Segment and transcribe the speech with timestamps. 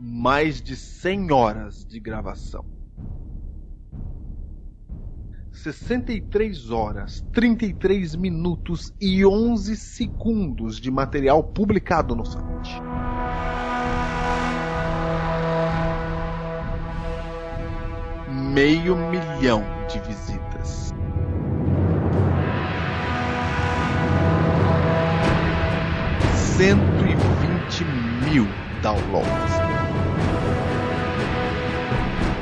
[0.00, 2.64] mais de 100 horas de gravação.
[5.52, 12.80] 63 horas, 33 minutos e 11 segundos de material publicado no site.
[18.54, 20.94] Meio milhão de visitas.
[26.34, 27.14] Cento e
[27.44, 27.84] vinte
[28.24, 28.46] mil
[28.82, 29.59] downloads.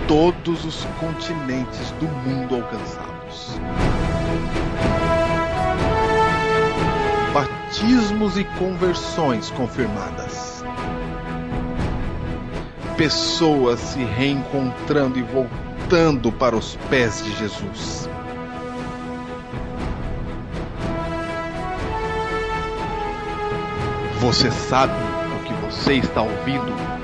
[0.08, 3.60] Todos os continentes do mundo alcançados.
[7.34, 10.64] Batismos e conversões confirmadas.
[12.96, 18.08] Pessoas se reencontrando e voltando para os pés de Jesus.
[24.20, 24.94] Você sabe
[25.38, 26.97] o que você está ouvindo?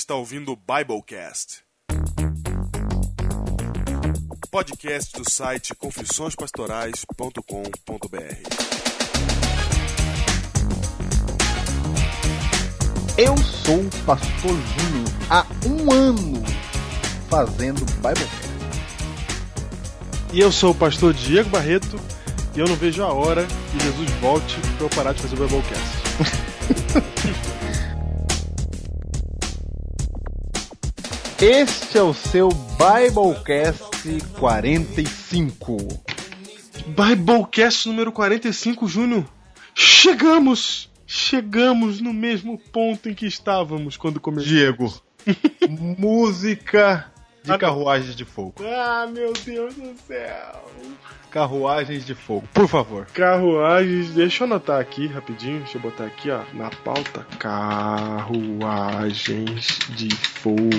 [0.00, 1.62] Está ouvindo o Biblecast.
[4.50, 7.36] Podcast do site confissõespastorais.com.br.
[13.18, 16.42] Eu sou o Pastor Júnior há um ano
[17.28, 18.48] fazendo Biblecast.
[20.32, 22.00] E eu sou o pastor Diego Barreto
[22.56, 25.46] e eu não vejo a hora que Jesus volte para eu parar de fazer o
[25.46, 26.00] Biblecast.
[31.42, 33.80] Este é o seu Biblecast
[34.38, 35.78] 45.
[36.86, 39.24] Biblecast número 45, Júnior.
[39.74, 40.90] Chegamos!
[41.06, 44.52] Chegamos no mesmo ponto em que estávamos quando começou.
[44.52, 44.92] Diego,
[45.98, 47.10] música
[47.42, 48.56] de carruagens de fogo.
[48.62, 50.70] Ah, meu Deus do céu.
[51.30, 53.06] Carruagens de fogo, por favor.
[53.14, 57.24] Carruagens, deixa eu anotar aqui rapidinho, deixa eu botar aqui, ó, na pauta.
[57.38, 60.58] Carruagens de fogo.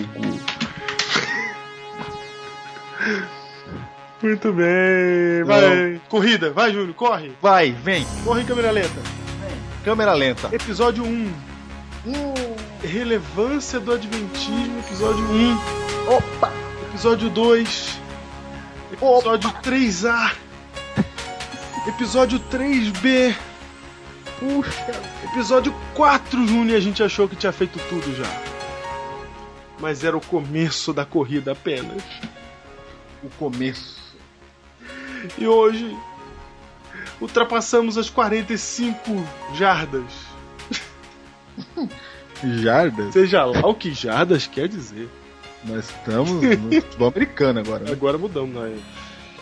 [4.21, 5.99] Muito bem, vai.
[6.07, 7.31] Corrida, vai, Júnior, corre.
[7.41, 8.05] Vai, vem.
[8.23, 9.01] Corre câmera lenta.
[9.83, 10.53] Câmera lenta.
[10.53, 11.33] Episódio 1.
[12.83, 15.57] Relevância do Adventismo, episódio 1.
[16.07, 16.51] Opa!
[16.89, 17.99] Episódio 2.
[19.01, 20.35] Episódio 3A.
[21.87, 23.35] Episódio 3B.
[24.39, 25.01] Puxa.
[25.31, 28.29] Episódio 4, Júnior, a gente achou que tinha feito tudo já.
[29.79, 32.03] Mas era o começo da corrida apenas.
[33.23, 33.99] O começo.
[35.35, 35.97] E hoje
[37.19, 38.99] ultrapassamos as 45
[39.55, 40.13] jardas.
[42.43, 43.13] Jardas?
[43.13, 45.09] Seja lá o que jardas quer dizer.
[45.63, 47.83] Nós estamos no futebol americano agora.
[47.85, 47.91] Né?
[47.91, 48.79] Agora mudamos, né?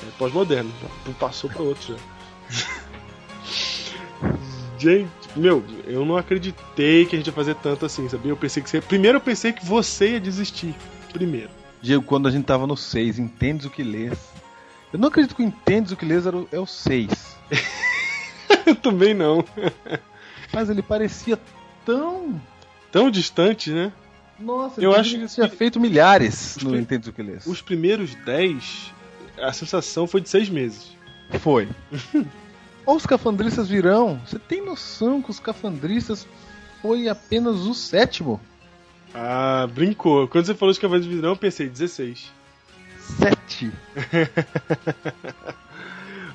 [0.03, 0.71] É pós-moderno.
[1.19, 2.69] Passou para outro já.
[4.77, 8.31] gente, meu, eu não acreditei que a gente ia fazer tanto assim, sabia?
[8.31, 8.81] Eu pensei que você.
[8.81, 10.73] Primeiro eu pensei que você ia desistir.
[11.11, 11.49] Primeiro.
[11.81, 14.17] Diego, quando a gente tava no 6, entendes o que lês.
[14.91, 17.37] Eu não acredito que o entendes o que lês era o- é o 6.
[18.65, 19.43] eu também não.
[20.53, 21.39] Mas ele parecia
[21.85, 22.41] tão.
[22.91, 23.91] Tão distante, né?
[24.39, 27.45] Nossa, Eu acho que tinha feito milhares no pri- Entendes o que lês.
[27.45, 28.93] Os primeiros 10,
[29.41, 30.95] a sensação foi de seis meses.
[31.39, 31.67] Foi.
[32.85, 34.19] Ou os cafandristas virão.
[34.25, 36.25] Você tem noção que os cafandristas
[36.81, 38.39] foi apenas o sétimo?
[39.13, 40.27] Ah, brincou.
[40.27, 42.31] Quando você falou Cavaleiros de Vidrão, eu pensei 16.
[42.99, 43.71] Sete.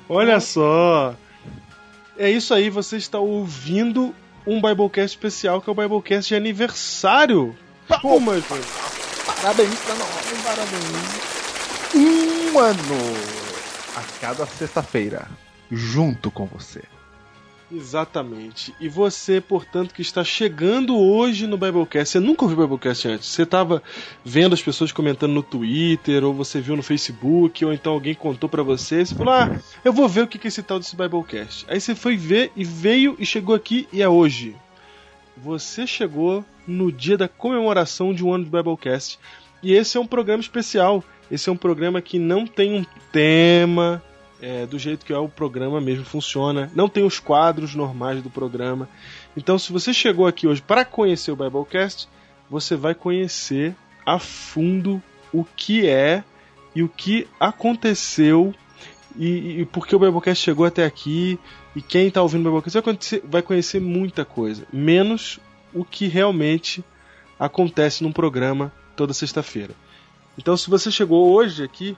[0.07, 1.15] Olha só.
[2.17, 4.13] É isso aí, você está ouvindo
[4.47, 7.55] um Biblecast especial, que é o Biblecast de aniversário.
[7.87, 8.63] Palmas, mano.
[9.25, 10.09] Parabéns pra nós,
[10.43, 11.35] parabéns.
[11.93, 12.95] Um ano
[13.95, 15.27] a cada sexta-feira,
[15.71, 16.83] junto com você.
[17.71, 18.73] Exatamente.
[18.79, 23.27] E você, portanto, que está chegando hoje no Biblecast, você nunca ouviu o Biblecast antes.
[23.27, 23.81] Você estava
[24.23, 28.47] vendo as pessoas comentando no Twitter, ou você viu no Facebook, ou então alguém contou
[28.47, 30.79] pra você, e você falou: "Ah, eu vou ver o que que é esse tal
[30.79, 31.65] desse Biblecast".
[31.67, 34.55] Aí você foi ver e veio e chegou aqui e é hoje.
[35.35, 39.19] Você chegou no dia da comemoração de um ano de Biblecast.
[39.61, 41.03] E esse é um programa especial.
[41.29, 44.01] Esse é um programa que não tem um tema,
[44.41, 46.71] é, do jeito que é o programa mesmo funciona.
[46.75, 48.87] Não tem os quadros normais do programa.
[49.35, 52.07] Então, se você chegou aqui hoje para conhecer o Biblecast,
[52.49, 53.75] você vai conhecer
[54.05, 55.01] a fundo
[55.33, 56.23] o que é
[56.75, 58.53] e o que aconteceu
[59.17, 61.39] e, e por que o Biblecast chegou até aqui
[61.75, 65.39] e quem está ouvindo o Biblecast vai conhecer, vai conhecer muita coisa, menos
[65.75, 66.83] o que realmente
[67.37, 69.75] acontece num programa toda sexta-feira.
[70.37, 71.95] Então, se você chegou hoje aqui,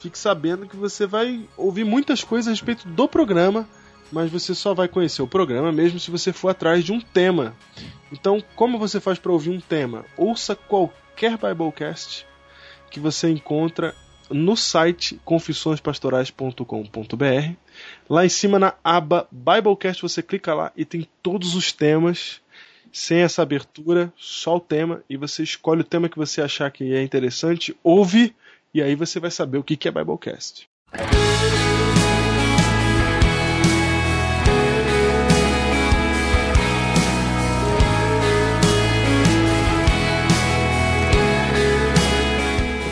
[0.00, 3.66] fique sabendo que você vai ouvir muitas coisas a respeito do programa
[4.12, 7.56] mas você só vai conhecer o programa mesmo se você for atrás de um tema.
[8.12, 10.04] Então, como você faz para ouvir um tema?
[10.18, 12.26] Ouça qualquer Biblecast
[12.90, 13.94] que você encontra
[14.28, 17.54] no site confissõespastorais.com.br.
[18.08, 22.41] Lá em cima na aba Biblecast você clica lá e tem todos os temas
[22.92, 26.94] sem essa abertura, só o tema e você escolhe o tema que você achar que
[26.94, 28.34] é interessante, ouve
[28.74, 30.68] e aí você vai saber o que é Biblecast.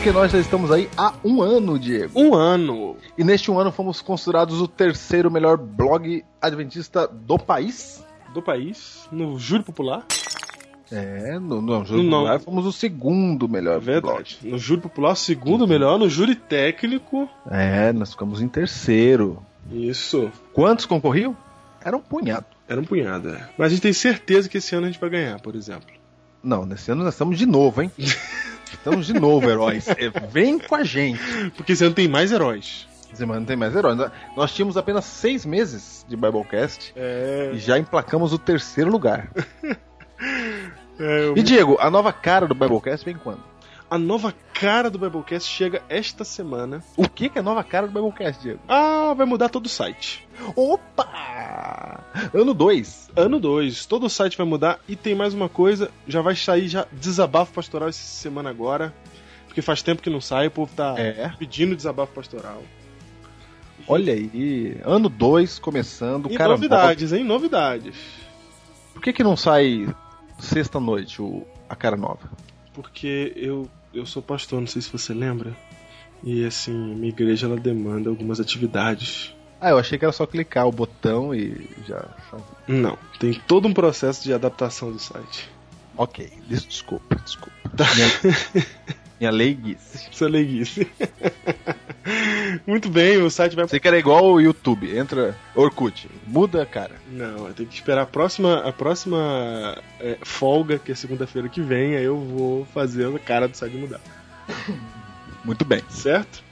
[0.01, 2.19] Porque nós já estamos aí há um ano, Diego.
[2.19, 2.97] Um ano.
[3.15, 8.03] E neste um ano fomos considerados o terceiro melhor blog adventista do país.
[8.33, 10.05] Do país, no Júri Popular.
[10.91, 12.19] É, no, no Júri Não.
[12.19, 14.39] Popular fomos o segundo melhor É verdade.
[14.43, 15.97] No Júri Popular, segundo melhor.
[15.97, 17.29] No Júri Técnico.
[17.29, 17.29] blog.
[17.49, 19.43] É, nós ficamos em terceiro.
[19.71, 20.31] Isso.
[20.53, 21.35] Quantos concorriam?
[21.83, 22.45] Era um punhado.
[22.67, 23.49] Era um punhado, é.
[23.57, 25.89] Mas a gente tem certeza que esse ano a gente vai ganhar, por exemplo.
[26.43, 27.91] Não, nesse ano nós estamos de novo, hein?
[28.71, 29.85] Estamos de novo, heróis.
[29.89, 31.19] É, Vem com a gente.
[31.57, 32.87] Porque esse ano tem mais heróis.
[33.13, 33.97] Semana não tem mais heróis.
[34.35, 37.51] Nós tínhamos apenas seis meses de Biblecast É.
[37.53, 39.29] e já emplacamos o terceiro lugar.
[40.99, 43.43] é eu- E Diego, a nova cara do Biblecast vem quando?
[43.89, 46.81] A nova cara do Biblecast chega esta semana.
[46.95, 48.59] O que que é a nova cara do Biblecast, Diego?
[48.67, 50.25] Ah, vai mudar todo o site.
[50.55, 51.99] Opa!
[52.33, 53.09] Ano 2.
[53.15, 56.69] Ano 2, todo o site vai mudar e tem mais uma coisa, já vai sair
[56.69, 58.93] já desabafo pastoral essa semana agora.
[59.47, 61.29] Porque faz tempo que não sai, o povo tá É.
[61.37, 62.63] pedindo desabafo pastoral.
[63.91, 67.23] Olha aí, ano 2 começando, E cara novidades, hein?
[67.23, 67.95] Novidades.
[68.93, 69.87] Por que que não sai
[70.39, 72.29] sexta noite o, a cara nova?
[72.73, 75.55] Porque eu, eu sou pastor, não sei se você lembra.
[76.23, 79.33] E assim, minha igreja ela demanda algumas atividades.
[79.59, 82.03] Ah, eu achei que era só clicar o botão e já.
[82.67, 85.49] Não, tem todo um processo de adaptação do site.
[85.97, 87.51] Ok, des- desculpa, desculpa.
[87.95, 88.07] Minha,
[89.21, 90.09] minha leiguice.
[90.11, 90.91] Isso é leiguice.
[92.65, 93.67] Muito bem, o site vai.
[93.67, 96.95] Você que era igual o YouTube, entra Orkut, muda a cara.
[97.11, 101.61] Não, eu tenho que esperar a próxima, a próxima é, folga, que é segunda-feira que
[101.61, 104.01] vem, aí eu vou fazer a cara do site mudar.
[105.45, 105.81] Muito bem.
[105.89, 106.43] certo?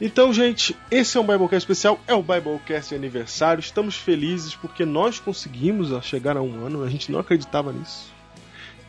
[0.00, 3.60] Então, gente, esse é um Biblecast especial, é o Biblecast aniversário.
[3.60, 8.15] Estamos felizes porque nós conseguimos chegar a um ano, a gente não acreditava nisso.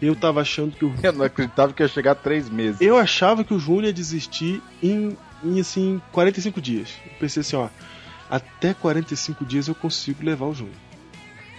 [0.01, 0.93] Eu tava achando que o.
[1.01, 2.79] Eu não acreditava que ia chegar a três meses.
[2.81, 6.89] Eu achava que o Júnior ia desistir em, em assim, 45 dias.
[7.05, 7.67] Eu pensei assim, ó,
[8.29, 10.75] até 45 dias eu consigo levar o Júnior.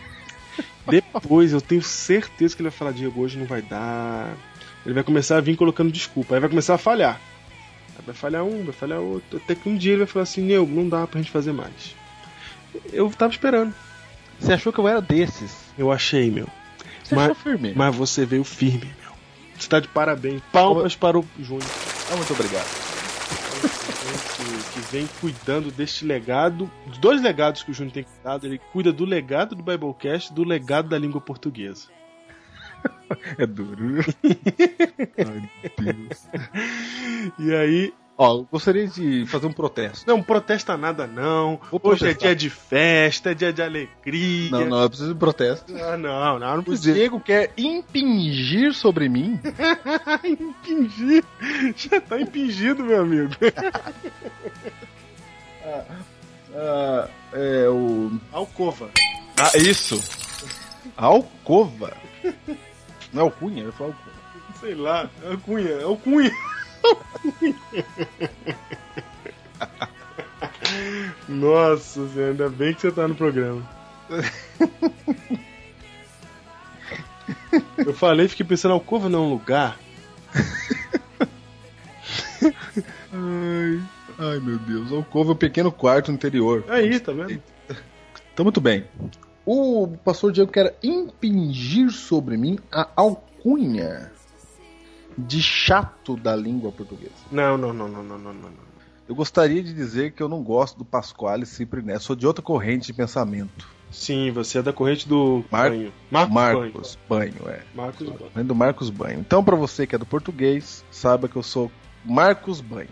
[0.87, 4.35] Depois eu tenho certeza que ele vai falar, Diego, hoje não vai dar.
[4.87, 7.20] Ele vai começar a vir colocando desculpa, aí vai começar a falhar.
[7.96, 10.43] Aí vai falhar um, vai falhar outro, até que um dia ele vai falar assim,
[10.43, 11.96] Neu, não dá pra gente fazer mais.
[12.93, 13.75] Eu tava esperando.
[14.38, 15.56] Você achou que eu era desses?
[15.76, 16.49] Eu achei, meu.
[17.08, 17.72] Você Mas- achou firme?
[17.75, 19.12] Mas você veio firme, meu.
[19.58, 20.43] Você tá de parabéns.
[20.52, 21.69] Palmas para o Júnior.
[22.12, 22.66] Ah, muito obrigado.
[24.37, 28.46] que, que vem cuidando deste legado, dos dois legados que o Júnior tem cuidado.
[28.46, 31.88] Ele cuida do legado do Biblecast e do legado da língua portuguesa.
[33.38, 34.05] É duro.
[35.19, 36.28] Ai, Deus.
[37.38, 40.05] E aí, Ó, gostaria de fazer um protesto.
[40.05, 41.61] não protesta nada não.
[41.70, 42.17] Vou Hoje é protestar.
[42.17, 44.50] dia de festa, é dia de alegria.
[44.50, 45.73] Não, não, eu preciso de protesto.
[45.76, 49.39] Ah, não, não, não O precisa Diego quer impingir sobre mim
[50.25, 51.22] impingir.
[51.77, 53.31] Já tá impingido, meu amigo.
[56.56, 58.10] ah, é, o.
[58.32, 58.91] Alcova.
[59.37, 60.03] Ah, isso!
[60.96, 61.96] Alcova!
[63.13, 63.63] Não é alcunha?
[63.63, 64.19] Eu falo alcova.
[64.58, 66.32] Sei lá, é alcunha, é alcunha.
[71.29, 73.63] Nossa, Zé, ainda bem que você tá no programa.
[77.79, 79.79] Eu falei, fiquei pensando, alcova não é um lugar?
[83.13, 83.81] Ai,
[84.19, 84.93] ai, meu Deus.
[84.93, 86.65] Alcova é um pequeno quarto interior.
[86.69, 87.43] Aí, tá vendo?
[88.32, 88.85] Então, muito bem.
[89.44, 94.13] O pastor Diego quer impingir sobre mim a alcunha
[95.19, 97.13] de chato da língua portuguesa.
[97.31, 98.69] Não, não, não, não, não, não, não.
[99.08, 101.98] Eu gostaria de dizer que eu não gosto do Pasquale Cipriné.
[101.98, 103.67] Sou de outra corrente de pensamento.
[103.91, 105.93] Sim, você é da corrente do Mar- banho.
[106.10, 106.72] Marcos, Banho.
[106.72, 107.63] Marcos Banho, é.
[107.75, 108.46] Marcos Banho.
[108.46, 109.19] Do Marcos Banho.
[109.20, 111.72] Então, pra você que é do português, saiba que eu sou
[112.05, 112.91] Marcos Banho.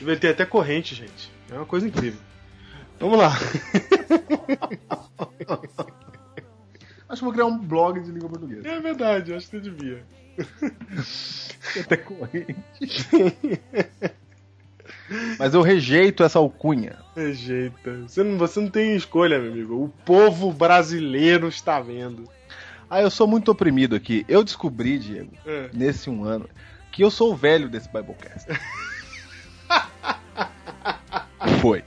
[0.00, 1.30] Ele tem até corrente, gente.
[1.50, 2.20] É uma coisa incrível.
[2.98, 3.32] Vamos lá.
[7.08, 8.66] Acho que vou criar um blog de língua portuguesa.
[8.66, 10.04] É verdade, acho que você devia.
[11.80, 12.54] Até corrente.
[15.38, 16.96] Mas eu rejeito essa alcunha.
[17.16, 18.02] Rejeita.
[18.06, 19.84] Você não, você não tem escolha, meu amigo.
[19.84, 22.28] O povo brasileiro está vendo.
[22.88, 24.24] Ah, eu sou muito oprimido aqui.
[24.28, 25.70] Eu descobri, Diego, É.
[25.72, 26.48] nesse um ano,
[26.92, 28.46] que eu sou o velho desse Biblecast.
[31.60, 31.82] Foi.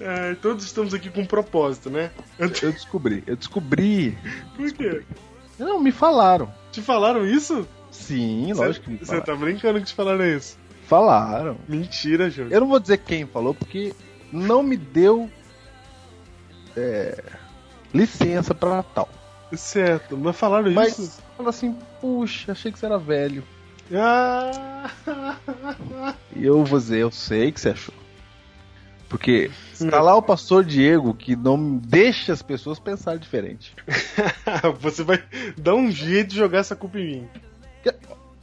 [0.00, 2.10] É, todos estamos aqui com um propósito, né?
[2.38, 3.22] Eu descobri.
[3.26, 4.18] Eu descobri.
[4.56, 5.02] Por quê?
[5.58, 6.52] Não, me falaram.
[6.72, 7.66] Te falaram isso?
[7.90, 9.24] Sim, lógico que me Você falaram.
[9.26, 10.58] tá brincando que te falaram isso.
[10.86, 11.56] Falaram.
[11.68, 12.52] Mentira, Júnior.
[12.52, 13.94] Eu não vou dizer quem falou, porque
[14.32, 15.30] não me deu
[16.76, 17.22] é,
[17.92, 19.08] licença pra tal.
[19.52, 21.22] Certo, mas falaram Mas isso?
[21.36, 23.44] fala assim, puxa, achei que você era velho.
[23.92, 24.90] Ah!
[26.34, 27.94] E eu vou dizer, eu sei que você achou.
[29.08, 33.74] Porque está lá o pastor Diego que não deixa as pessoas pensar diferente.
[34.80, 35.22] Você vai
[35.56, 37.28] dar um jeito de jogar essa culpa em mim.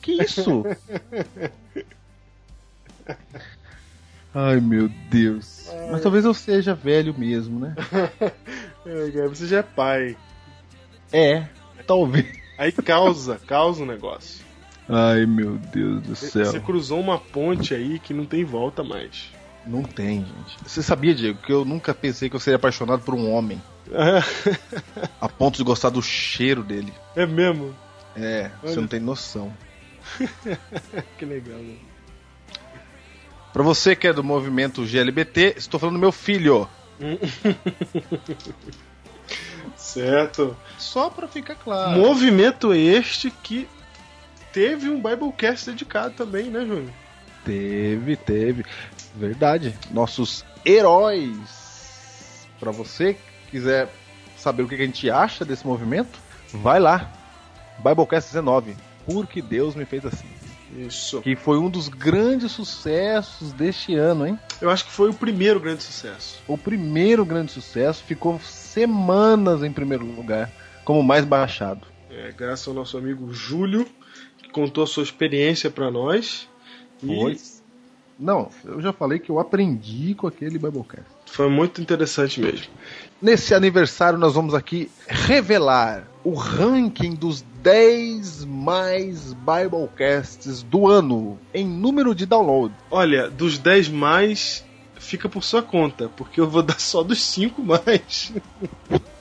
[0.02, 0.64] Que isso?
[4.34, 5.70] Ai meu Deus.
[5.92, 7.76] Mas talvez eu seja velho mesmo, né?
[9.30, 10.16] Você já é pai.
[11.12, 11.46] É,
[11.86, 12.26] talvez.
[12.58, 14.46] Aí causa, causa um negócio.
[14.88, 16.46] Ai meu Deus do céu.
[16.46, 19.30] Você cruzou uma ponte aí que não tem volta mais.
[19.66, 20.58] Não tem, gente.
[20.64, 23.62] Você sabia, Diego, que eu nunca pensei que eu seria apaixonado por um homem
[25.20, 26.94] a ponto de gostar do cheiro dele.
[27.16, 27.76] É mesmo?
[28.16, 28.82] É, você Olha.
[28.82, 29.54] não tem noção.
[31.18, 31.80] Que legal, mano.
[33.54, 36.68] Pra você que é do movimento GLBT, estou falando do meu filho.
[39.76, 40.56] Certo.
[40.78, 42.00] Só pra ficar claro.
[42.00, 43.68] Movimento este que
[44.54, 46.92] teve um Biblecast dedicado também, né, Júnior?
[47.44, 48.66] Teve, teve.
[49.16, 49.76] Verdade.
[49.92, 52.48] Nossos heróis.
[52.60, 53.90] Pra você que quiser
[54.38, 56.20] saber o que a gente acha desse movimento,
[56.54, 57.12] vai lá.
[57.78, 58.76] Biblecast 19.
[59.06, 60.28] Porque Deus me fez assim.
[60.78, 61.22] Isso.
[61.22, 64.40] Que foi um dos grandes sucessos deste ano, hein?
[64.62, 66.42] Eu acho que foi o primeiro grande sucesso.
[66.48, 70.50] O primeiro grande sucesso ficou semanas em primeiro lugar,
[70.86, 71.86] como mais baixado.
[72.10, 73.86] É, graças ao nosso amigo Júlio,
[74.42, 76.48] que contou a sua experiência pra nós.
[77.04, 77.38] E Foi.
[78.22, 81.08] Não, eu já falei que eu aprendi com aquele Biblecast.
[81.26, 82.68] foi muito interessante mesmo.
[83.20, 91.66] Nesse aniversário, nós vamos aqui revelar o ranking dos 10 mais Biblecasts do ano em
[91.66, 92.72] número de download.
[92.92, 94.64] Olha, dos 10 mais,
[95.00, 98.32] fica por sua conta, porque eu vou dar só dos 5 mais.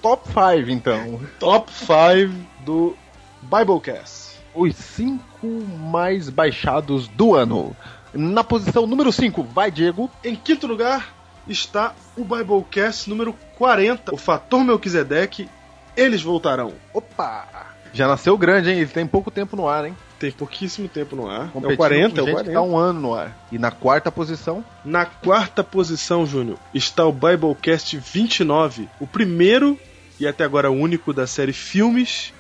[0.03, 1.19] Top 5, então.
[1.39, 2.35] Top 5
[2.67, 2.95] do
[3.41, 4.39] Biblecast.
[4.55, 5.47] Os 5
[5.91, 7.75] mais baixados do ano.
[8.13, 10.11] Na posição número 5, vai Diego.
[10.25, 11.15] Em quinto lugar
[11.47, 15.49] está o Biblecast número 40, o Fator Melquisedeque.
[15.97, 16.73] Eles voltarão.
[16.95, 17.67] Opa!
[17.93, 18.79] Já nasceu grande, hein?
[18.79, 19.97] Ele tem pouco tempo no ar, hein?
[20.19, 21.47] Tem pouquíssimo tempo no ar.
[21.47, 22.49] É Competindo o 40, com é o gente 40.
[22.51, 23.37] que tá um ano no ar.
[23.51, 29.79] E na quarta posição, Na quarta posição, Júnior, está o Biblecast 29, o primeiro
[30.21, 32.33] e até agora único da série Filmes,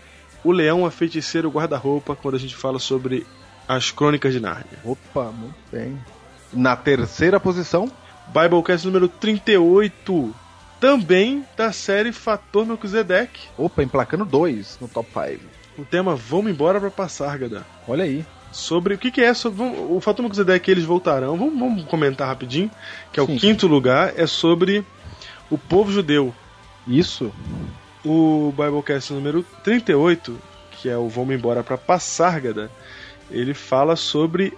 [0.44, 3.26] O Leão, a Feiticeira o Guarda-Roupa, quando a gente fala sobre
[3.70, 4.80] as Crônicas de Nárnia.
[4.84, 5.96] opa, muito bem.
[6.52, 7.88] Na terceira posição,
[8.26, 10.34] Biblecast número 38,
[10.80, 13.46] também da série Fator Melquisedeque.
[13.56, 15.44] opa, emplacando dois no top 5.
[15.78, 17.64] O tema Vamos Embora pra Passárgada.
[17.86, 18.26] Olha aí.
[18.50, 21.36] Sobre o que, que é sobre o Fator Melquisedeque, eles voltarão.
[21.36, 22.68] Vamos, vamos comentar rapidinho,
[23.12, 23.36] que é o Sim.
[23.36, 24.84] quinto lugar, é sobre
[25.48, 26.34] o povo judeu.
[26.88, 27.32] Isso.
[28.04, 30.36] O Biblecast número 38,
[30.72, 32.68] que é o Vamos Embora pra Passárgada,
[33.30, 34.56] ele fala sobre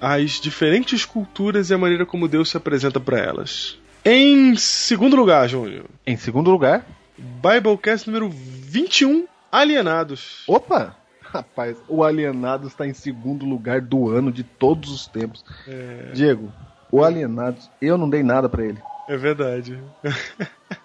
[0.00, 3.78] as diferentes culturas e a maneira como Deus se apresenta para elas.
[4.04, 6.86] Em segundo lugar, Júnior, Em segundo lugar,
[7.18, 10.42] Biblecast número 21, Alienados.
[10.48, 10.96] opa!
[11.22, 15.44] Rapaz, o Alienados está em segundo lugar do ano de todos os tempos.
[15.68, 16.50] É, Diego,
[16.90, 18.78] o Alienados, eu não dei nada pra ele.
[19.08, 19.78] é verdade.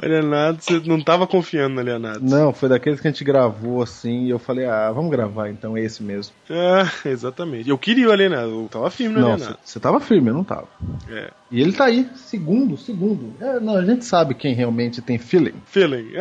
[0.00, 2.30] Alienados, você não tava confiando no Alienados.
[2.30, 5.76] Não, foi daqueles que a gente gravou assim e eu falei, ah, vamos gravar então,
[5.76, 6.34] é esse mesmo.
[6.50, 7.68] Ah, exatamente.
[7.68, 9.58] Eu queria o Alienado, eu tava firme no Não, Alienado.
[9.62, 10.68] você tava firme, eu não tava.
[11.08, 11.30] É.
[11.50, 13.34] E ele tá aí, segundo, segundo.
[13.40, 15.54] É, não, a gente sabe quem realmente tem feeling.
[15.66, 16.12] Feeling.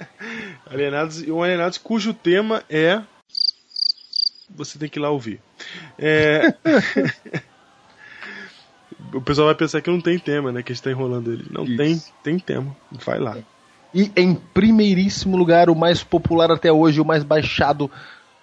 [0.70, 3.00] Alienados, um Alienados cujo tema é.
[4.56, 5.40] Você tem que ir lá ouvir.
[5.98, 6.54] É...
[9.14, 10.62] o pessoal vai pensar que não tem tema, né?
[10.62, 11.46] Que a gente tá enrolando ele.
[11.50, 11.76] Não Isso.
[11.76, 12.76] tem, tem tema.
[13.04, 13.36] Vai lá.
[13.94, 17.90] E em primeiríssimo lugar, o mais popular até hoje, o mais baixado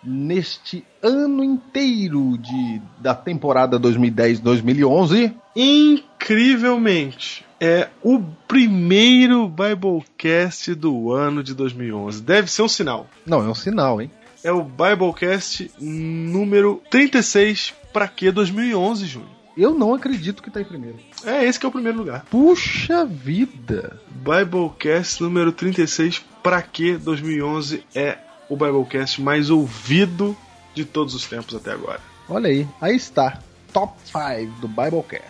[0.03, 5.33] neste ano inteiro de, da temporada 2010-2011.
[5.55, 12.23] Incrivelmente, é o primeiro Biblecast do ano de 2011.
[12.23, 13.07] Deve ser um sinal.
[13.25, 14.09] Não, é um sinal, hein?
[14.43, 19.40] É o Biblecast número 36 pra que 2011, Júnior?
[19.62, 20.98] Eu não acredito que tá em primeiro.
[21.24, 22.25] É, esse que é o primeiro lugar.
[22.32, 24.01] Puxa vida!
[24.10, 28.18] Biblecast número 36, Pra Que 2011 é
[28.50, 30.36] o Biblecast mais ouvido
[30.74, 32.00] de todos os tempos até agora.
[32.27, 33.39] Olha aí, aí está.
[33.72, 35.30] Top 5 do Biblecast.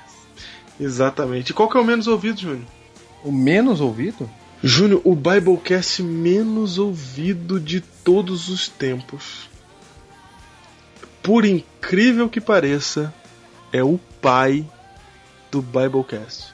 [0.80, 1.50] Exatamente.
[1.50, 2.66] E qual que é o menos ouvido, Júnior?
[3.26, 4.32] O menos ouvido?
[4.64, 9.50] Júnior, o Biblecast menos ouvido de todos os tempos.
[11.22, 13.14] Por incrível que pareça,
[13.74, 14.66] é o pai
[15.52, 16.54] do Biblecast.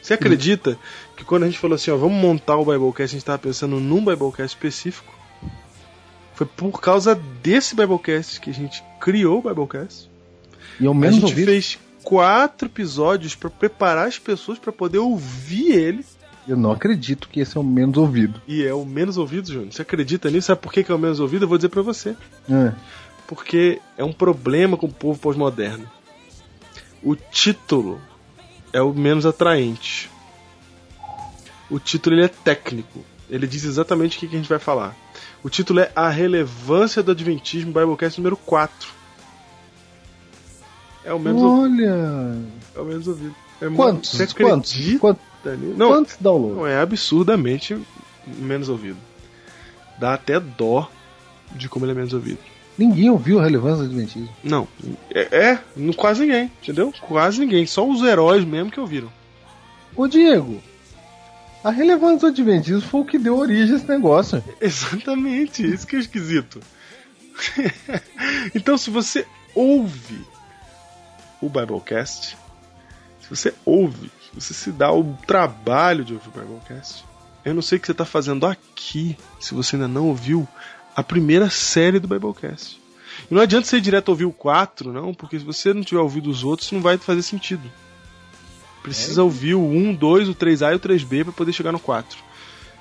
[0.00, 0.76] Você acredita
[1.16, 3.78] que quando a gente falou assim, ó, vamos montar o Biblecast, a gente estava pensando
[3.78, 5.12] num Biblecast específico?
[6.34, 10.10] Foi por causa desse Biblecast que a gente criou o Biblecast.
[10.80, 11.46] E é o A menos gente ouvido?
[11.46, 16.04] fez quatro episódios para preparar as pessoas para poder ouvir ele.
[16.48, 18.42] Eu não acredito que esse é o menos ouvido.
[18.48, 19.72] E é o menos ouvido, Júnior.
[19.72, 20.48] Você acredita nisso?
[20.48, 21.44] Sabe por que que é o menos ouvido?
[21.44, 22.16] Eu vou dizer pra você.
[22.50, 22.72] É.
[23.28, 25.88] Porque é um problema com o povo pós-moderno.
[27.02, 28.00] O título
[28.72, 30.10] é o menos atraente.
[31.70, 33.04] O título ele é técnico.
[33.28, 34.94] Ele diz exatamente o que que a gente vai falar.
[35.42, 38.90] O título é A Relevância do Adventismo, Biblecast número 4.
[41.04, 42.38] É o menos, ouvido, Olha!
[42.76, 43.34] é o menos ouvido.
[43.60, 44.10] É Quantos?
[44.10, 44.70] Você Quantos?
[44.72, 45.22] acredita Quantos?
[45.76, 46.56] Não, quantos downloads?
[46.56, 47.76] não, é absurdamente
[48.26, 48.98] menos ouvido.
[49.98, 50.88] Dá até dó
[51.52, 52.38] de como ele é menos ouvido.
[52.76, 54.34] Ninguém ouviu a relevância do Adventismo.
[54.42, 54.66] Não,
[55.10, 55.58] é, é
[55.96, 56.92] quase ninguém, entendeu?
[57.00, 57.66] Quase ninguém.
[57.66, 59.12] Só os heróis mesmo que ouviram.
[59.94, 60.62] Ô Diego,
[61.62, 64.42] a relevância do Adventismo foi o que deu origem a esse negócio.
[64.60, 66.60] Exatamente, isso que é esquisito.
[68.54, 70.24] então, se você ouve
[71.40, 72.36] o Biblecast,
[73.20, 77.04] se você ouve, se você se dá o trabalho de ouvir o Biblecast,
[77.44, 80.46] eu não sei o que você está fazendo aqui, se você ainda não ouviu
[80.94, 82.80] a primeira série do Biblecast.
[83.30, 86.00] E não adianta você ir direto ouvir o 4, não, porque se você não tiver
[86.00, 87.70] ouvido os outros, não vai fazer sentido.
[88.82, 92.18] Precisa ouvir o 1, 2, o 3A e o 3B para poder chegar no 4.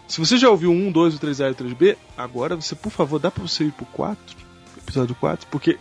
[0.08, 2.92] Se você já ouviu o 1, 2, o 3A e o 3B, agora você, por
[2.92, 4.36] favor, dá pra você ir pro 4,
[4.78, 5.78] episódio 4, porque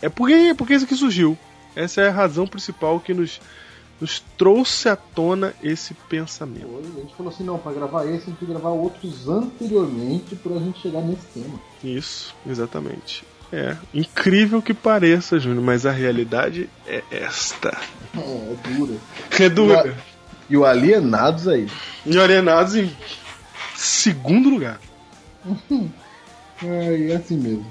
[0.00, 1.38] é porque, porque isso que surgiu.
[1.76, 3.40] Essa é a razão principal que nos,
[4.00, 6.66] nos trouxe à tona esse pensamento.
[6.96, 10.36] A gente falou assim, não, pra gravar esse, a gente tem que gravar outros anteriormente
[10.36, 11.60] pra gente chegar nesse tema.
[11.82, 13.24] Isso, exatamente.
[13.52, 17.76] É incrível que pareça, Júnior, mas a realidade é esta.
[18.16, 18.94] É, é dura.
[19.40, 19.96] É dura.
[20.48, 21.68] E o Alienados aí.
[22.06, 22.88] E Alienados em
[23.74, 24.80] segundo lugar.
[26.62, 27.66] É, é assim mesmo.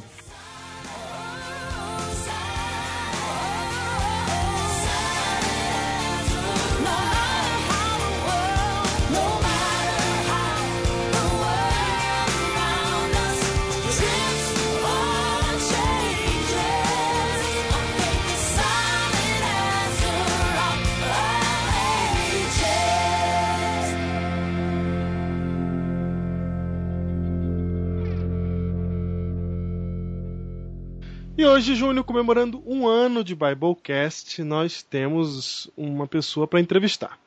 [31.44, 37.20] E hoje, Júnior, comemorando um ano de Biblecast, nós temos uma pessoa para entrevistar.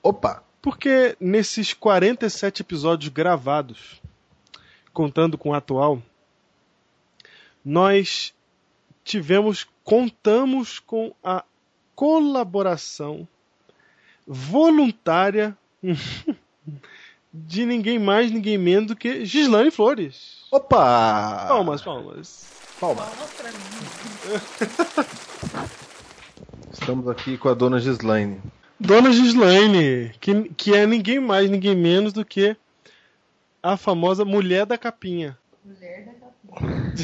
[0.00, 0.44] Opa!
[0.62, 4.00] Porque nesses 47 episódios gravados,
[4.92, 6.00] contando com o atual,
[7.64, 8.32] nós
[9.02, 11.42] tivemos, contamos com a
[11.96, 13.26] colaboração
[14.24, 15.58] voluntária
[17.34, 20.44] de ninguém mais, ninguém menos do que Gislaine Flores.
[20.52, 21.46] Opa!
[21.48, 22.63] Palmas, palmas.
[22.84, 23.08] Palmas.
[26.70, 28.42] Estamos aqui com a dona Gislaine.
[28.78, 32.54] Dona Gislaine, que, que é ninguém mais, ninguém menos do que
[33.62, 35.38] a famosa Mulher da Capinha.
[35.64, 36.94] Mulher da capinha.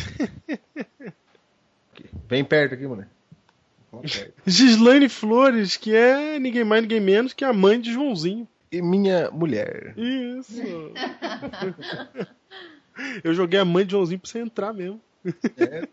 [2.29, 3.09] Vem perto aqui, mulher.
[3.91, 4.35] Perto.
[4.45, 8.47] Gislaine Flores, que é ninguém mais, ninguém menos que a mãe de Joãozinho.
[8.71, 9.95] E minha mulher.
[9.97, 10.93] Isso.
[13.25, 15.01] Eu joguei a mãe de Joãozinho pra você entrar mesmo.
[15.57, 15.89] É,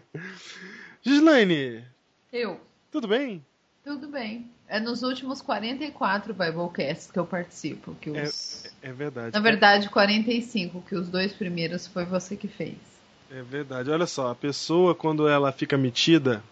[1.02, 1.84] Gislaine,
[2.32, 2.60] Eu.
[2.90, 3.44] tudo bem?
[3.84, 4.50] Tudo bem.
[4.68, 7.94] É nos últimos 44 Biblecasts que eu participo.
[8.00, 8.66] Que os...
[8.82, 9.32] É verdade.
[9.32, 12.76] Na verdade, 45, que os dois primeiros foi você que fez.
[13.32, 13.90] É verdade.
[13.90, 16.42] Olha só, a pessoa, quando ela fica metida,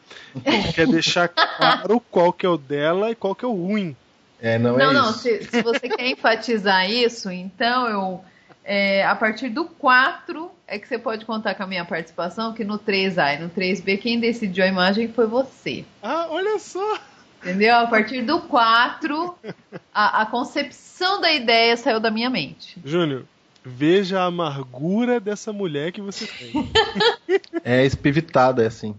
[0.75, 3.97] quer deixar claro qual que é o dela e qual que é o ruim.
[4.41, 5.11] É, não, não, é não.
[5.11, 5.19] isso.
[5.21, 8.25] Se, se você quer enfatizar isso, então eu.
[8.71, 12.63] É, a partir do 4 é que você pode contar com a minha participação, que
[12.65, 15.87] no 3A e no 3B quem decidiu a imagem foi você.
[16.03, 16.99] Ah, olha só!
[17.41, 17.75] Entendeu?
[17.75, 19.39] A partir do 4,
[19.95, 22.79] a, a concepção da ideia saiu da minha mente.
[22.85, 23.25] Júnior,
[23.65, 26.71] veja a amargura dessa mulher que você tem.
[27.65, 28.95] É espivitada, é assim.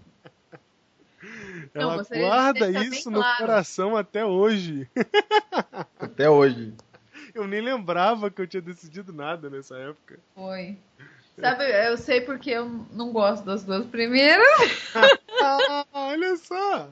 [1.76, 3.38] Ela de guarda isso no claro.
[3.38, 4.88] coração até hoje.
[6.00, 6.74] Até hoje.
[7.34, 10.20] Eu nem lembrava que eu tinha decidido nada nessa época.
[10.36, 10.78] Foi.
[11.40, 14.48] Sabe, eu sei porque eu não gosto das duas primeiras.
[15.42, 16.90] Ah, olha só!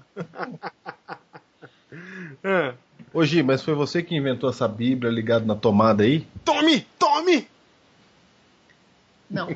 [2.42, 2.74] Ah,
[3.14, 6.26] Ô Gi, mas foi você que inventou essa Bíblia ligada na tomada aí?
[6.46, 6.88] tome!
[6.98, 7.48] Tome!
[9.30, 9.50] Não.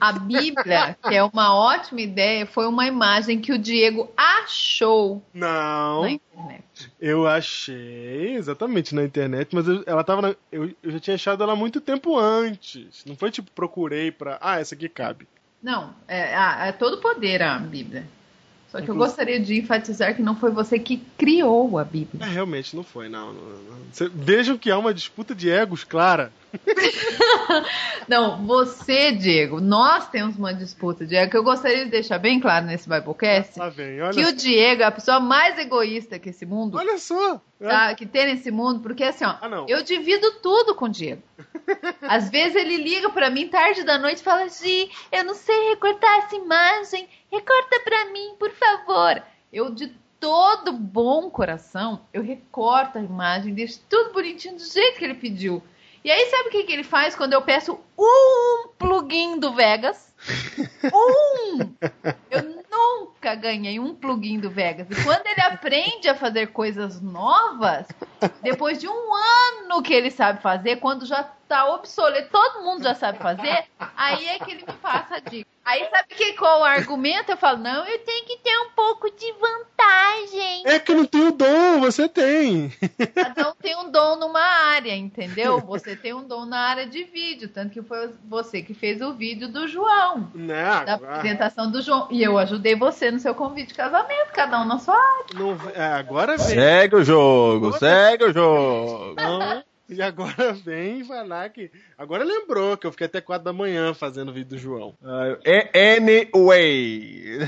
[0.00, 6.02] A Bíblia, que é uma ótima ideia, foi uma imagem que o Diego achou Não,
[6.02, 6.92] na internet.
[7.00, 11.42] eu achei exatamente na internet, mas eu- ela tava na, eu, eu já tinha achado
[11.42, 13.02] ela muito tempo antes.
[13.06, 14.36] Não foi tipo, procurei pra.
[14.40, 15.26] Ah, essa aqui cabe.
[15.62, 18.06] Não, é, é, é todo poder a Bíblia.
[18.70, 22.26] Só que eu gostaria de enfatizar que não foi você que criou a Bíblia.
[22.26, 23.32] É, realmente não foi, não.
[23.32, 24.10] não, não.
[24.12, 26.32] Vejam que há uma disputa de egos clara.
[28.08, 32.66] Não, você, Diego, nós temos uma disputa, Diego, que eu gostaria de deixar bem claro
[32.66, 33.58] nesse Biblecast.
[33.58, 36.98] Lá vem, olha, Que o Diego é a pessoa mais egoísta que esse mundo, olha
[36.98, 37.40] só.
[37.60, 41.22] tá, que tem nesse mundo, porque assim, ó, Ah, eu divido tudo com o Diego.
[42.02, 45.70] Às vezes ele liga pra mim tarde da noite e fala: Gi, eu não sei
[45.70, 49.22] recortar essa imagem, recorta pra mim, por favor.
[49.52, 55.04] Eu, de todo bom coração, eu recorto a imagem, deixo tudo bonitinho do jeito que
[55.04, 55.62] ele pediu.
[56.04, 60.12] E aí, sabe o que, que ele faz quando eu peço um plugin do Vegas?
[60.92, 61.74] Um!
[62.30, 62.64] Eu nunca
[63.32, 64.88] ganhei um plugin do Vegas.
[64.90, 67.86] E quando ele aprende a fazer coisas novas,
[68.42, 72.94] depois de um ano que ele sabe fazer, quando já tá obsoleto, todo mundo já
[72.94, 73.64] sabe fazer,
[73.96, 75.48] aí é que ele me passa a dica.
[75.64, 77.32] Aí sabe que qual o argumento?
[77.32, 80.62] Eu falo, não, eu tenho que ter um pouco de vantagem.
[80.66, 82.70] É que eu não tenho dom, você tem.
[83.14, 85.60] Cada um tem um dom numa área, entendeu?
[85.60, 89.14] Você tem um dom na área de vídeo, tanto que foi você que fez o
[89.14, 90.30] vídeo do João.
[90.34, 92.08] Não, Da ah, apresentação do João.
[92.10, 95.26] E eu ajudei você no seu convite de casamento, cada um na sua área.
[95.34, 96.46] não, é, agora vem.
[96.46, 99.14] Segue o jogo, segue o jogo.
[99.14, 99.64] Não.
[99.88, 101.70] E agora vem falar que.
[101.96, 104.94] Agora lembrou que eu fiquei até 4 da manhã fazendo o vídeo do João.
[105.44, 107.38] É Anyway.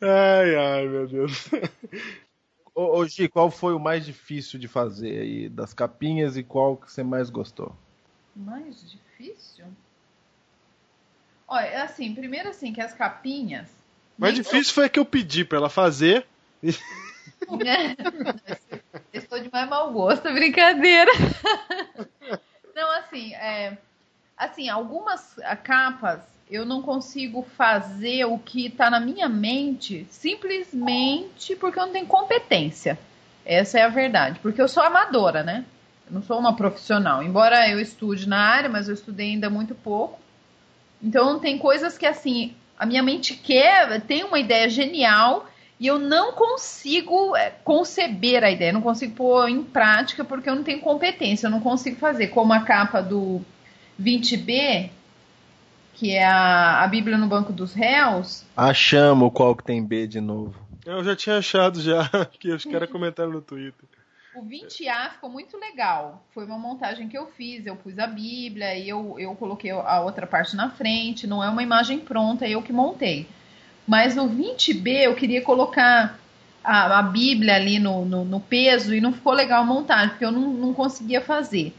[0.00, 1.48] Ai, ai, meu Deus.
[2.74, 6.76] Ô, ô Gi, qual foi o mais difícil de fazer aí das capinhas e qual
[6.76, 7.74] que você mais gostou?
[8.34, 9.66] Mais difícil?
[11.50, 13.66] Olha, é assim, primeiro assim, que as capinhas.
[14.16, 16.24] O mais difícil foi a que eu pedi pra ela fazer.
[19.12, 21.10] Estou de mais mau gosto, brincadeira.
[22.72, 23.76] Não, assim, é,
[24.36, 25.34] assim, algumas
[25.64, 31.92] capas eu não consigo fazer o que está na minha mente simplesmente porque eu não
[31.92, 32.98] tenho competência.
[33.44, 34.38] Essa é a verdade.
[34.40, 35.64] Porque eu sou amadora, né?
[36.06, 37.22] Eu não sou uma profissional.
[37.22, 40.18] Embora eu estude na área, mas eu estudei ainda muito pouco.
[41.02, 45.98] Então tem coisas que assim, a minha mente quer, tem uma ideia genial e eu
[45.98, 50.80] não consigo é, conceber a ideia, não consigo pôr em prática porque eu não tenho
[50.80, 52.28] competência, eu não consigo fazer.
[52.28, 53.40] Como a capa do
[54.00, 54.90] 20B,
[55.94, 60.20] que é a, a Bíblia no Banco dos Réus, Achamos qual que tem B de
[60.20, 60.54] novo.
[60.84, 62.08] Eu já tinha achado já
[62.38, 63.88] que os caras comentaram no Twitter.
[64.34, 66.22] O 20A ficou muito legal.
[66.32, 70.00] Foi uma montagem que eu fiz, eu pus a Bíblia e eu, eu coloquei a
[70.00, 73.26] outra parte na frente, não é uma imagem pronta, eu que montei.
[73.86, 76.18] Mas no 20B eu queria colocar
[76.62, 80.24] a, a Bíblia ali no, no, no peso e não ficou legal a montagem, porque
[80.24, 81.74] eu não, não conseguia fazer.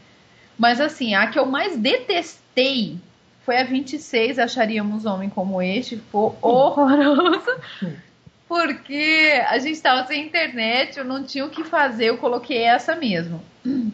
[0.58, 2.98] Mas assim, a que eu mais detestei
[3.44, 7.50] foi a 26, acharíamos homem como este, ficou horroroso.
[8.52, 12.94] Porque a gente estava sem internet, eu não tinha o que fazer, eu coloquei essa
[12.94, 13.42] mesmo.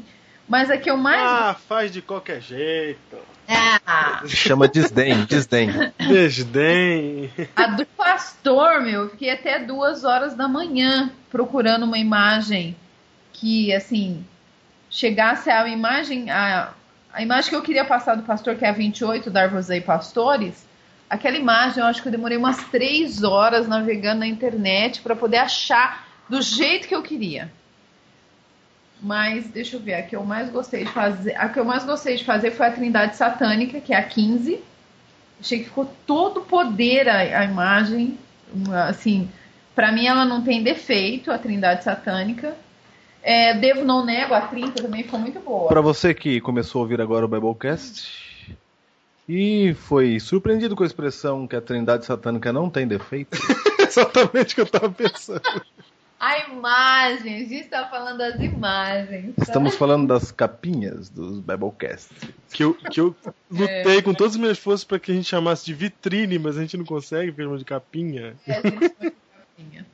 [0.48, 1.22] Mas a que eu mais.
[1.22, 3.16] Ah, faz de qualquer jeito.
[3.46, 5.70] Ah, Chama desdém, desdém.
[6.08, 7.30] Desdém.
[7.54, 12.76] a do pastor, meu, eu fiquei até duas horas da manhã procurando uma imagem
[13.32, 14.26] que, assim,
[14.90, 16.72] chegasse a imagem, a,
[17.12, 20.66] a imagem que eu queria passar do pastor, que é a 28, Dar-vos aí pastores,
[21.08, 25.38] aquela imagem eu acho que eu demorei umas três horas navegando na internet para poder
[25.38, 27.50] achar do jeito que eu queria.
[29.00, 31.84] Mas deixa eu ver, a que eu mais gostei de fazer, a que eu mais
[31.84, 34.60] gostei de fazer foi a Trindade Satânica, que é a 15.
[35.40, 38.18] Achei que ficou todo poder a, a imagem,
[38.88, 39.30] assim,
[39.74, 42.56] para mim ela não tem defeito, a Trindade Satânica.
[43.22, 45.68] É, devo não nego, a 30 também ficou muito boa.
[45.68, 48.27] Para você que começou a ouvir agora o Biblecast
[49.28, 53.36] e foi surpreendido com a expressão que a Trindade Satânica não tem defeito,
[53.78, 55.42] Exatamente o que eu tava pensando.
[56.18, 59.36] A imagem, a gente tá falando das imagens.
[59.36, 59.42] tá?
[59.42, 62.10] estamos falando das capinhas dos Biblecast.
[62.50, 63.14] Que eu, que eu
[63.50, 66.60] lutei com todas as minhas forças pra que a gente chamasse de vitrine, mas a
[66.60, 68.34] gente não consegue, porque chama de capinha.
[68.46, 69.84] É, a gente de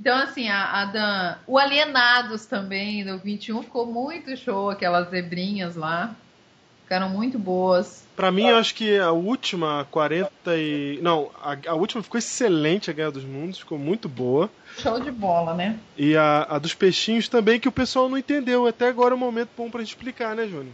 [0.00, 1.38] Então, assim, a, a da.
[1.46, 6.16] O Alienados também, do 21, ficou muito show, aquelas zebrinhas lá.
[6.88, 8.02] Ficaram muito boas.
[8.16, 10.98] Pra mim, eu acho que a última, a 40 e.
[11.02, 14.48] Não, a, a última ficou excelente, a Guerra dos Mundos, ficou muito boa.
[14.78, 15.78] Show de bola, né?
[15.98, 18.66] E a, a dos peixinhos também, que o pessoal não entendeu.
[18.66, 20.72] Até agora é um momento bom pra gente explicar, né, Júnior?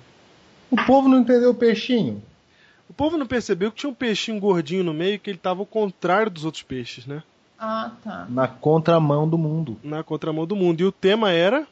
[0.71, 2.23] O povo não entendeu o peixinho.
[2.89, 5.67] O povo não percebeu que tinha um peixinho gordinho no meio que ele tava ao
[5.67, 7.25] contrário dos outros peixes, né?
[7.59, 8.25] Ah, tá.
[8.29, 9.77] Na contramão do mundo.
[9.83, 10.81] Na contramão do mundo.
[10.81, 11.67] E o tema era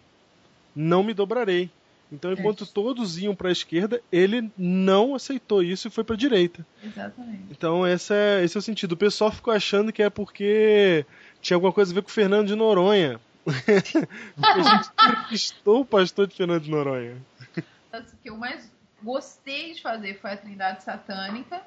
[0.74, 1.70] Não me dobrarei.
[2.12, 6.18] Então, enquanto todos iam para a esquerda, ele não aceitou isso e foi para a
[6.18, 6.64] direita.
[6.84, 7.44] Exatamente.
[7.50, 8.92] Então, esse é, esse é o sentido.
[8.92, 11.06] O pessoal ficou achando que é porque
[11.40, 13.18] tinha alguma coisa a ver com o Fernando de Noronha.
[13.46, 17.16] a gente entrevistou o pastor de Fernando de Noronha.
[17.56, 18.70] O que eu mais
[19.02, 21.62] gostei de fazer foi a Trindade Satânica.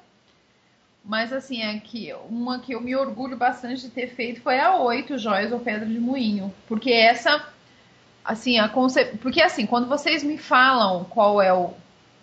[1.04, 4.76] Mas, assim, é que uma que eu me orgulho bastante de ter feito foi a
[4.76, 6.54] Oito Joias ou Pedra de Moinho.
[6.68, 7.52] Porque essa
[8.26, 9.04] assim, a conce...
[9.22, 11.72] porque assim, quando vocês me falam qual é o,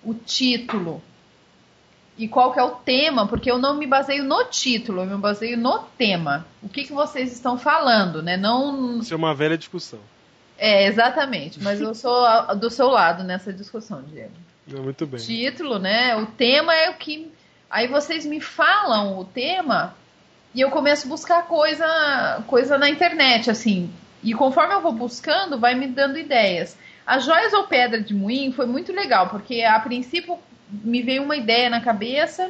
[0.04, 1.02] o título
[2.18, 5.58] e qual é o tema, porque eu não me baseio no título, eu me baseio
[5.58, 6.46] no tema.
[6.62, 8.38] O que, que vocês estão falando, né?
[8.38, 9.00] Não.
[9.00, 10.00] Isso é uma velha discussão.
[10.58, 11.62] É, exatamente.
[11.62, 14.32] Mas eu sou do seu lado nessa discussão, Diego.
[14.72, 15.20] É, muito bem.
[15.20, 16.16] Título, né?
[16.16, 17.32] O tema é o que.
[17.70, 19.96] Aí vocês me falam o tema
[20.54, 23.92] e eu começo a buscar coisa, coisa na internet, assim.
[24.24, 26.78] E conforme eu vou buscando, vai me dando ideias.
[27.06, 31.36] As joias ou pedra de moinho foi muito legal, porque a princípio me veio uma
[31.36, 32.50] ideia na cabeça,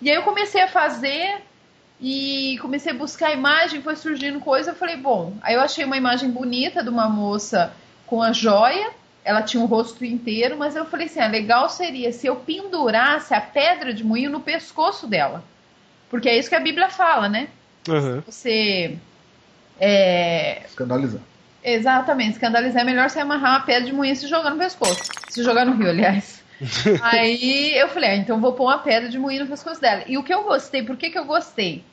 [0.00, 1.42] e aí eu comecei a fazer
[2.00, 5.84] e comecei a buscar a imagem, foi surgindo coisa, eu falei, bom, aí eu achei
[5.84, 7.72] uma imagem bonita de uma moça
[8.06, 8.90] com a joia,
[9.24, 13.34] ela tinha o rosto inteiro, mas eu falei assim, ah, legal seria se eu pendurasse
[13.34, 15.42] a pedra de moinho no pescoço dela.
[16.08, 17.48] Porque é isso que a Bíblia fala, né?
[17.86, 18.22] Uhum.
[18.22, 18.96] Você
[19.80, 20.62] é...
[20.66, 21.20] Escandalizar.
[21.62, 25.02] Exatamente, escandalizar é melhor você amarrar uma pedra de moinho e se jogar no pescoço.
[25.28, 26.42] Se jogar no rio, aliás.
[27.02, 30.02] Aí eu falei, ah, então vou pôr uma pedra de moinho no pescoço dela.
[30.06, 31.84] E o que eu gostei, por que, que eu gostei?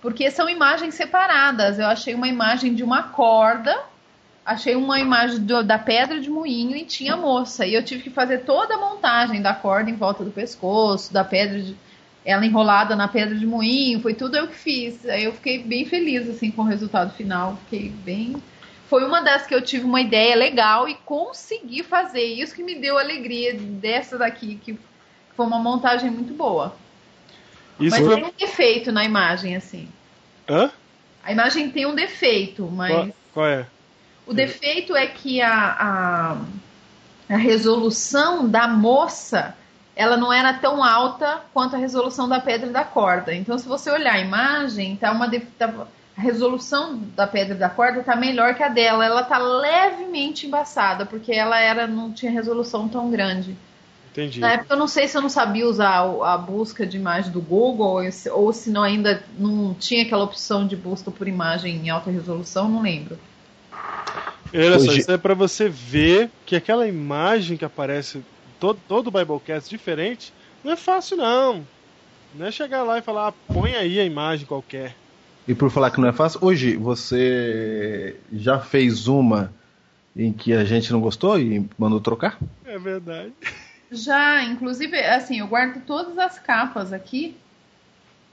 [0.00, 1.78] Porque são imagens separadas.
[1.78, 3.76] Eu achei uma imagem de uma corda,
[4.44, 7.66] achei uma imagem do, da pedra de moinho e tinha a moça.
[7.66, 11.24] E eu tive que fazer toda a montagem da corda em volta do pescoço, da
[11.24, 11.76] pedra de,
[12.24, 15.04] ela enrolada na pedra de moinho, foi tudo eu que fiz.
[15.06, 18.36] Aí eu fiquei bem feliz assim com o resultado final, fiquei bem
[18.94, 22.22] foi uma das que eu tive uma ideia legal e consegui fazer.
[22.22, 24.78] Isso que me deu alegria dessa daqui, que
[25.36, 26.76] foi uma montagem muito boa.
[27.80, 28.14] Isso mas foi...
[28.14, 29.88] tem um defeito na imagem, assim.
[30.48, 30.70] Hã?
[31.24, 32.92] A imagem tem um defeito, mas.
[32.92, 33.66] Qual, qual é?
[34.26, 39.56] O defeito é que a, a, a resolução da moça
[39.96, 43.34] ela não era tão alta quanto a resolução da pedra da corda.
[43.34, 48.02] Então, se você olhar a imagem, tá uma tá, a resolução da pedra da corda
[48.02, 49.04] tá melhor que a dela.
[49.04, 53.56] Ela tá levemente embaçada, porque ela era não tinha resolução tão grande.
[54.10, 54.38] Entendi.
[54.38, 57.40] Na época eu não sei se eu não sabia usar a busca de imagem do
[57.40, 62.12] Google ou se não ainda não tinha aquela opção de busca por imagem em alta
[62.12, 63.18] resolução, não lembro.
[64.52, 68.22] Olha só, isso é para você ver que aquela imagem que aparece
[68.58, 71.66] todo, todo Biblecast diferente, não é fácil não.
[72.34, 74.96] Não é chegar lá e falar, ah, põe aí a imagem qualquer.
[75.46, 79.52] E por falar que não é fácil, hoje você já fez uma
[80.16, 82.38] em que a gente não gostou e mandou trocar?
[82.64, 83.32] É verdade.
[83.90, 87.36] Já, inclusive, assim, eu guardo todas as capas aqui.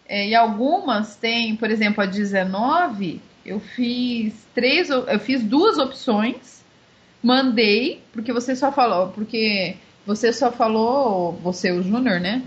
[0.07, 6.63] É, e algumas tem, por exemplo, a 19, eu fiz três, eu fiz duas opções,
[7.23, 12.41] mandei, porque você só falou, porque você só falou, você, o Júnior, né?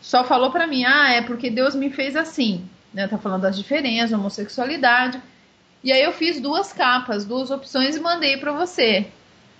[0.00, 2.68] Só falou para mim, ah, é porque Deus me fez assim.
[2.92, 3.08] Né?
[3.08, 5.20] Tá falando das diferenças, homossexualidade.
[5.82, 9.06] E aí eu fiz duas capas, duas opções e mandei para você.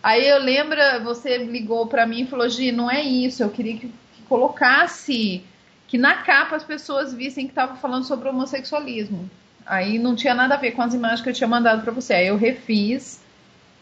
[0.03, 3.79] Aí eu lembro, você ligou para mim e falou, Gi, não é isso, eu queria
[3.79, 5.43] que, que colocasse,
[5.89, 9.29] que na capa as pessoas vissem que tava falando sobre homossexualismo.
[9.67, 12.15] Aí não tinha nada a ver com as imagens que eu tinha mandado para você.
[12.15, 13.23] Aí eu refiz.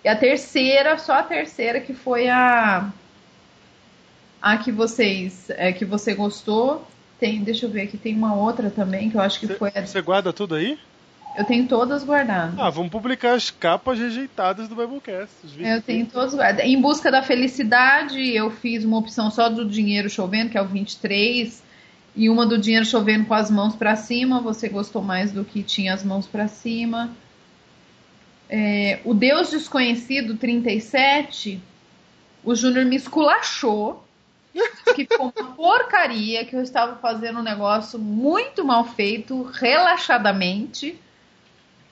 [0.05, 2.89] E a terceira, só a terceira que foi a
[4.43, 6.85] a que vocês é, que você gostou.
[7.21, 9.71] Tem, deixa eu ver aqui, tem uma outra também que eu acho que cê, foi.
[9.73, 9.87] A...
[9.87, 10.77] Você guarda tudo aí?
[11.39, 12.59] Eu tenho todas guardadas.
[12.59, 15.33] Ah, vamos publicar as capas rejeitadas do Biblecast.
[15.59, 16.67] Eu tenho todas guardadas.
[16.67, 20.67] Em busca da felicidade, eu fiz uma opção só do dinheiro chovendo, que é o
[20.67, 21.63] 23,
[22.15, 24.41] e uma do dinheiro chovendo com as mãos para cima.
[24.43, 27.11] Você gostou mais do que tinha as mãos para cima.
[28.51, 31.59] É, o Deus Desconhecido 37,
[32.45, 34.05] o Júnior me esculachou
[34.95, 40.99] que ficou uma porcaria, que eu estava fazendo um negócio muito mal feito, relaxadamente.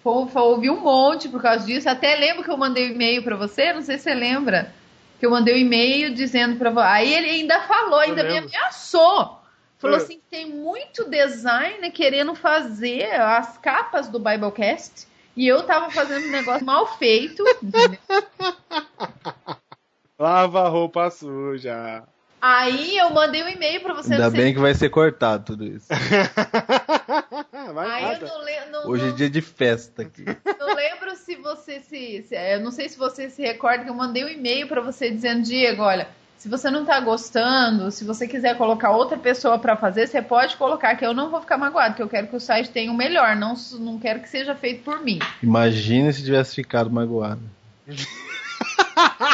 [0.02, 1.88] Foi, foi, ouvi um monte por causa disso.
[1.88, 4.72] Até lembro que eu mandei um e-mail pra você, não sei se você lembra.
[5.18, 6.86] Que eu mandei um e-mail dizendo pra você.
[6.86, 9.38] Aí ele ainda falou, ainda me ameaçou.
[9.78, 10.02] Falou É.
[10.02, 15.06] assim: tem muito designer querendo fazer as capas do Biblecast.
[15.36, 17.44] E eu tava fazendo um negócio mal feito.
[20.18, 22.02] Lava a roupa suja.
[22.40, 24.14] Aí eu mandei um e-mail pra você.
[24.14, 25.86] Ainda sei- bem que vai ser cortado tudo isso.
[27.74, 30.24] Vai Aí eu não, le- não, Hoje é não- dia de festa aqui.
[30.58, 33.94] não lembro se você se, se- Eu não sei se você se recorda que eu
[33.94, 38.26] mandei um e-mail pra você dizendo, Diego, olha, se você não tá gostando, se você
[38.26, 41.94] quiser colocar outra pessoa pra fazer, você pode colocar, que eu não vou ficar magoado,
[41.94, 44.82] que eu quero que o site tenha o melhor, não, não quero que seja feito
[44.82, 45.18] por mim.
[45.42, 47.42] Imagina se tivesse ficado magoado.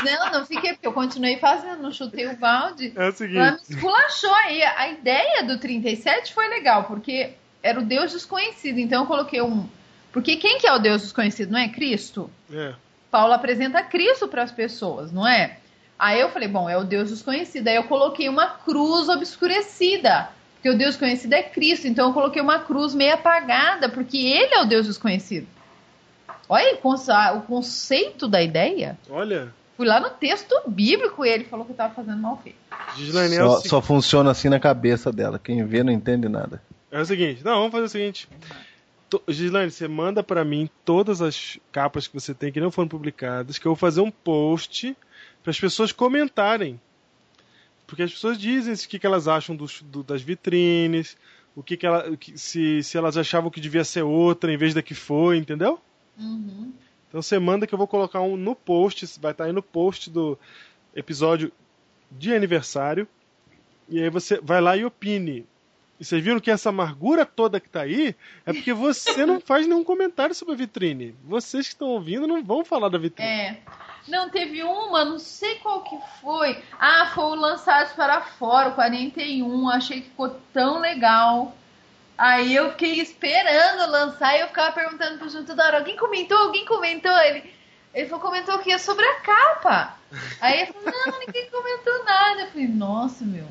[0.05, 2.92] Não, não fiquei, porque eu continuei fazendo, não chutei o balde.
[2.94, 3.38] É o Ela seguinte.
[3.38, 4.62] me esculachou aí.
[4.62, 8.79] A ideia do 37 foi legal, porque era o Deus desconhecido.
[8.79, 9.66] Então eu coloquei um.
[10.12, 11.51] Porque quem que é o Deus desconhecido?
[11.51, 12.31] Não é Cristo?
[12.53, 12.75] É.
[13.11, 15.59] Paulo apresenta Cristo para as pessoas, não é?
[15.99, 17.68] Aí eu falei, bom, é o Deus desconhecido.
[17.68, 20.29] Aí eu coloquei uma cruz obscurecida.
[20.55, 21.87] Porque o Deus desconhecido é Cristo.
[21.87, 25.46] Então eu coloquei uma cruz meio apagada, porque ele é o Deus desconhecido.
[26.48, 28.98] Olha aí o conce- o conceito da ideia.
[29.11, 32.56] Olha, Fui lá no texto bíblico e ele falou que eu tava fazendo mal feito.
[32.96, 35.38] Gislaine, é o, Só, só funciona assim na cabeça dela.
[35.38, 36.62] Quem vê não entende nada.
[36.90, 37.44] é o seguinte.
[37.44, 38.26] Não, vamos fazer o seguinte.
[39.28, 43.59] Gislaine, você manda pra mim todas as capas que você tem que não foram publicadas,
[43.59, 44.96] que eu vou fazer um post
[45.42, 46.80] para as pessoas comentarem.
[47.87, 51.16] Porque as pessoas dizem o que, que elas acham dos- do- das vitrines,
[51.54, 52.04] o que, que, ela,
[52.35, 55.78] se, se elas achavam que devia ser outra em vez da que foi, entendeu?
[56.18, 56.72] Uhum.
[57.09, 60.11] Então você manda que eu vou colocar um no post, vai estar aí no post
[60.11, 60.38] do
[60.94, 61.52] episódio
[62.11, 63.07] de aniversário.
[63.88, 65.46] E aí você vai lá e opine.
[65.98, 69.66] E vocês viram que essa amargura toda que tá aí é porque você não faz
[69.66, 71.14] nenhum comentário sobre a vitrine.
[71.24, 73.29] Vocês que estão ouvindo não vão falar da vitrine.
[73.29, 73.62] É.
[74.07, 76.62] Não, teve uma, não sei qual que foi.
[76.79, 79.68] Ah, foi o Lançados para Fora, o 41.
[79.70, 81.57] Achei que ficou tão legal.
[82.16, 86.38] Aí eu fiquei esperando lançar e eu ficava perguntando pro Júnior toda hora: alguém comentou?
[86.38, 87.16] Alguém comentou?
[87.18, 87.52] Ele,
[87.94, 89.96] ele falou, comentou que é sobre a capa.
[90.40, 92.40] Aí eu falei: não, ninguém comentou nada.
[92.42, 93.46] Eu falei: nossa, meu.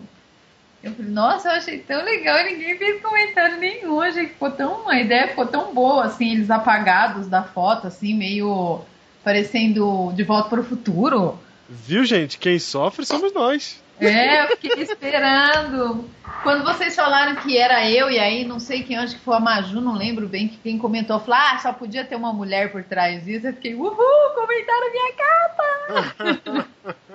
[0.85, 3.99] Eu falei, nossa, eu achei tão legal e ninguém fez comentário nenhum.
[3.99, 4.87] Achei que ficou tão.
[4.87, 8.81] A ideia ficou tão boa, assim, eles apagados da foto, assim, meio
[9.23, 11.39] parecendo de volta para o futuro.
[11.67, 12.37] Viu, gente?
[12.37, 13.83] Quem sofre somos nós.
[13.99, 16.09] É, eu fiquei esperando.
[16.43, 19.39] Quando vocês falaram que era eu, e aí não sei quem, acho que foi a
[19.39, 22.83] Maju, não lembro bem, que quem comentou, falou, ah, só podia ter uma mulher por
[22.83, 23.47] trás disso.
[23.47, 23.95] Eu fiquei, uhul,
[24.35, 26.65] comentaram minha capa!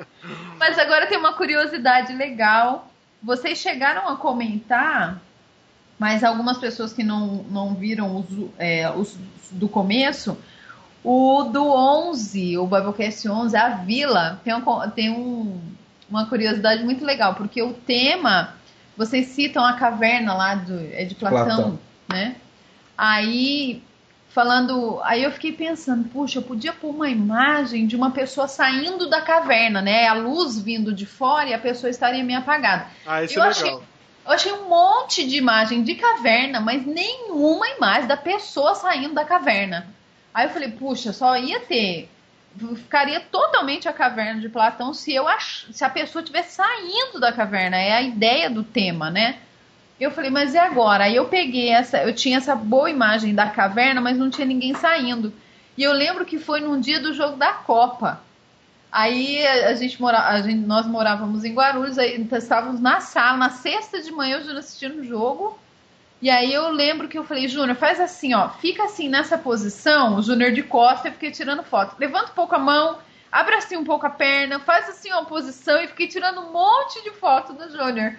[0.58, 2.88] Mas agora tem uma curiosidade legal.
[3.22, 5.20] Vocês chegaram a comentar,
[5.98, 8.26] mas algumas pessoas que não, não viram os,
[8.58, 9.18] é, os
[9.50, 10.38] do começo,
[11.04, 15.60] o do 11, o Biblecast 11, a Vila, tem, um, tem um,
[16.10, 18.54] uma curiosidade muito legal, porque o tema,
[18.96, 21.78] vocês citam a caverna lá do, é de Platão, Platão.
[22.08, 22.36] né?
[22.96, 23.82] Aí,
[24.28, 29.08] falando, aí eu fiquei pensando, puxa, eu podia pôr uma imagem de uma pessoa saindo
[29.08, 30.06] da caverna, né?
[30.06, 32.86] A luz vindo de fora e a pessoa estaria meio apagada.
[33.06, 33.82] Ah, isso Eu é achei- legal.
[34.26, 39.24] Eu achei um monte de imagem de caverna, mas nenhuma imagem da pessoa saindo da
[39.24, 39.88] caverna.
[40.32, 42.08] Aí eu falei, puxa, só ia ter.
[42.76, 45.66] Ficaria totalmente a caverna de Platão se eu ach...
[45.72, 47.76] se a pessoa estivesse saindo da caverna.
[47.76, 49.38] É a ideia do tema, né?
[50.00, 51.04] Eu falei, mas e agora?
[51.04, 51.98] Aí eu peguei essa.
[51.98, 55.32] Eu tinha essa boa imagem da caverna, mas não tinha ninguém saindo.
[55.76, 58.20] E eu lembro que foi num dia do jogo da Copa.
[58.90, 63.50] Aí a gente mora, a gente, nós morávamos em Guarulhos, aí estávamos na sala, na
[63.50, 65.56] sexta de manhã, o Júnior assistindo o jogo.
[66.22, 70.16] E aí eu lembro que eu falei, Júnior, faz assim, ó, fica assim nessa posição,
[70.16, 71.96] o Júnior de costa, eu fiquei tirando foto.
[71.98, 72.98] Levanta um pouco a mão,
[73.32, 77.02] abre assim um pouco a perna, faz assim uma posição e fiquei tirando um monte
[77.02, 78.14] de foto do Júnior.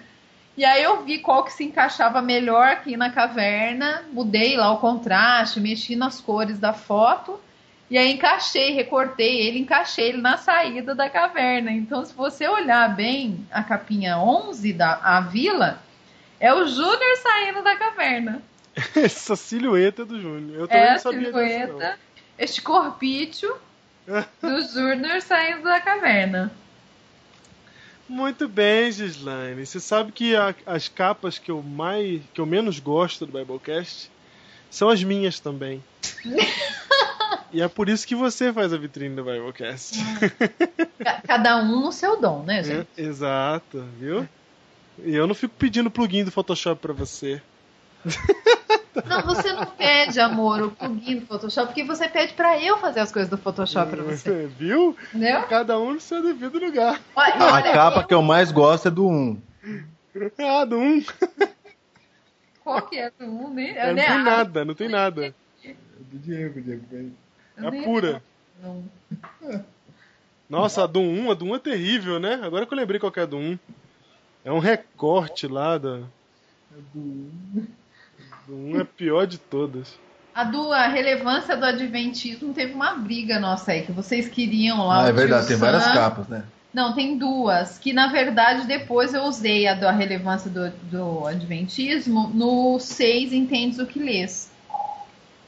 [0.56, 4.78] E aí eu vi qual que se encaixava melhor aqui na caverna, mudei lá o
[4.78, 7.40] contraste, mexi nas cores da foto.
[7.88, 11.70] E aí encaixei, recortei ele, encaixei ele na saída da caverna.
[11.70, 15.78] Então, se você olhar bem a capinha 11 da a vila,
[16.42, 18.42] é o Júnior saindo da caverna.
[18.96, 20.60] Essa silhueta do Júnior.
[20.62, 21.32] Eu também É não sabia disso.
[21.38, 21.98] silhueta,
[22.38, 23.56] este corpício
[24.42, 26.52] do Júnior saindo da caverna.
[28.08, 29.64] Muito bem, Gislaine.
[29.64, 34.10] Você sabe que a- as capas que eu mais, que eu menos gosto do Biblecast
[34.70, 35.82] são as minhas também.
[37.52, 39.96] e é por isso que você faz a vitrine do Biblecast.
[40.98, 42.88] Ca- Cada um no seu dom, né, gente?
[42.98, 44.28] É, exato, viu?
[44.98, 47.40] E eu não fico pedindo plugin do Photoshop pra você.
[49.06, 53.00] Não, você não pede, amor, o plugin do Photoshop, porque você pede pra eu fazer
[53.00, 54.46] as coisas do Photoshop pra você.
[54.58, 54.96] Viu?
[55.08, 55.42] Entendeu?
[55.44, 57.00] Cada um no seu devido lugar.
[57.16, 59.40] Olha, A olha, capa que eu mais gosto é do 1.
[60.38, 61.02] Ah, do um.
[62.62, 63.74] Qual que é do mundo, hein?
[63.74, 65.34] Não tem nada, não tem nada.
[65.98, 67.12] Do Diego, Diego.
[67.56, 68.22] É pura.
[68.62, 68.84] Não.
[70.48, 72.40] Nossa, a do 1, a do 1 é terrível, né?
[72.42, 73.58] Agora que eu lembrei qual que é a do 1.
[74.44, 76.00] É um recorte lá da.
[76.94, 77.30] Do
[78.48, 79.96] 1 é a pior de todas.
[80.34, 85.04] A do a relevância do adventismo teve uma briga nossa aí, que vocês queriam lá.
[85.04, 85.94] Ah, é verdade, tio tem várias Sam.
[85.94, 86.44] capas, né?
[86.72, 87.78] Não, tem duas.
[87.78, 93.78] Que na verdade depois eu usei a da relevância do, do Adventismo no 6 Entendes
[93.78, 94.50] o que Lês.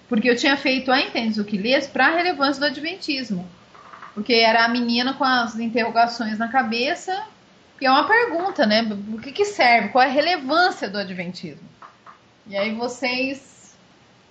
[0.06, 3.48] Porque eu tinha feito a Entendes o que Lês para a relevância do Adventismo.
[4.12, 7.24] Porque era a menina com as interrogações na cabeça.
[7.78, 8.82] Que é uma pergunta, né?
[9.12, 9.88] O que, que serve?
[9.88, 11.68] Qual é a relevância do Adventismo?
[12.46, 13.74] E aí vocês.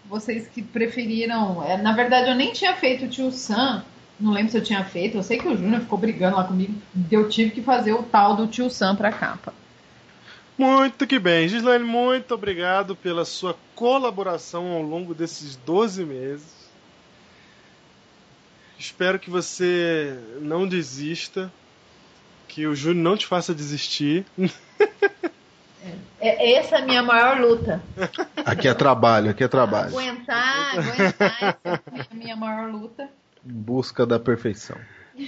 [0.05, 1.63] Vocês que preferiram.
[1.63, 3.83] é, Na verdade, eu nem tinha feito o tio Sam.
[4.19, 5.17] Não lembro se eu tinha feito.
[5.17, 6.73] Eu sei que o Júnior ficou brigando lá comigo.
[7.11, 9.53] Eu tive que fazer o tal do tio Sam pra capa.
[10.57, 11.47] Muito que bem.
[11.47, 16.63] Gislaine, muito obrigado pela sua colaboração ao longo desses 12 meses.
[18.77, 21.51] Espero que você não desista.
[22.53, 24.23] Que o Júnior não te faça desistir.
[26.21, 27.81] É, essa é a minha maior luta.
[28.45, 29.89] Aqui é trabalho, aqui é trabalho.
[29.89, 31.57] Aguentar, aguentar.
[31.63, 33.09] Essa é a minha maior luta.
[33.43, 34.77] Em busca da perfeição.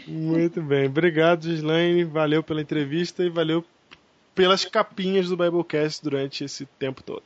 [0.07, 0.86] Muito bem.
[0.86, 2.03] Obrigado, Gislaine.
[2.03, 3.65] Valeu pela entrevista e valeu
[4.36, 7.23] pelas capinhas do Biblecast durante esse tempo todo.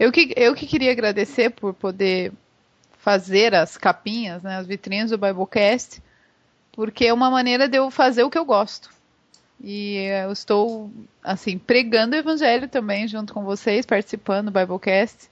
[0.00, 2.32] Eu que, eu que queria agradecer por poder
[2.98, 6.02] fazer as capinhas, né, as vitrines do Biblecast,
[6.72, 9.01] porque é uma maneira de eu fazer o que eu gosto.
[9.60, 10.90] E eu estou,
[11.22, 15.30] assim, pregando o evangelho também junto com vocês, participando do Biblecast.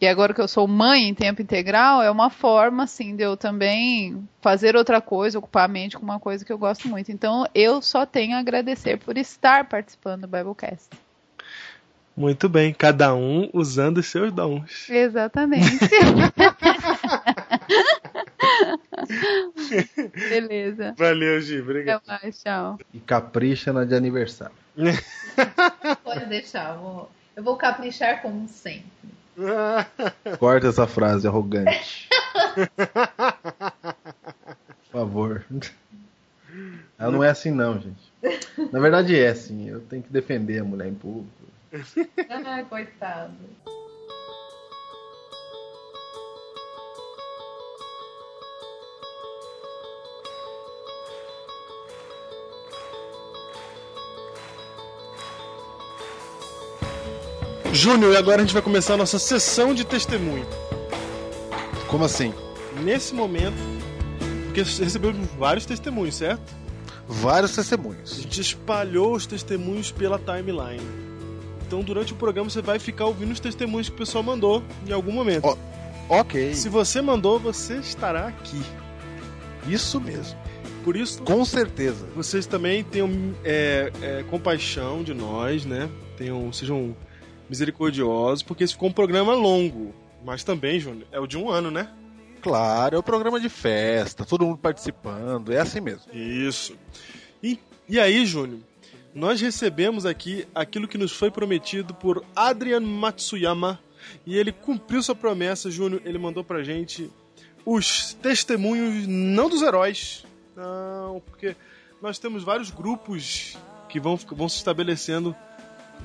[0.00, 3.36] E agora que eu sou mãe em tempo integral, é uma forma, assim, de eu
[3.36, 7.12] também fazer outra coisa, ocupar a mente com uma coisa que eu gosto muito.
[7.12, 10.88] Então, eu só tenho a agradecer por estar participando do Biblecast.
[12.16, 12.72] Muito bem.
[12.72, 14.88] Cada um usando os seus dons.
[14.88, 15.78] Exatamente.
[20.28, 20.94] Beleza.
[20.96, 21.54] Valeu, Gi.
[21.54, 22.02] Até Obrigado.
[22.06, 22.78] mais, tchau.
[22.92, 24.54] E capricha na de aniversário.
[26.04, 26.74] Pode deixar.
[26.74, 28.90] Eu vou, eu vou caprichar como sempre.
[30.38, 32.08] Corta essa frase arrogante.
[34.84, 35.44] Por favor.
[36.98, 38.12] Ela não é assim não, gente.
[38.72, 39.68] Na verdade é assim.
[39.68, 41.30] Eu tenho que defender a mulher em público.
[42.28, 43.32] Ai, coitado.
[57.80, 60.46] Júnior, e agora a gente vai começar a nossa sessão de testemunho.
[61.88, 62.34] Como assim?
[62.84, 63.56] Nesse momento,
[64.44, 66.42] porque recebemos vários testemunhos, certo?
[67.08, 68.20] Vários A testemunhos.
[68.20, 70.84] gente espalhou os testemunhos pela timeline.
[71.66, 74.92] Então, durante o programa, você vai ficar ouvindo os testemunhos que o pessoal mandou em
[74.92, 75.46] algum momento.
[75.46, 75.56] Ó.
[76.20, 76.52] Ok.
[76.54, 78.60] Se você mandou, você estará aqui.
[79.66, 80.38] Isso mesmo.
[80.84, 82.06] Por isso, Com certeza.
[82.14, 83.08] vocês também tenham
[83.42, 85.88] é, é, compaixão de nós, né?
[86.18, 86.94] Tenham, sejam
[87.50, 89.92] misericordiosos, porque esse ficou um programa longo.
[90.24, 91.90] Mas também, Júnior, é o de um ano, né?
[92.40, 96.10] Claro, é o programa de festa, todo mundo participando, é assim mesmo.
[96.14, 96.74] Isso.
[97.42, 98.60] E, e aí, Júnior,
[99.12, 103.80] nós recebemos aqui aquilo que nos foi prometido por Adrian Matsuyama.
[104.24, 106.00] E ele cumpriu sua promessa, Júnior.
[106.04, 107.10] Ele mandou pra gente
[107.66, 110.24] os testemunhos, não dos heróis.
[110.56, 111.56] Não, porque
[112.00, 115.34] nós temos vários grupos que vão, vão se estabelecendo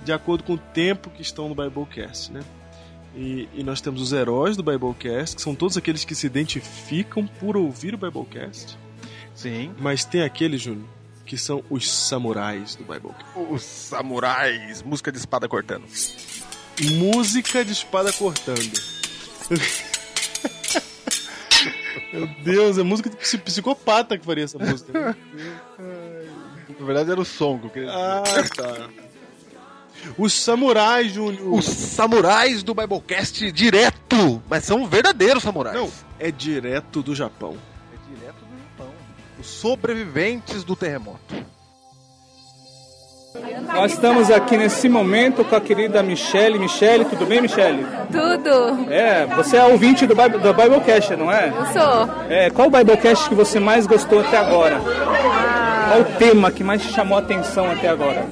[0.03, 2.41] de acordo com o tempo que estão no Biblecast, né?
[3.15, 7.25] E, e nós temos os heróis do Biblecast, que são todos aqueles que se identificam
[7.25, 8.77] por ouvir o Biblecast.
[9.33, 9.73] Sim.
[9.79, 10.85] Mas tem aqueles, Júnior,
[11.25, 13.25] que são os samurais do Biblecast.
[13.49, 15.83] Os samurais, música de espada cortando.
[16.97, 18.73] Música de espada cortando.
[22.13, 24.91] Meu Deus, é música de psi- psicopata que faria essa música.
[24.93, 25.15] né?
[26.79, 27.99] Na verdade era o som que eu queria dizer.
[27.99, 28.23] Ah,
[28.55, 28.89] tá.
[30.17, 31.53] Os samurais, Júnior.
[31.53, 35.75] Os samurais do Biblecast direto, mas são verdadeiros samurais.
[35.75, 35.89] Não,
[36.19, 37.55] é direto do Japão.
[37.93, 38.93] é direto do Japão.
[39.39, 41.35] Os sobreviventes do terremoto.
[43.73, 46.57] Nós estamos aqui nesse momento com a querida Michele.
[46.57, 47.85] Michele, tudo bem, Michele?
[48.09, 48.89] Tudo.
[48.89, 51.49] É, você é ouvinte do, Bible, do Biblecast, não é?
[51.49, 52.09] Eu sou.
[52.29, 52.49] é?
[52.49, 54.79] Qual o Biblecast que você mais gostou até agora?
[54.79, 58.25] Qual o tema que mais te chamou a atenção até agora?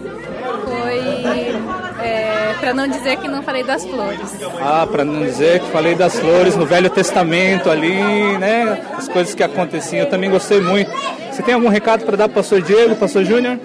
[2.64, 4.41] Para não dizer que não falei das flores.
[4.61, 8.82] Ah, para não dizer que falei das flores no Velho Testamento ali, né?
[8.97, 10.05] As coisas que aconteciam.
[10.05, 10.89] Eu também gostei muito.
[11.30, 13.59] Você tem algum recado para dar para o pastor Diego, pastor Júnior?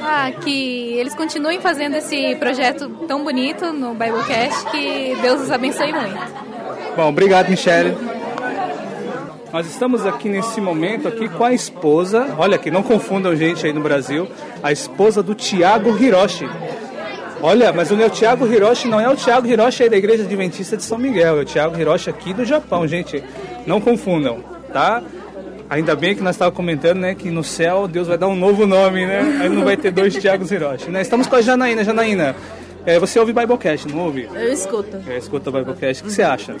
[0.00, 5.92] Ah, que eles continuem fazendo esse projeto tão bonito no Biblecast, que Deus os abençoe
[5.92, 6.20] muito.
[6.96, 7.96] Bom, obrigado, Michele.
[9.52, 13.72] Nós estamos aqui nesse momento aqui com a esposa, olha aqui, não confundam gente aí
[13.72, 14.28] no Brasil,
[14.62, 16.48] a esposa do Tiago Hiroshi.
[17.42, 20.76] Olha, mas o meu Tiago Hiroshi não é o Tiago Hiroshi aí da Igreja Adventista
[20.76, 23.22] de São Miguel, é o Tiago Hiroshi aqui do Japão, gente.
[23.66, 25.02] Não confundam, tá?
[25.70, 28.66] Ainda bem que nós estávamos comentando, né, que no céu Deus vai dar um novo
[28.66, 29.38] nome, né?
[29.40, 31.00] Aí não vai ter dois Tiagos Hiroshi, né?
[31.00, 31.82] Estamos com a Janaína.
[31.82, 32.36] Janaína,
[32.90, 34.28] é, você ouve Biblecast, não ouve?
[34.32, 34.98] Eu escuto.
[35.06, 36.02] É, escuta Biblecast.
[36.02, 36.56] O que você acha?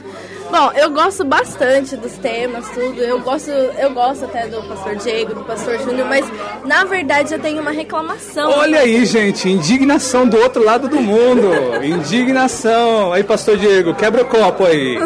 [0.50, 3.00] Bom, eu gosto bastante dos temas, tudo.
[3.00, 6.24] Eu gosto, eu gosto até do pastor Diego, do pastor Júnior, mas
[6.64, 8.50] na verdade eu tenho uma reclamação.
[8.50, 11.50] Olha aí, gente, indignação do outro lado do mundo.
[11.84, 13.12] Indignação.
[13.12, 14.98] Aí, pastor Diego, quebra o copo aí.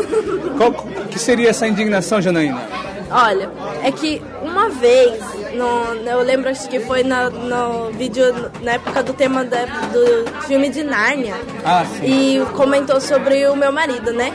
[0.56, 0.72] Qual
[1.10, 2.62] que seria essa indignação, Janaína?
[3.10, 3.50] Olha,
[3.82, 5.22] é que uma vez,
[5.56, 8.24] no, eu lembro acho que foi na, no vídeo,
[8.62, 11.34] na época do tema da, do filme de Nárnia,
[11.64, 12.04] Ah, sim.
[12.40, 14.32] e comentou sobre o meu marido, né?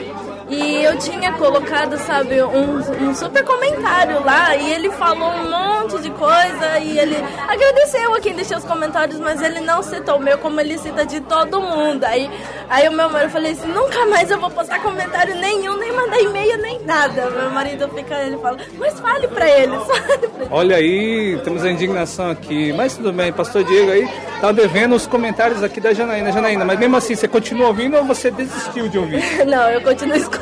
[0.50, 6.02] E eu tinha colocado, sabe, um, um super comentário lá e ele falou um monte
[6.02, 7.16] de coisa e ele
[7.47, 11.06] agradeceu a quem deixou os comentários, mas ele não citou o meu como ele cita
[11.06, 12.04] de todo mundo.
[12.04, 12.28] Aí,
[12.68, 16.20] aí o meu marido falei assim, nunca mais eu vou postar comentário nenhum, nem mandar
[16.20, 17.30] e-mail, nem nada.
[17.30, 20.47] Meu marido fica, ele fala, mas fale pra ele, fale pra ele.
[20.50, 22.74] Olha aí, temos a indignação aqui.
[22.74, 24.10] Mas tudo bem, pastor Diego aí
[24.41, 26.32] tá devendo os comentários aqui da Janaína.
[26.32, 29.22] Janaína, mas mesmo assim, você continua ouvindo ou você desistiu de ouvir?
[29.45, 30.38] Não, eu continuo escutando.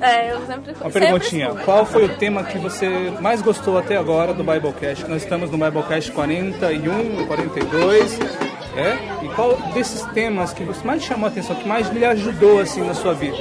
[0.00, 0.28] É.
[0.28, 1.64] É, eu sempre Uma sempre perguntinha, escuto.
[1.64, 2.88] qual foi o tema que você
[3.20, 5.06] mais gostou até agora do Biblecast?
[5.08, 8.18] Nós estamos no Biblecast 41, 42,
[8.78, 8.96] é?
[9.24, 12.80] E qual desses temas que você mais chamou a atenção, que mais lhe ajudou assim
[12.82, 13.36] na sua vida?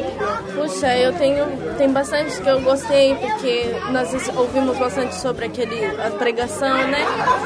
[0.55, 1.45] Puxa, eu tenho
[1.77, 7.05] tem bastante que eu gostei porque nós ouvimos bastante sobre aquele a pregação, né?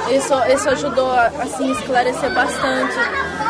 [0.09, 2.95] Isso isso ajudou a assim esclarecer bastante.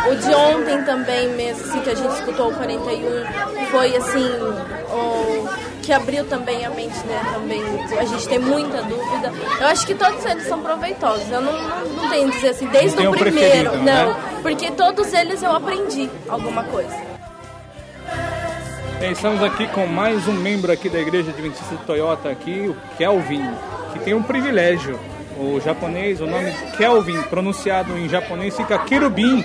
[0.10, 4.28] O de ontem também mesmo, assim, que a gente escutou o 41, foi assim,
[4.90, 7.22] o que abriu também a mente, né?
[7.34, 7.62] Também
[7.98, 9.32] a gente tem muita dúvida.
[9.60, 11.30] Eu acho que todos eles são proveitosos.
[11.30, 14.40] Eu não, não, não tenho a dizer assim, desde o primeiro, preferido, não, né?
[14.42, 17.12] porque todos eles eu aprendi alguma coisa.
[19.00, 22.76] Bem, estamos aqui com mais um membro aqui da Igreja Adventista de Toyota aqui, o
[22.98, 23.50] Kelvin,
[23.94, 25.00] que tem um privilégio.
[25.42, 29.44] O japonês, o nome Kelvin, pronunciado em japonês, fica querubim.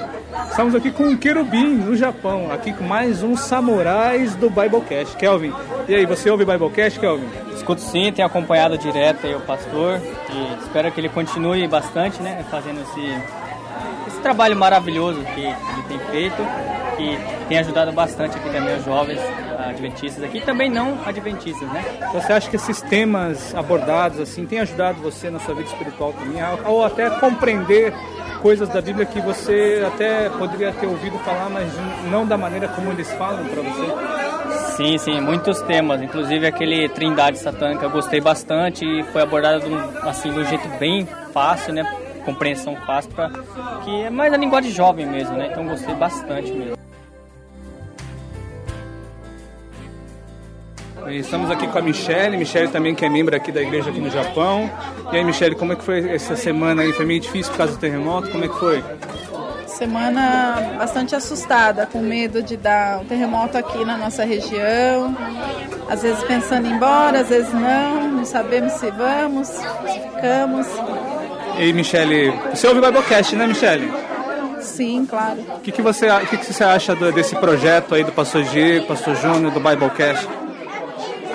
[0.50, 5.16] Estamos aqui com um querubim no Japão, aqui com mais um Samurais do Biblecast.
[5.16, 5.54] Kelvin,
[5.88, 7.26] e aí, você ouve Biblecast, Kelvin?
[7.54, 12.44] Escuto sim, tenho acompanhado direto aí o pastor e espero que ele continue bastante, né,
[12.50, 13.45] fazendo esse, esse
[14.26, 16.42] trabalho maravilhoso que ele tem feito
[16.98, 17.16] e
[17.48, 19.20] tem ajudado bastante aqui também os jovens
[19.56, 21.84] adventistas aqui, também não adventistas, né?
[22.12, 26.42] Você acha que esses temas abordados assim têm ajudado você na sua vida espiritual também,
[26.64, 27.94] ou até compreender
[28.42, 31.72] coisas da Bíblia que você até poderia ter ouvido falar, mas
[32.10, 34.76] não da maneira como eles falam para você?
[34.76, 39.64] Sim, sim, muitos temas, inclusive aquele Trindade Satânica, eu gostei bastante e foi abordado
[40.02, 41.86] assim, de um jeito bem fácil, né?
[42.26, 43.30] Compreensão fácil, pra,
[43.84, 45.48] que é mais a linguagem jovem mesmo, né?
[45.50, 46.76] Então gostei bastante mesmo.
[51.08, 54.10] Estamos aqui com a Michelle, Michelle também que é membro aqui da igreja aqui no
[54.10, 54.68] Japão.
[55.12, 56.92] E aí, Michelle, como é que foi essa semana aí?
[56.92, 58.28] Foi meio difícil por causa do terremoto?
[58.30, 58.82] Como é que foi?
[59.68, 65.16] Semana bastante assustada, com medo de dar um terremoto aqui na nossa região.
[65.88, 68.08] Às vezes pensando em ir embora, às vezes não.
[68.08, 70.66] Não sabemos se vamos, se ficamos.
[71.56, 73.90] E aí, Michelle, você ouve o Biblecast, né, Michelle?
[74.60, 75.40] Sim, claro.
[75.56, 78.86] O que, que, você, que, que você acha do- desse projeto aí do Pastor Diego,
[78.86, 80.28] Pastor Júnior, do Biblecast?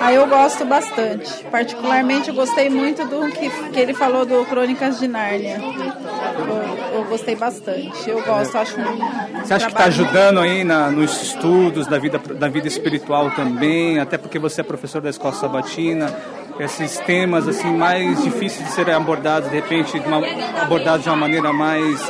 [0.00, 1.44] Ah, eu gosto bastante.
[1.44, 5.60] Particularmente, eu gostei muito do que, que ele falou do Crônicas de Nárnia.
[5.62, 8.10] Eu, eu gostei bastante.
[8.10, 9.40] Eu gosto, acho um.
[9.44, 14.00] Você acha que está ajudando aí na, nos estudos da vida, da vida espiritual também?
[14.00, 16.12] Até porque você é professor da escola sabatina.
[16.58, 20.20] Esses temas assim mais difíceis de serem abordados, de repente, de uma,
[20.60, 22.00] abordados de uma maneira mais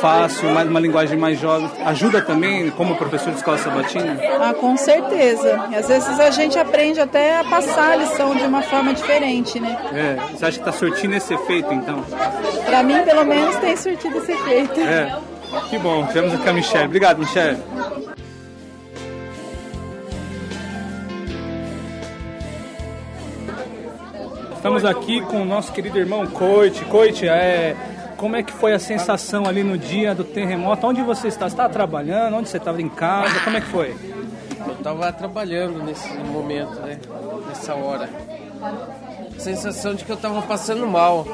[0.00, 4.18] fácil, mais uma linguagem mais jovem, ajuda também como professor de escola sabatina?
[4.40, 5.66] Ah, com certeza.
[5.70, 9.58] E às vezes a gente aprende até a passar a lição de uma forma diferente,
[9.58, 9.78] né?
[9.94, 12.04] É, você acha que está surtindo esse efeito então?
[12.66, 14.80] Pra mim, pelo menos, tem surtido esse efeito.
[14.80, 15.16] É,
[15.70, 16.06] que bom.
[16.06, 16.84] Tivemos aqui a Michelle.
[16.86, 17.58] Obrigado, Michelle.
[24.64, 26.86] Estamos aqui com o nosso querido irmão Coit.
[26.86, 27.76] Coit, é,
[28.16, 30.86] como é que foi a sensação ali no dia do terremoto?
[30.86, 31.46] Onde você está?
[31.46, 32.38] Você estava trabalhando?
[32.38, 33.40] Onde você estava em casa?
[33.40, 33.94] Como é que foi?
[34.66, 36.98] Eu estava trabalhando nesse momento, né?
[37.46, 38.08] Nessa hora.
[39.36, 41.26] Sensação de que eu estava passando mal.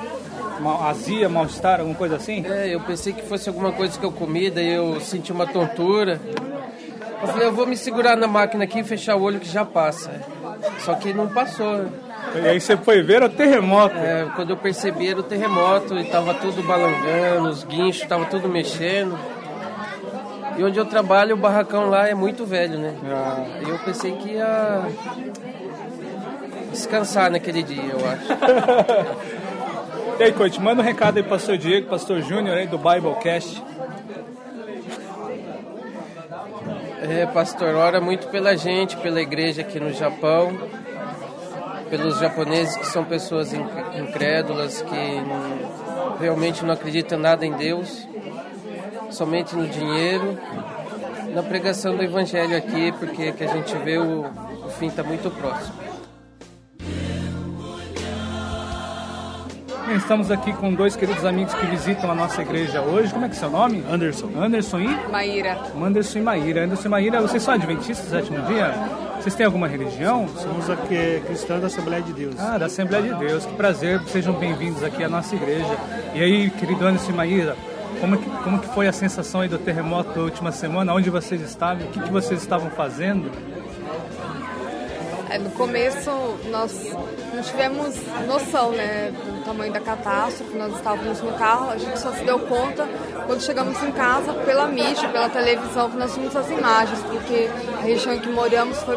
[0.59, 2.45] Mal, azia, mal-estar, alguma coisa assim?
[2.45, 6.21] É, eu pensei que fosse alguma coisa que eu comi, daí eu senti uma tontura.
[7.23, 9.65] Eu falei, eu vou me segurar na máquina aqui e fechar o olho que já
[9.65, 10.21] passa.
[10.81, 12.10] Só que não passou.
[12.35, 13.97] E aí você foi ver o terremoto.
[13.97, 18.49] É, quando eu percebi era o terremoto e tava tudo balangando, os guinchos, tava tudo
[18.49, 19.19] mexendo.
[20.57, 22.95] E onde eu trabalho, o barracão lá é muito velho, né?
[23.67, 24.83] E eu pensei que ia
[26.71, 29.41] descansar naquele dia, eu acho.
[30.21, 33.65] E aí, Coach, manda um recado aí pro pastor Diego, pastor Júnior aí do Biblecast.
[37.01, 40.53] É, pastor, ora muito pela gente, pela igreja aqui no Japão,
[41.91, 43.67] pelos japoneses que são pessoas in-
[44.01, 45.23] incrédulas, que
[46.21, 48.07] realmente não acreditam nada em Deus,
[49.11, 50.39] somente no dinheiro,
[51.35, 54.25] na pregação do evangelho aqui, porque que a gente vê o,
[54.65, 55.75] o fim está muito próximo.
[59.87, 63.13] Bem, Estamos aqui com dois queridos amigos que visitam a nossa igreja hoje.
[63.13, 63.83] Como é que é seu nome?
[63.91, 64.31] Anderson.
[64.37, 65.09] Anderson e?
[65.11, 65.59] Maíra.
[65.77, 66.65] Anderson e Maíra.
[66.65, 68.73] Anderson e Maíra, vocês são adventistas do sétimo dia?
[69.21, 70.27] Vocês têm alguma religião?
[70.29, 72.35] Somos aqui cristãos da Assembleia de Deus.
[72.39, 73.45] Ah, da Assembleia de Deus.
[73.45, 75.77] Que prazer, sejam bem-vindos aqui à nossa igreja.
[76.15, 77.55] E aí, querido Anderson Maíra,
[78.01, 80.95] como que, como que foi a sensação aí do terremoto da última semana?
[80.95, 81.85] Onde vocês estavam?
[81.85, 83.31] O que, que vocês estavam fazendo?
[85.31, 86.11] É, no começo
[86.51, 86.73] nós
[87.33, 87.95] não tivemos
[88.27, 92.41] noção né, do tamanho da catástrofe, nós estávamos no carro, a gente só se deu
[92.41, 92.89] conta
[93.27, 97.83] quando chegamos em casa pela mídia, pela televisão, que nós vimos as imagens, porque a
[97.83, 98.97] região em que moramos foi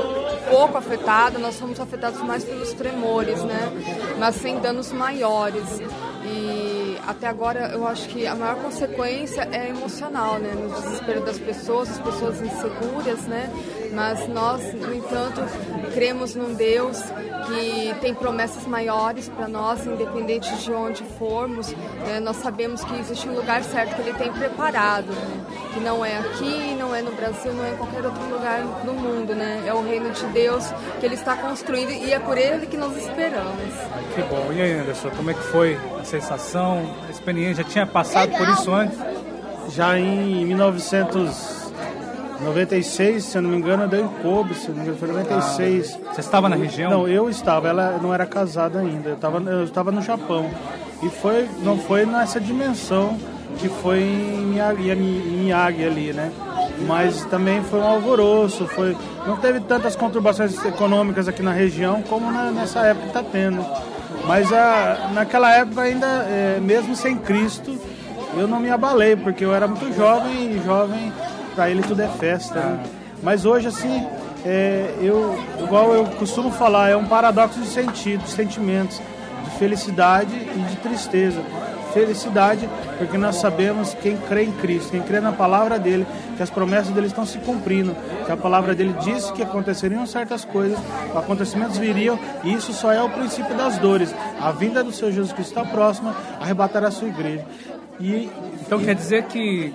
[0.49, 3.71] pouco afetada, nós fomos afetados mais pelos tremores, né,
[4.17, 5.81] mas sem danos maiores.
[6.25, 10.53] E até agora eu acho que a maior consequência é emocional, né?
[10.53, 13.49] No desespero das pessoas, as pessoas inseguras, né?
[13.93, 15.41] Mas nós, no entanto,
[15.93, 16.99] cremos num Deus
[17.45, 21.71] que tem promessas maiores para nós, independente de onde formos.
[21.71, 22.19] né?
[22.19, 25.45] Nós sabemos que existe um lugar certo que Ele tem preparado, né?
[25.73, 28.93] que não é aqui, não é no Brasil, não é em qualquer outro lugar do
[28.93, 29.63] mundo, né?
[29.65, 30.65] É o reino de Deus
[30.99, 33.73] que Ele está construindo e é por Ele que nós esperamos.
[34.15, 34.51] Que bom.
[34.53, 37.63] E aí, Anderson, como é que foi a sensação, a experiência?
[37.63, 38.97] Já tinha passado por isso antes?
[39.69, 40.45] Já em
[42.39, 45.07] 1996, se eu não me engano, deu em Kobe, se eu não me engano, foi
[45.09, 45.99] 96.
[46.13, 46.89] Você estava na região?
[46.91, 49.37] Não, eu estava, ela não era casada ainda, eu estava,
[49.85, 50.49] eu no Japão.
[51.01, 53.17] E foi, não foi nessa dimensão
[53.59, 54.95] que foi em Miyagi, em
[55.43, 56.31] Miyagi ali, né?
[56.87, 62.31] Mas também foi um alvoroço, foi, não teve tantas conturbações econômicas aqui na região como
[62.31, 63.63] na- nessa época está tendo.
[64.25, 67.77] Mas a, naquela época ainda, é, mesmo sem Cristo,
[68.35, 71.13] eu não me abalei, porque eu era muito jovem e jovem,
[71.53, 72.59] para ele tudo é festa.
[72.59, 72.83] Né?
[73.21, 74.05] Mas hoje, assim,
[74.45, 79.01] é, eu, igual eu costumo falar, é um paradoxo de sentidos, de sentimentos,
[79.45, 81.41] de felicidade e de tristeza.
[81.93, 86.49] Felicidade, porque nós sabemos quem crê em Cristo, quem crê na palavra dele, que as
[86.49, 87.95] promessas dele estão se cumprindo,
[88.25, 90.79] que a palavra dele disse que aconteceriam certas coisas,
[91.15, 94.13] acontecimentos viriam, e isso só é o princípio das dores.
[94.41, 97.45] A vinda do Senhor Jesus Cristo está próxima, arrebatará a sua igreja.
[97.99, 98.27] E
[98.65, 99.71] Então quer dizer que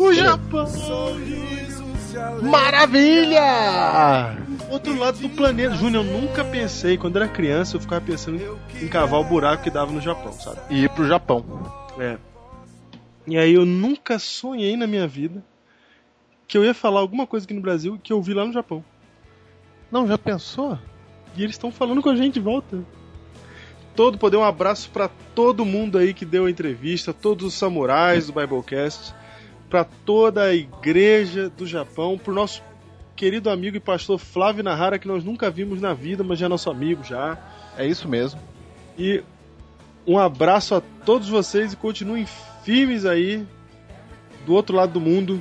[0.00, 0.66] O Japão!
[2.42, 3.44] Maravilha!
[4.70, 5.74] Outro lado do planeta.
[5.74, 9.70] Júnior, eu nunca pensei, quando era criança, eu ficava pensando em cavar o buraco que
[9.70, 10.58] dava no Japão, sabe?
[10.70, 11.44] E ir pro Japão.
[11.98, 12.16] É.
[13.26, 15.44] E aí eu nunca sonhei na minha vida
[16.48, 18.82] que eu ia falar alguma coisa aqui no Brasil que eu vi lá no Japão.
[19.92, 20.78] Não, já pensou?
[21.36, 22.82] E eles estão falando com a gente de volta.
[23.94, 28.28] Todo poder, um abraço para todo mundo aí que deu a entrevista, todos os samurais
[28.28, 29.14] do Biblecast,
[29.70, 32.60] para toda a igreja do Japão, pro nosso
[33.14, 36.48] querido amigo e pastor Flávio Nahara, que nós nunca vimos na vida, mas já é
[36.48, 37.38] nosso amigo já.
[37.78, 38.40] É isso mesmo.
[38.98, 39.22] E
[40.06, 42.26] um abraço a todos vocês e continuem
[42.64, 43.46] firmes aí
[44.44, 45.40] do outro lado do mundo,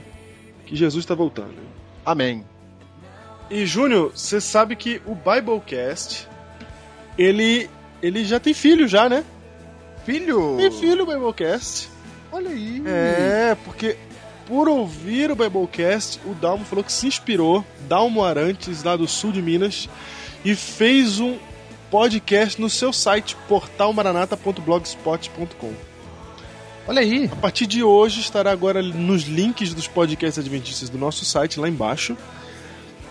[0.66, 1.56] que Jesus está voltando.
[2.06, 2.46] Amém.
[3.50, 6.28] E Júnior, você sabe que o Biblecast
[7.18, 7.68] ele
[8.02, 9.26] ele já tem filho já, né?
[10.06, 10.56] Filho?
[10.58, 11.90] Tem filho o Biblecast.
[12.32, 12.82] Olha aí.
[12.86, 13.98] É, porque
[14.50, 19.32] por ouvir o Biblecast, o Dalmo falou que se inspirou, Dalmo Arantes, lá do sul
[19.32, 19.88] de Minas,
[20.44, 21.38] e fez um
[21.92, 25.74] podcast no seu site, portalmaranata.blogspot.com.
[26.88, 27.30] Olha aí.
[27.32, 31.70] A partir de hoje estará agora nos links dos podcasts adventistas do nosso site, lá
[31.70, 32.18] embaixo.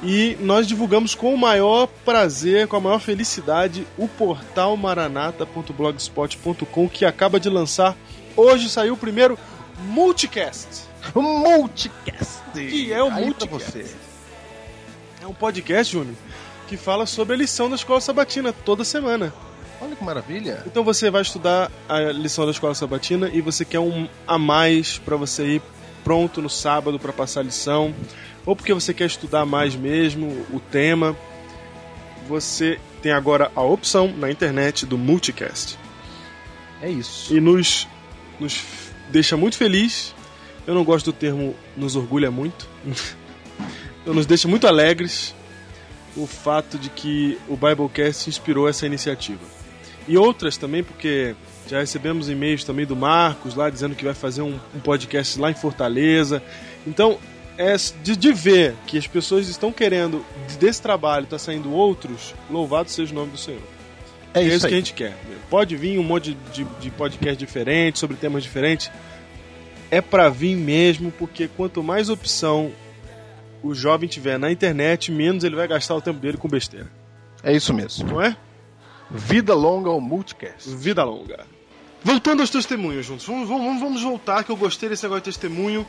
[0.03, 7.05] E nós divulgamos com o maior prazer, com a maior felicidade, o portal maranata.blogspot.com que
[7.05, 7.97] acaba de lançar.
[8.36, 9.39] Hoje saiu o primeiro
[9.84, 10.88] Multicast.
[11.14, 12.42] Multicast.
[12.52, 13.50] Que é o Aí Multicast.
[13.50, 13.86] você.
[15.22, 16.14] É um podcast, Júnior,
[16.68, 19.32] que fala sobre a lição da escola sabatina toda semana.
[19.80, 20.62] Olha que maravilha.
[20.66, 24.98] Então você vai estudar a lição da escola sabatina e você quer um a mais
[24.98, 25.62] para você ir
[26.02, 27.94] pronto no sábado para passar a lição,
[28.46, 31.16] ou porque você quer estudar mais mesmo o tema,
[32.26, 35.78] você tem agora a opção na internet do Multicast.
[36.80, 37.34] É isso.
[37.34, 37.86] E nos,
[38.40, 38.64] nos
[39.11, 40.14] deixa muito feliz.
[40.68, 42.68] Eu não gosto do termo nos orgulha muito.
[44.02, 45.34] então nos deixa muito alegres
[46.14, 49.40] o fato de que o Biblecast inspirou essa iniciativa.
[50.06, 51.34] E outras também, porque
[51.66, 55.50] já recebemos e-mails também do Marcos lá dizendo que vai fazer um, um podcast lá
[55.50, 56.42] em Fortaleza.
[56.86, 57.18] Então,
[57.56, 60.22] é de, de ver que as pessoas estão querendo,
[60.60, 63.62] desse trabalho está saindo outros, louvado seja o nome do Senhor.
[64.34, 64.74] É isso que aí.
[64.74, 65.16] a gente quer.
[65.48, 68.90] Pode vir um monte de, de podcast diferente, sobre temas diferentes.
[69.91, 72.72] É pra vir mesmo, porque quanto mais opção
[73.62, 76.91] o jovem tiver na internet, menos ele vai gastar o tempo dele com besteira.
[77.43, 78.09] É isso mesmo.
[78.09, 78.36] Não é?
[79.11, 80.68] Vida longa ao Multicast.
[80.76, 81.47] Vida longa.
[82.05, 83.26] Voltando aos testemunhos juntos.
[83.26, 85.86] Vamos, vamos, vamos voltar, que eu gostei desse negócio de testemunho.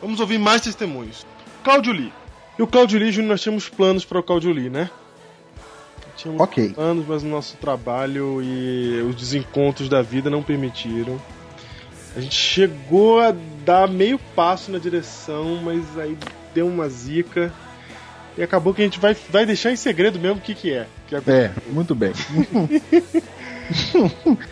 [0.00, 1.26] Vamos ouvir mais testemunhos.
[1.62, 2.12] Cláudio Lee.
[2.58, 4.88] E o Cláudio Lee, Júnior, nós tínhamos planos para o Cláudio Lee, né?
[6.16, 6.70] Tínhamos Ok.
[6.70, 11.20] planos, mas o nosso trabalho e os desencontros da vida não permitiram.
[12.16, 13.32] A gente chegou a
[13.64, 16.16] dar meio passo na direção, mas aí
[16.54, 17.52] deu uma zica.
[18.36, 20.86] E acabou que a gente vai, vai deixar em segredo mesmo o que, que é.
[21.08, 22.12] Que é É, muito bem.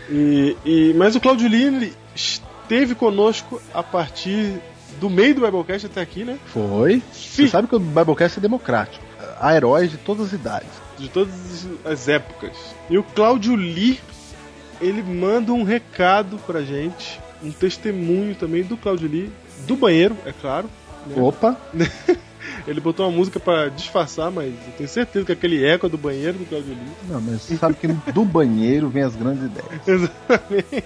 [0.09, 4.53] E, e- mas o Claudio Lee esteve conosco a partir
[4.99, 6.37] do meio do Biblecast até aqui, né?
[6.47, 7.01] Foi.
[7.13, 9.03] Você sabe que o Biblecast é democrático.
[9.39, 10.69] Há heróis de todas as idades.
[10.97, 12.55] De todas as épocas.
[12.89, 13.99] E o Claudio Lee,
[14.81, 19.31] ele manda um recado pra gente, um testemunho também do Claudio Lee,
[19.67, 20.69] do banheiro, é claro.
[21.05, 21.15] né?
[21.21, 21.57] Opa.
[22.67, 25.97] Ele botou uma música pra disfarçar, mas eu tenho certeza que aquele eco é do
[25.97, 26.93] banheiro do Claudio Lee.
[27.09, 29.87] Não, mas você sabe que do banheiro vem as grandes ideias.
[29.87, 30.83] Exatamente.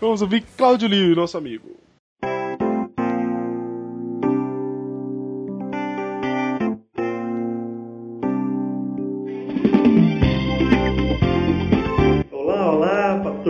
[0.00, 1.76] Vamos ouvir Claudio Lee, nosso amigo.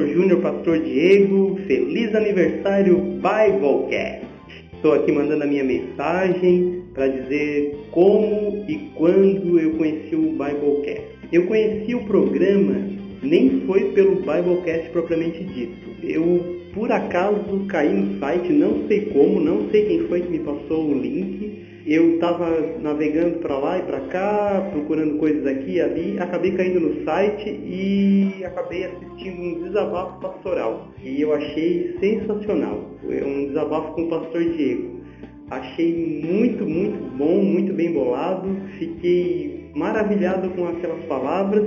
[0.01, 4.25] Pastor Júnior, Pastor Diego, feliz aniversário Biblecast.
[4.73, 11.03] Estou aqui mandando a minha mensagem para dizer como e quando eu conheci o Biblecast.
[11.31, 12.77] Eu conheci o programa
[13.23, 15.77] nem foi pelo Biblecast propriamente dito.
[16.03, 20.39] Eu por acaso caí no site, não sei como, não sei quem foi que me
[20.39, 21.67] passou o link.
[21.87, 22.47] Eu estava
[22.81, 27.49] navegando para lá e para cá, procurando coisas aqui e ali, acabei caindo no site
[27.49, 30.89] e acabei assistindo um desabafo pastoral.
[31.03, 32.85] E eu achei sensacional.
[33.09, 35.01] É um desabafo com o pastor Diego.
[35.51, 38.49] Achei muito, muito bom, muito bem bolado.
[38.79, 41.65] Fiquei maravilhado com aquelas palavras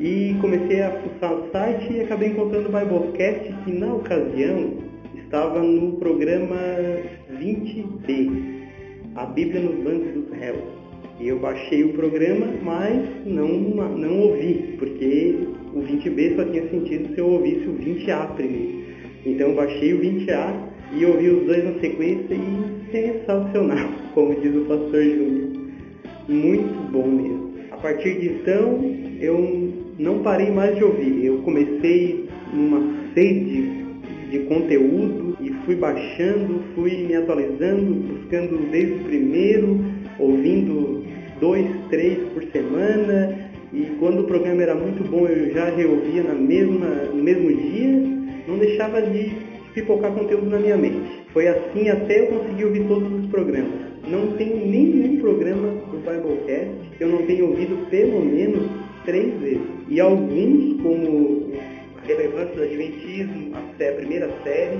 [0.00, 4.78] e comecei a fuçar o site e acabei encontrando o Biblecast que na ocasião
[5.16, 6.56] estava no programa
[7.30, 8.61] 20B,
[9.14, 10.62] a Bíblia nos bancos dos réus.
[11.20, 15.36] E eu baixei o programa, mas não, não ouvi, porque
[15.74, 18.82] o 20B só tinha sentido se eu ouvisse o 20A primeiro.
[19.24, 20.54] Então eu baixei o 20A
[20.96, 25.48] e ouvi os dois na sequência e sensacional, como diz o pastor Júnior.
[26.28, 27.52] Muito bom mesmo.
[27.70, 28.80] A partir de então,
[29.20, 31.24] eu não parei mais de ouvir.
[31.24, 32.80] Eu comecei numa
[33.14, 33.81] sede
[34.32, 39.84] de conteúdo e fui baixando, fui me atualizando, buscando desde o primeiro,
[40.18, 41.04] ouvindo
[41.38, 43.50] dois, três por semana.
[43.74, 47.92] E quando o programa era muito bom, eu já reouvia na mesma, no mesmo dia.
[48.48, 49.32] Não deixava de
[49.74, 51.22] pipocar conteúdo na minha mente.
[51.34, 53.72] Foi assim até eu conseguir ouvir todos os programas.
[54.08, 58.62] Não tem nenhum programa do Biblecast que eu não tenha ouvido pelo menos
[59.04, 59.60] três vezes.
[59.88, 61.41] E alguns, como
[62.06, 64.78] relevância do Adventismo, a, sé- a primeira série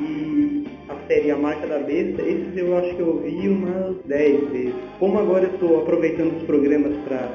[0.00, 4.48] e a série A Marca da Besta, esses eu acho que eu ouvi umas dez
[4.50, 4.74] vezes.
[4.98, 7.28] Como agora eu estou aproveitando os programas para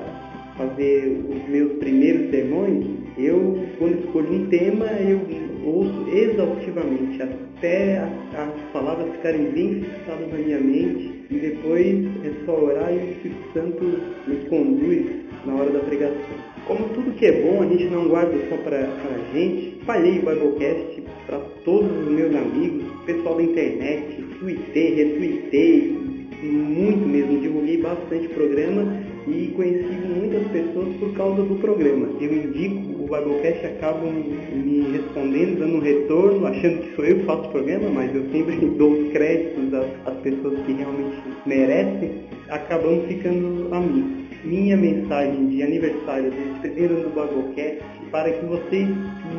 [0.58, 2.86] fazer os meus primeiros sermões,
[3.18, 5.22] eu, quando escolho um tema, eu
[5.64, 12.60] ouço exaustivamente até as palavras ficarem bem fixadas na minha mente e depois é só
[12.60, 13.86] orar e o Espírito Santo
[14.28, 15.06] nos conduz
[15.46, 16.49] na hora da pregação.
[16.70, 19.80] Como tudo que é bom, a gente não guarda só para a gente.
[19.80, 25.98] Espalhei o Biblecast para todos os meus amigos, pessoal da internet, tuitei, retuitei,
[26.44, 32.08] muito mesmo, divulguei bastante o programa e conheci muitas pessoas por causa do programa.
[32.22, 34.12] Eu indico o Biblecast acabam
[34.54, 38.30] me respondendo, dando um retorno, achando que sou eu que faço o programa, mas eu
[38.32, 39.74] sempre dou os créditos
[40.06, 41.18] às pessoas que realmente
[41.48, 42.12] merecem,
[42.48, 44.19] acabamos ficando amigos.
[44.44, 48.88] Minha mensagem de aniversário do ano do Biblecast para que vocês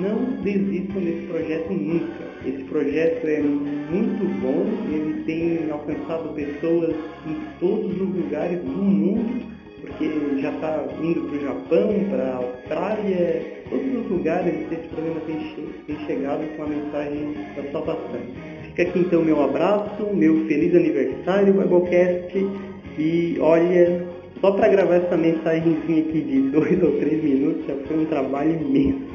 [0.00, 2.30] não desistam desse projeto nunca.
[2.46, 6.94] Esse projeto é muito bom, ele tem alcançado pessoas
[7.26, 9.42] em todos os lugares do mundo,
[9.80, 15.20] porque já está indo para o Japão, para a Austrália, todos os lugares esse programa
[15.26, 18.20] tem, che- tem chegado com a mensagem da salvação.
[18.68, 22.46] Fica aqui então meu abraço, meu feliz aniversário, Biblecast,
[22.98, 24.06] e olha,
[24.40, 28.52] só para gravar essa mensagenzinha aqui de dois ou três minutos já foi um trabalho
[28.52, 29.10] imenso.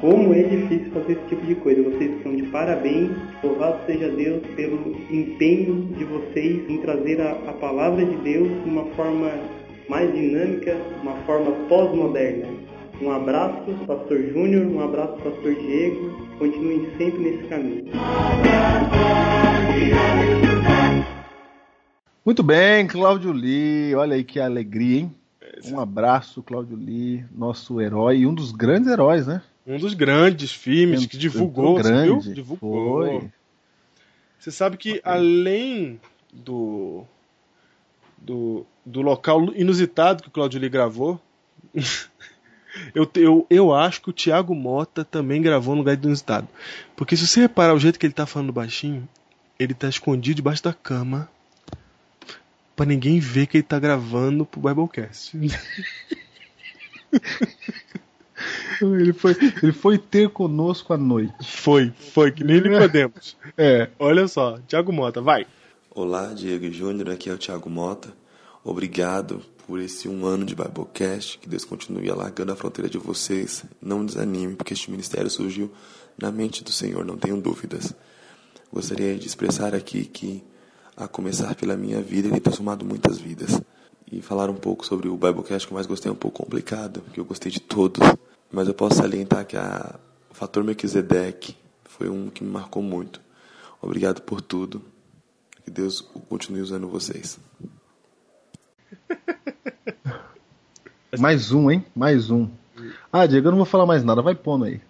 [0.00, 1.82] Como é difícil fazer esse tipo de coisa.
[1.82, 3.10] Vocês estão de parabéns.
[3.42, 8.70] Louvado seja Deus pelo empenho de vocês em trazer a, a palavra de Deus de
[8.70, 9.30] uma forma
[9.88, 12.46] mais dinâmica, uma forma pós-moderna.
[13.00, 16.12] Um abraço, Pastor Júnior, um abraço, Pastor Diego.
[16.38, 17.84] Continuem sempre nesse caminho.
[22.28, 23.94] Muito bem, Cláudio Lee.
[23.94, 25.14] Olha aí que alegria, hein?
[25.64, 29.40] Um abraço, Cláudio Lee, nosso herói e um dos grandes heróis, né?
[29.66, 32.34] Um dos grandes filmes que divulgou, grande, viu?
[32.34, 33.02] Divulgou.
[33.02, 33.30] foi.
[34.38, 35.98] Você sabe que além
[36.30, 37.02] do,
[38.18, 41.18] do do local inusitado que o Claudio Lee gravou,
[42.94, 46.46] eu, eu, eu acho que o Thiago Mota também gravou no lugar inusitado.
[46.94, 49.08] Porque se você reparar o jeito que ele tá falando baixinho,
[49.58, 51.26] ele tá escondido debaixo da cama
[52.78, 55.36] pra ninguém ver que ele tá gravando pro Biblecast.
[58.80, 61.34] Ele foi, ele foi ter conosco à noite.
[61.42, 63.36] Foi, foi, que nem Nicodemos.
[63.58, 63.90] É.
[63.98, 65.44] Olha só, Thiago Mota, vai.
[65.90, 68.14] Olá, Diego Júnior, aqui é o Thiago Mota.
[68.62, 71.40] Obrigado por esse um ano de Biblecast.
[71.40, 73.64] Que Deus continue alargando a fronteira de vocês.
[73.82, 75.72] Não desanime, porque este ministério surgiu
[76.16, 77.92] na mente do Senhor, não tenho dúvidas.
[78.72, 80.44] Gostaria de expressar aqui que,
[80.98, 83.60] a começar pela minha vida, ele tem transformado muitas vidas.
[84.10, 87.00] E falar um pouco sobre o Biblecast que eu mais gostei é um pouco complicado,
[87.02, 88.00] porque eu gostei de todos.
[88.50, 89.94] Mas eu posso salientar que a,
[90.30, 93.20] o fator Melquisedeque foi um que me marcou muito.
[93.80, 94.82] Obrigado por tudo.
[95.64, 97.38] Que Deus continue usando vocês.
[101.18, 101.84] Mais um, hein?
[101.94, 102.48] Mais um.
[103.12, 104.20] Ah, Diego, eu não vou falar mais nada.
[104.20, 104.80] Vai pondo aí.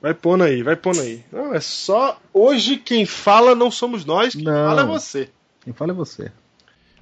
[0.00, 1.24] Vai pondo aí, vai pondo aí.
[1.32, 2.20] Não, é só.
[2.32, 4.52] Hoje quem fala não somos nós, quem Não.
[4.52, 5.28] fala é você.
[5.68, 6.32] Quem fala é você.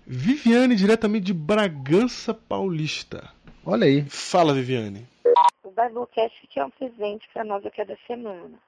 [0.05, 3.33] Viviane, diretamente de Bragança Paulista.
[3.65, 4.03] Olha aí.
[4.11, 5.07] Fala, Viviane.
[5.63, 8.59] O Biblecast que é um presente para nós a cada semana.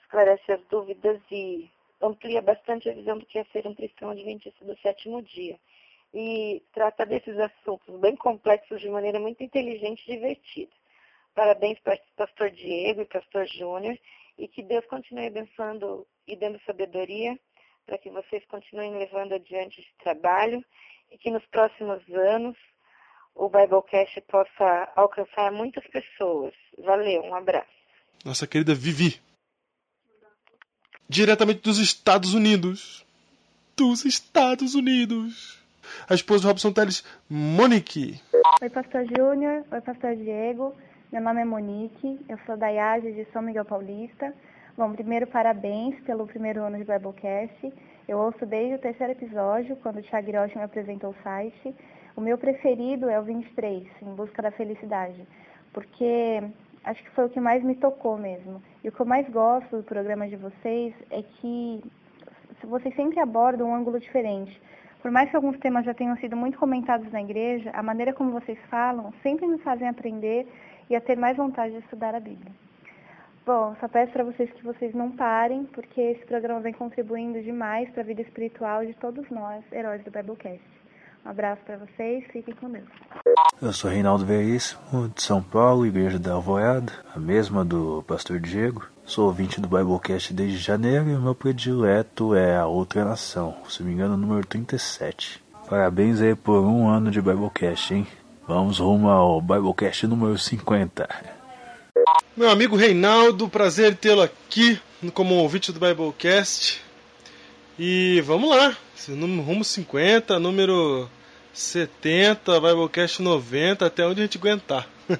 [0.00, 1.70] Esclarece as dúvidas e
[2.00, 5.58] amplia bastante a visão do que é ser um cristão adventista do sétimo dia.
[6.14, 10.72] E trata desses assuntos bem complexos de maneira muito inteligente e divertida.
[11.34, 13.98] Parabéns para pastor Diego e pastor Júnior
[14.38, 17.38] e que Deus continue abençoando e dando sabedoria
[17.88, 20.62] para que vocês continuem levando adiante esse trabalho
[21.10, 22.54] e que nos próximos anos
[23.34, 26.52] o Biblecast possa alcançar muitas pessoas.
[26.84, 27.66] Valeu, um abraço.
[28.22, 29.18] Nossa querida Vivi.
[31.08, 33.06] Diretamente dos Estados Unidos.
[33.74, 35.58] Dos Estados Unidos.
[36.10, 38.20] A esposa do Robson Teles, Monique.
[38.60, 39.64] Oi, Pastor Júnior.
[39.72, 40.76] Oi, Pastor Diego.
[41.10, 42.20] Meu nome é Monique.
[42.28, 44.34] Eu sou da IAGE de São Miguel Paulista.
[44.78, 47.72] Bom, primeiro, parabéns pelo primeiro ano de Biblecast.
[48.06, 51.74] Eu ouço desde o terceiro episódio, quando o Thiago Hiroshi me apresentou o site.
[52.14, 55.26] O meu preferido é o 23, Em Busca da Felicidade,
[55.72, 56.40] porque
[56.84, 58.62] acho que foi o que mais me tocou mesmo.
[58.84, 61.82] E o que eu mais gosto do programa de vocês é que
[62.62, 64.62] vocês sempre abordam um ângulo diferente.
[65.02, 68.30] Por mais que alguns temas já tenham sido muito comentados na igreja, a maneira como
[68.30, 70.46] vocês falam sempre me fazem aprender
[70.88, 72.67] e a ter mais vontade de estudar a Bíblia.
[73.48, 77.88] Bom, só peço para vocês que vocês não parem, porque esse programa vem contribuindo demais
[77.92, 80.60] para a vida espiritual de todos nós, heróis do Biblecast.
[81.24, 82.84] Um abraço para vocês, fiquem com Deus.
[83.62, 88.86] Eu sou Reinaldo Veríssimo, de São Paulo, Igreja da Alvoada, a mesma do Pastor Diego.
[89.06, 93.82] Sou ouvinte do Biblecast desde janeiro e o meu predileto é A Outra Nação, se
[93.82, 95.42] me engano, número 37.
[95.70, 98.06] Parabéns aí por um ano de Biblecast, hein?
[98.46, 101.37] Vamos rumo ao Biblecast número 50.
[102.38, 104.80] Meu amigo Reinaldo, prazer tê-lo aqui
[105.12, 106.80] como ouvinte do Biblecast.
[107.76, 108.76] E vamos lá,
[109.44, 111.10] rumo 50, número
[111.52, 114.88] 70, Biblecast 90, até onde a gente aguentar.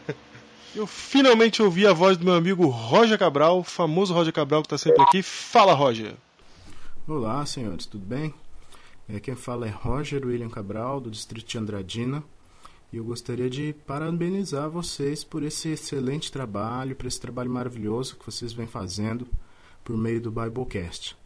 [0.76, 4.78] Eu finalmente ouvi a voz do meu amigo Roger Cabral, famoso Roger Cabral que está
[4.78, 5.20] sempre aqui.
[5.20, 6.14] Fala, Roger!
[7.04, 8.32] Olá, senhores, tudo bem?
[9.08, 12.22] É, quem fala é Roger William Cabral, do distrito de Andradina.
[12.92, 18.24] E eu gostaria de parabenizar vocês por esse excelente trabalho, por esse trabalho maravilhoso que
[18.24, 19.26] vocês vêm fazendo
[19.84, 21.16] por meio do Biblecast.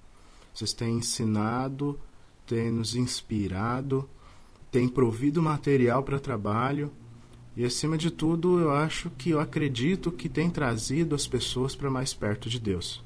[0.53, 1.99] Vocês têm ensinado,
[2.47, 4.09] têm nos inspirado,
[4.71, 6.91] têm provido material para trabalho
[7.57, 11.91] e, acima de tudo, eu acho que eu acredito que tem trazido as pessoas para
[11.91, 13.05] mais perto de Deus.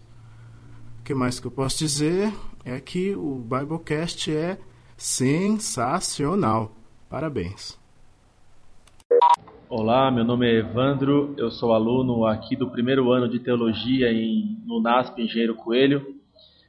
[1.00, 2.32] O que mais que eu posso dizer
[2.64, 4.59] é que o Biblecast é
[4.96, 6.74] sensacional.
[7.09, 7.86] Parabéns.
[9.68, 14.61] Olá, meu nome é Evandro, eu sou aluno aqui do primeiro ano de Teologia em,
[14.66, 16.04] no NASP Engenheiro Coelho.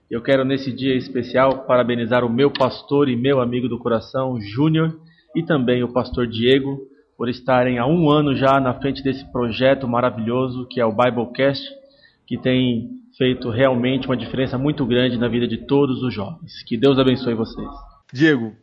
[0.10, 5.00] Eu quero nesse dia especial parabenizar o meu pastor e meu amigo do coração, Júnior,
[5.36, 6.80] e também o pastor Diego,
[7.18, 11.68] por estarem há um ano já na frente desse projeto maravilhoso que é o Biblecast,
[12.28, 16.62] que tem feito realmente uma diferença muito grande na vida de todos os jovens.
[16.68, 17.68] Que Deus abençoe vocês.
[18.14, 18.56] Diego,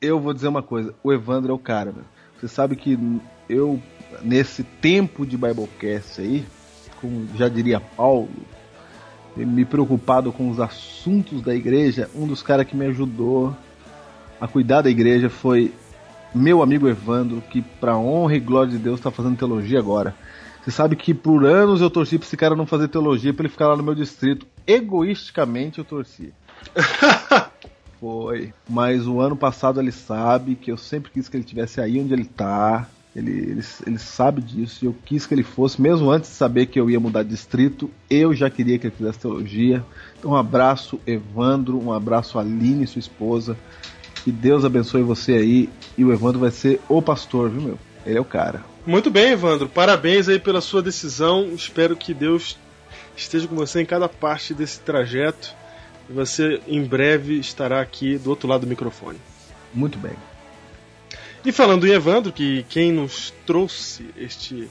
[0.00, 1.94] eu vou dizer uma coisa, o Evandro é o cara.
[2.42, 2.98] Você sabe que
[3.48, 3.80] eu,
[4.20, 6.44] nesse tempo de Biblecast aí,
[7.00, 8.28] como já diria Paulo,
[9.36, 13.56] me preocupado com os assuntos da igreja, um dos caras que me ajudou
[14.40, 15.72] a cuidar da igreja foi
[16.34, 20.12] meu amigo Evandro, que para honra e glória de Deus está fazendo teologia agora.
[20.64, 23.52] Você sabe que por anos eu torci para esse cara não fazer teologia, para ele
[23.52, 24.48] ficar lá no meu distrito.
[24.66, 26.34] Egoisticamente eu torci.
[28.02, 28.52] Foi.
[28.68, 32.12] Mas o ano passado ele sabe que eu sempre quis que ele tivesse aí onde
[32.12, 32.88] ele tá.
[33.14, 36.66] Ele, ele, ele sabe disso e eu quis que ele fosse, mesmo antes de saber
[36.66, 39.84] que eu ia mudar de distrito, eu já queria que ele fizesse teologia.
[40.18, 43.56] Então, um abraço, Evandro, um abraço, Aline, sua esposa.
[44.24, 45.68] Que Deus abençoe você aí.
[45.96, 47.78] E o Evandro vai ser o pastor, viu, meu?
[48.04, 48.64] Ele é o cara.
[48.84, 49.68] Muito bem, Evandro.
[49.68, 51.50] Parabéns aí pela sua decisão.
[51.54, 52.58] Espero que Deus
[53.16, 55.61] esteja com você em cada parte desse trajeto.
[56.08, 59.18] E você em breve estará aqui do outro lado do microfone.
[59.72, 60.12] Muito bem.
[61.44, 64.68] E falando em Evandro, que quem nos trouxe este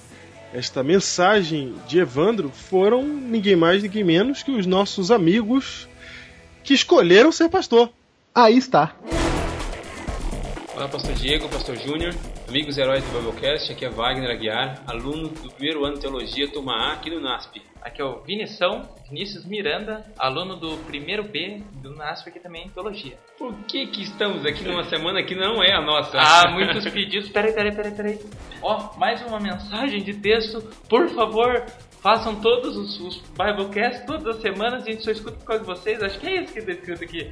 [0.53, 5.87] esta mensagem de Evandro foram ninguém mais, ninguém menos que os nossos amigos
[6.63, 7.89] que escolheram ser pastor.
[8.35, 8.93] Aí está.
[10.75, 12.13] Olá, pastor Diego, pastor Júnior,
[12.51, 16.73] amigos heróis do Biblecast, aqui é Wagner Aguiar, aluno do primeiro ano de Teologia, turma
[16.73, 17.61] A, aqui no NASP.
[17.81, 22.69] Aqui é o Vinição, Vinícius Miranda, aluno do primeiro B do NASP aqui também em
[22.69, 23.17] Teologia.
[23.37, 26.17] Por que que estamos aqui numa semana que não é a nossa?
[26.19, 27.29] Ah, muitos pedidos.
[27.29, 28.19] Peraí, peraí, peraí, peraí.
[28.61, 30.61] Ó, mais uma mensagem de texto.
[30.89, 31.65] Por favor,
[32.01, 35.67] façam todos os, os Biblecasts todas as semanas a gente só escuta por causa de
[35.67, 36.01] vocês.
[36.01, 37.31] Acho que é isso que está escrito aqui.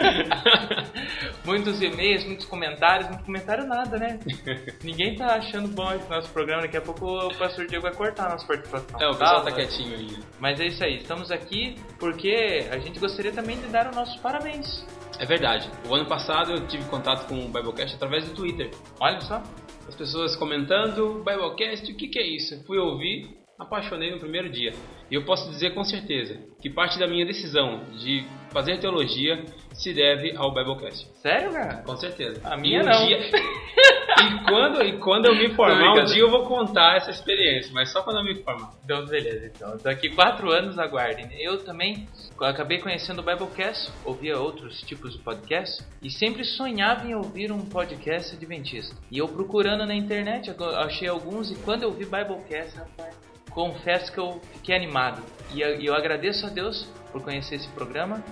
[1.44, 4.18] muitos e-mails, muitos comentários, muito comentário nada, né?
[4.82, 6.62] Ninguém tá achando bom esse nosso programa.
[6.62, 9.00] Daqui a pouco o pastor Diego vai cortar a nossa participação.
[9.00, 10.18] É, o pessoal tá, tá quietinho aí.
[10.38, 14.16] Mas é isso aí, estamos aqui porque a gente gostaria também de dar os nossos
[14.20, 14.84] parabéns.
[15.18, 15.70] É verdade.
[15.86, 18.70] O ano passado eu tive contato com o Biblecast através do Twitter.
[18.98, 19.42] Olha só.
[19.86, 22.64] As pessoas comentando, Biblecast, o que, que é isso?
[22.64, 24.72] Fui ouvir, apaixonei no primeiro dia.
[25.10, 29.92] E eu posso dizer com certeza que parte da minha decisão de fazer teologia se
[29.92, 31.08] deve ao Biblecast.
[31.14, 31.82] Sério, cara?
[31.82, 32.40] Com certeza.
[32.44, 33.06] A minha um não.
[33.06, 33.18] Dia...
[33.30, 37.90] e, quando, e quando eu me formar, um dia eu vou contar essa experiência, mas
[37.92, 38.72] só quando eu me formar.
[38.84, 39.50] Então, beleza.
[39.54, 41.28] Então, daqui quatro anos, aguardem.
[41.38, 42.08] Eu também
[42.40, 47.64] acabei conhecendo o Biblecast, ouvia outros tipos de podcast e sempre sonhava em ouvir um
[47.64, 48.96] podcast adventista.
[49.10, 54.18] E eu procurando na internet, achei alguns e quando eu vi Biblecast, rapaz confesso que
[54.18, 55.22] eu fiquei animado.
[55.52, 58.22] E eu, agradeço a Deus por conhecer esse programa.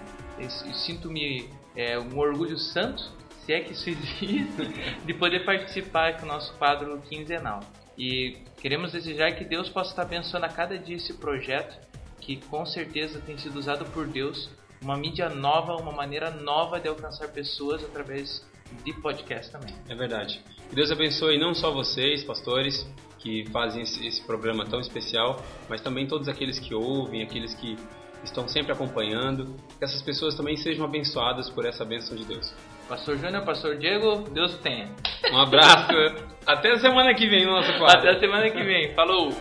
[0.72, 3.02] Sinto-me é, um orgulho santo,
[3.44, 4.46] se é que isso existe,
[5.04, 7.60] de poder participar com o nosso quadro quinzenal.
[7.96, 11.76] E queremos desejar que Deus possa estar abençoando a cada dia esse projeto,
[12.20, 14.48] que com certeza tem sido usado por Deus,
[14.80, 18.46] uma mídia nova, uma maneira nova de alcançar pessoas através
[18.84, 19.74] de podcast também.
[19.88, 20.40] É verdade.
[20.68, 22.86] Que Deus abençoe não só vocês, pastores,
[23.18, 27.76] que fazem esse, esse programa tão especial, mas também todos aqueles que ouvem, aqueles que
[28.24, 29.54] estão sempre acompanhando.
[29.78, 32.54] Que essas pessoas também sejam abençoadas por essa bênção de Deus.
[32.88, 34.88] Pastor Júnior, Pastor Diego, Deus o tenha.
[35.32, 35.92] Um abraço.
[36.46, 37.98] Até a semana que vem no nosso quadro.
[37.98, 38.94] Até a semana que vem.
[38.94, 39.32] Falou!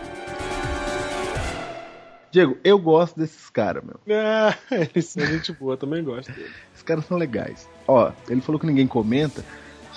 [2.30, 3.98] Diego, eu gosto desses caras, meu.
[4.14, 6.52] Ah, eles são gente boa, também gosto dele.
[6.74, 7.66] Esses caras são legais.
[7.86, 9.42] Ó, ele falou que ninguém comenta.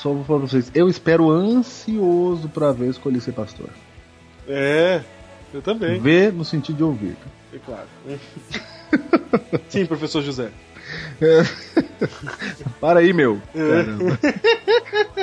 [0.01, 0.71] Só vou falar pra vocês.
[0.73, 3.69] Eu espero ansioso pra ver Escolhi Ser Pastor.
[4.47, 5.03] É,
[5.53, 5.99] eu também.
[5.99, 7.15] Ver no sentido de ouvir.
[7.15, 7.29] tá?
[7.53, 7.87] É claro.
[9.69, 10.49] Sim, professor José.
[12.81, 13.39] Para aí, meu.
[13.53, 13.83] É.
[13.83, 14.19] Caramba.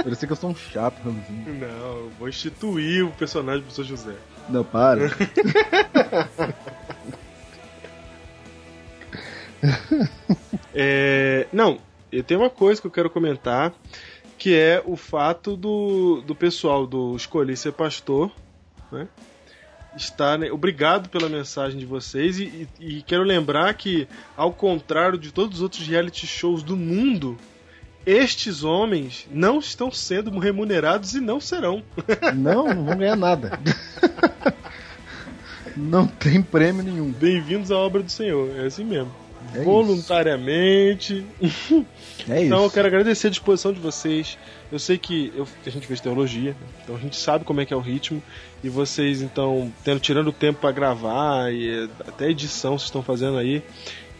[0.04, 1.58] Parecia que eu sou um chato, Ranzinho.
[1.58, 4.14] Não, eu vou instituir o personagem do professor José.
[4.48, 5.10] Não, para.
[10.72, 11.80] É, não,
[12.12, 13.72] eu tenho uma coisa que eu quero comentar,
[14.38, 18.30] que é o fato do, do pessoal do Escolhi Ser Pastor,
[18.92, 19.08] né?
[19.96, 25.18] Estar, né, obrigado pela mensagem de vocês e, e- e quero lembrar que, ao contrário
[25.18, 27.36] de todos os outros reality shows do mundo,
[28.06, 31.82] estes homens não estão sendo remunerados e não serão.
[32.36, 33.58] Não, não vão ganhar nada.
[35.76, 37.10] Não tem prêmio nenhum.
[37.12, 39.12] Bem-vindos à obra do Senhor, é assim mesmo.
[39.54, 41.24] É Voluntariamente.
[42.28, 44.36] É Então eu quero agradecer a disposição de vocês.
[44.70, 47.64] Eu sei que, eu, que a gente fez teologia, então a gente sabe como é
[47.64, 48.22] que é o ritmo.
[48.62, 53.02] E vocês, então, tendo, tirando o tempo para gravar e eh, até edição vocês estão
[53.02, 53.62] fazendo aí.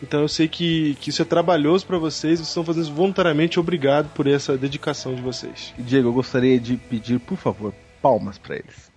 [0.03, 3.59] Então eu sei que, que isso é trabalhoso para vocês, vocês estão fazendo isso voluntariamente.
[3.59, 5.75] Obrigado por essa dedicação de vocês.
[5.77, 8.91] Diego, eu gostaria de pedir, por favor, palmas pra eles.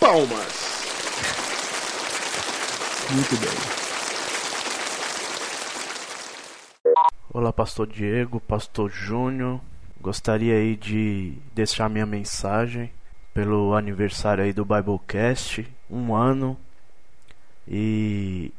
[0.00, 0.72] Palmas!
[3.10, 3.81] Muito bem.
[7.34, 9.58] Olá, Pastor Diego, Pastor Júnior.
[9.98, 12.92] Gostaria aí de deixar minha mensagem
[13.32, 16.58] pelo aniversário aí do Biblecast, um ano,
[17.66, 18.52] e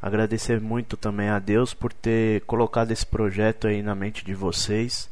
[0.00, 5.10] agradecer muito também a Deus por ter colocado esse projeto aí na mente de vocês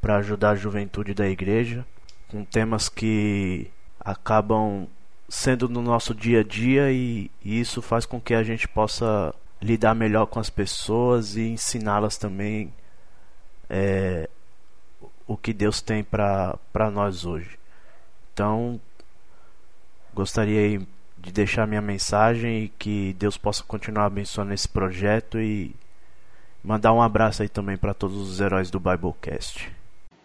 [0.00, 1.84] para ajudar a juventude da igreja
[2.28, 4.88] com temas que acabam
[5.28, 9.34] sendo no nosso dia a dia e, e isso faz com que a gente possa
[9.60, 12.72] lidar melhor com as pessoas e ensiná-las também
[13.68, 14.28] é,
[15.26, 17.58] o que Deus tem para nós hoje.
[18.32, 18.80] Então,
[20.14, 20.80] gostaria
[21.18, 25.74] de deixar minha mensagem e que Deus possa continuar abençoando esse projeto e
[26.62, 29.72] mandar um abraço aí também para todos os heróis do Biblecast.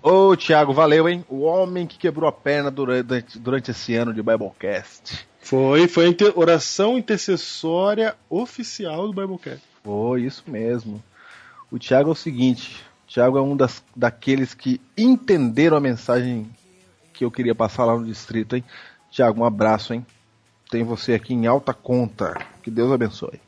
[0.03, 1.23] Ô, Thiago, valeu, hein?
[1.29, 5.27] O homem que quebrou a perna durante, durante esse ano de Biblecast.
[5.41, 9.61] Foi, foi a oração intercessória oficial do Biblecast.
[9.83, 11.03] Foi isso mesmo.
[11.71, 16.49] O Thiago é o seguinte: o Thiago é um das, daqueles que entenderam a mensagem
[17.11, 18.63] que eu queria passar lá no distrito, hein?
[19.11, 20.05] Thiago, um abraço, hein?
[20.69, 22.37] Tem você aqui em alta conta.
[22.63, 23.41] Que Deus abençoe.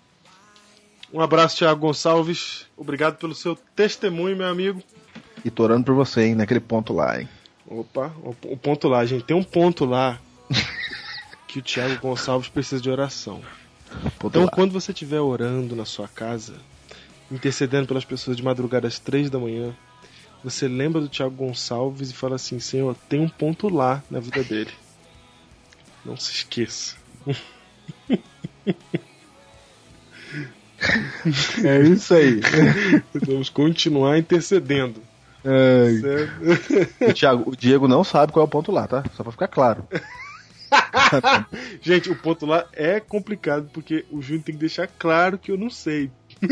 [1.13, 2.65] Um abraço, Thiago Gonçalves.
[2.75, 4.81] Obrigado pelo seu testemunho, meu amigo.
[5.45, 6.35] E tô orando por você, hein?
[6.35, 7.29] Naquele ponto lá, hein?
[7.67, 8.11] Opa,
[8.43, 9.23] o ponto lá, gente.
[9.23, 10.19] Tem um ponto lá
[11.53, 13.39] que o Thiago Gonçalves precisa de oração.
[14.25, 16.55] Então, quando você estiver orando na sua casa,
[17.31, 19.71] intercedendo pelas pessoas de madrugada às três da manhã,
[20.43, 24.43] você lembra do Thiago Gonçalves e fala assim: Senhor, tem um ponto lá na vida
[24.43, 24.71] dele.
[26.03, 26.95] Não se esqueça.
[31.63, 32.41] É isso aí.
[33.25, 35.01] Vamos continuar intercedendo.
[35.45, 35.93] Ai.
[36.01, 37.09] Certo?
[37.09, 39.01] O, Thiago, o Diego não sabe qual é o ponto lá, tá?
[39.15, 39.87] Só pra ficar claro.
[41.81, 45.57] Gente, o ponto lá é complicado porque o Júnior tem que deixar claro que eu
[45.57, 46.11] não sei.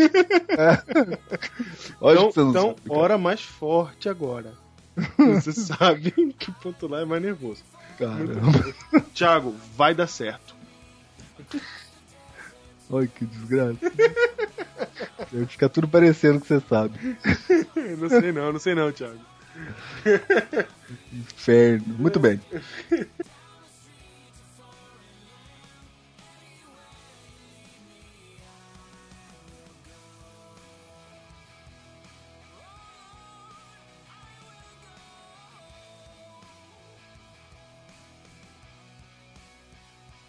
[2.00, 3.00] Lógico então, que você não então sabe, cara.
[3.00, 4.54] ora mais forte agora.
[5.18, 7.64] Você sabe que o ponto lá é mais nervoso.
[7.98, 8.42] Caramba.
[9.14, 10.56] Thiago, vai dar certo.
[12.90, 13.78] Olha que desgraça.
[15.32, 17.18] Vai ficar tudo parecendo que você sabe.
[17.98, 19.20] não sei não, não sei não, Thiago.
[21.14, 21.96] Inferno.
[21.98, 22.40] Muito bem.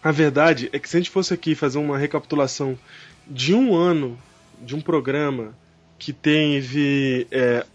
[0.03, 2.77] A verdade é que se a gente fosse aqui fazer uma recapitulação
[3.25, 4.19] de um ano
[4.61, 5.55] de um programa
[5.97, 7.65] que teve é,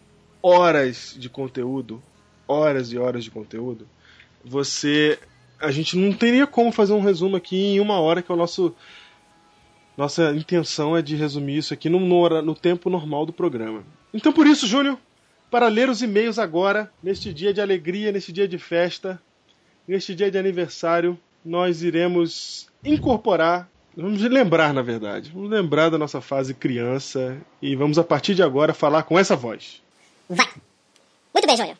[0.43, 2.03] horas de conteúdo,
[2.47, 3.89] horas e horas de conteúdo,
[4.45, 5.19] você.
[5.59, 8.39] A gente não teria como fazer um resumo aqui em uma hora, que é o
[8.39, 8.75] nosso.
[9.97, 13.83] Nossa intenção é de resumir isso aqui no, no, no tempo normal do programa.
[14.13, 14.99] Então por isso, Júnior,
[15.51, 19.21] para ler os e-mails agora, neste dia de alegria, neste dia de festa,
[19.89, 26.21] neste dia de aniversário, nós iremos incorporar, vamos lembrar na verdade, vamos lembrar da nossa
[26.21, 29.81] fase criança e vamos a partir de agora falar com essa voz.
[30.29, 30.47] Vai!
[31.35, 31.77] Muito bem, Júnior.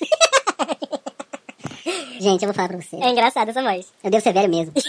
[2.20, 2.96] Gente, eu vou falar pra você.
[2.96, 3.92] É engraçado essa voz.
[4.02, 4.72] Eu devo ser velho mesmo.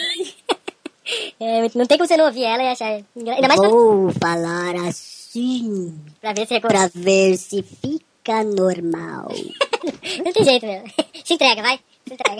[1.37, 3.01] É, não tem como você não ouvir ela e achar.
[3.17, 5.93] Ainda mais pra- Vou falar assim.
[6.21, 9.27] pra ver se Pra ver se fica normal.
[10.23, 10.87] Não tem jeito mesmo.
[11.25, 11.77] Se entrega, vai.
[12.07, 12.39] Se entrega.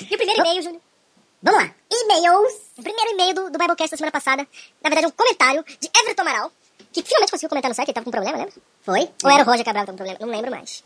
[0.00, 0.82] E o primeiro e-mail, Júnior?
[1.42, 1.74] Vamos lá.
[1.90, 2.52] E-mails.
[2.76, 4.46] O primeiro e-mail do, do Biblecast da semana passada.
[4.82, 6.52] Na verdade, um comentário de Everton Amaral,
[6.92, 8.54] que finalmente conseguiu comentar no site, ele tava com problema, lembra?
[8.82, 9.08] Foi?
[9.22, 10.18] Ou era o Roger Cabral que tava com problema?
[10.20, 10.82] Não lembro mais.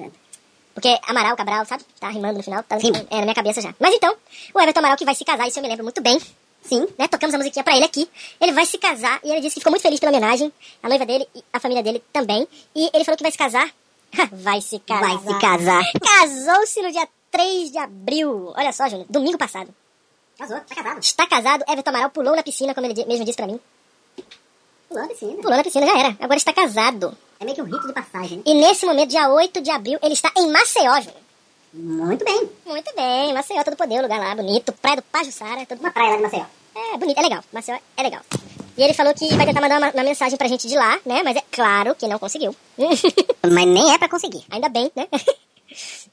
[0.74, 1.84] Porque Amaral, Cabral, sabe?
[1.98, 2.62] Tá rimando no final.
[2.62, 3.74] Tá é, na minha cabeça já.
[3.78, 4.14] Mas então,
[4.54, 6.20] o Everton Amaral que vai se casar, isso eu me lembro muito bem.
[6.62, 7.08] Sim, né?
[7.08, 8.08] Tocamos a musiquinha pra ele aqui.
[8.40, 10.52] Ele vai se casar e ele disse que ficou muito feliz pela homenagem.
[10.82, 12.46] A noiva dele e a família dele também.
[12.74, 13.70] E ele falou que vai se casar.
[14.32, 15.18] vai se casar.
[15.18, 15.82] Vai se casar.
[16.00, 18.52] Casou-se no dia 3 de abril.
[18.56, 19.06] Olha só, Júnior.
[19.08, 19.72] Domingo passado.
[20.38, 20.98] Casou, tá casado.
[21.00, 21.64] Está casado.
[21.68, 23.60] Everton Amaral pulou na piscina, como ele mesmo disse pra mim.
[24.88, 25.34] Pulou na piscina.
[25.34, 26.16] Pulou na piscina, já era.
[26.18, 27.16] Agora está casado.
[27.38, 28.42] É meio que um rito de passagem.
[28.44, 31.20] E nesse momento, dia 8 de abril, ele está em Maceió, Júnior.
[31.72, 32.50] Muito bem.
[32.66, 34.72] Muito bem, Maceió, todo poder, lugar lá, bonito.
[34.72, 35.78] Praia do Pajuçara, todo...
[35.78, 36.44] Uma praia lá de Maceió.
[36.74, 37.44] É, bonito, é legal.
[37.52, 38.22] Maceió é legal.
[38.76, 41.22] E ele falou que vai tentar mandar uma, uma mensagem pra gente de lá, né?
[41.22, 42.54] Mas é claro que não conseguiu.
[43.42, 44.44] Mas nem é pra conseguir.
[44.50, 45.06] Ainda bem, né?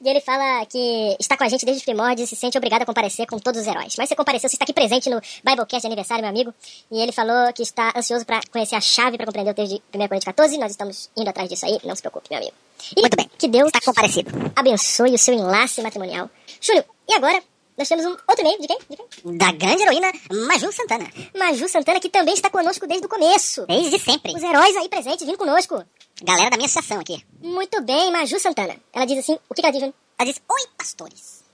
[0.04, 2.82] E ele fala que está com a gente desde os primórdios e se sente obrigado
[2.82, 3.94] a comparecer com todos os heróis.
[3.96, 6.54] Mas você compareceu, você está aqui presente no Biblecast de aniversário, meu amigo.
[6.90, 9.82] E ele falou que está ansioso para conhecer a chave para compreender o texto de
[9.98, 10.58] 1 Coríntios 14.
[10.58, 12.54] Nós estamos indo atrás disso aí, não se preocupe, meu amigo.
[12.96, 13.28] E Muito bem.
[13.36, 14.30] Que Deus Está comparecido.
[14.54, 16.30] abençoe o seu enlace matrimonial.
[16.60, 17.42] Júlio, e agora?
[17.76, 18.78] Nós temos um outro e-mail de quem?
[18.90, 19.36] De quem?
[19.36, 20.12] Da grande heroína
[20.48, 21.08] Maju Santana.
[21.36, 23.64] Maju Santana, que também está conosco desde o começo.
[23.68, 24.34] Desde sempre.
[24.34, 25.84] Os heróis aí presentes vindo conosco.
[26.22, 27.24] Galera da minha associação aqui.
[27.40, 28.76] Muito bem, Maju Santana.
[28.92, 29.94] Ela diz assim, o que, que ela diz, Júnior?
[30.18, 31.44] Ela diz, oi, pastores.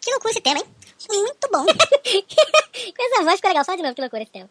[0.00, 0.66] Que loucura esse tema, hein?
[1.10, 1.64] Muito bom.
[1.64, 3.64] Com essa voz ficou legal.
[3.64, 4.48] Fala de novo, que loucura esse tema.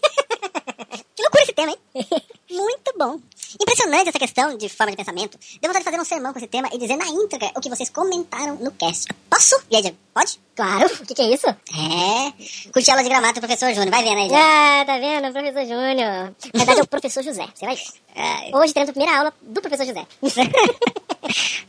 [1.14, 1.78] que loucura esse tema, hein?
[2.50, 3.18] Muito bom.
[3.60, 5.38] Impressionante essa questão de forma de pensamento.
[5.60, 7.68] Deu vontade de fazer um sermão com esse tema e dizer na íntegra o que
[7.68, 9.12] vocês comentaram no cast.
[9.28, 9.56] Posso?
[9.70, 10.40] E aí, Diego, pode?
[10.54, 10.86] Claro.
[10.86, 11.46] O que, que é isso?
[11.46, 12.70] É.
[12.72, 13.90] Curti aula de gramática do professor Júnior.
[13.90, 14.42] Vai vendo aí, Diego.
[14.42, 15.32] Ah, tá vendo?
[15.32, 16.34] Professor Júnior.
[16.54, 17.46] Na verdade é o professor José.
[17.54, 18.56] Você vai ver.
[18.56, 20.06] Hoje teremos a primeira aula do professor José.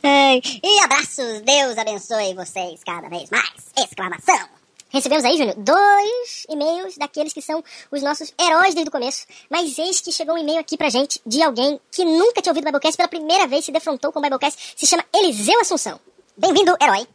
[0.03, 1.41] E abraços.
[1.41, 3.53] Deus abençoe vocês cada vez mais.
[3.77, 4.62] Exclamação.
[4.93, 9.25] Recebemos aí, Júnior, dois e-mails daqueles que são os nossos heróis desde o começo.
[9.49, 12.65] Mas eis que chegou um e-mail aqui pra gente de alguém que nunca tinha ouvido
[12.65, 14.75] o Biblecast pela primeira vez, se defrontou com o Biblecast.
[14.77, 15.99] Se chama Eliseu Assunção.
[16.37, 17.07] Bem-vindo, herói.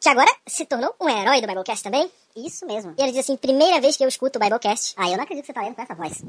[0.00, 2.10] Que agora se tornou um herói do Biblecast também.
[2.34, 2.94] Isso mesmo.
[2.96, 4.94] E ele diz assim, primeira vez que eu escuto o Biblecast.
[4.96, 6.24] Ah, eu não acredito que você tá lendo com essa voz.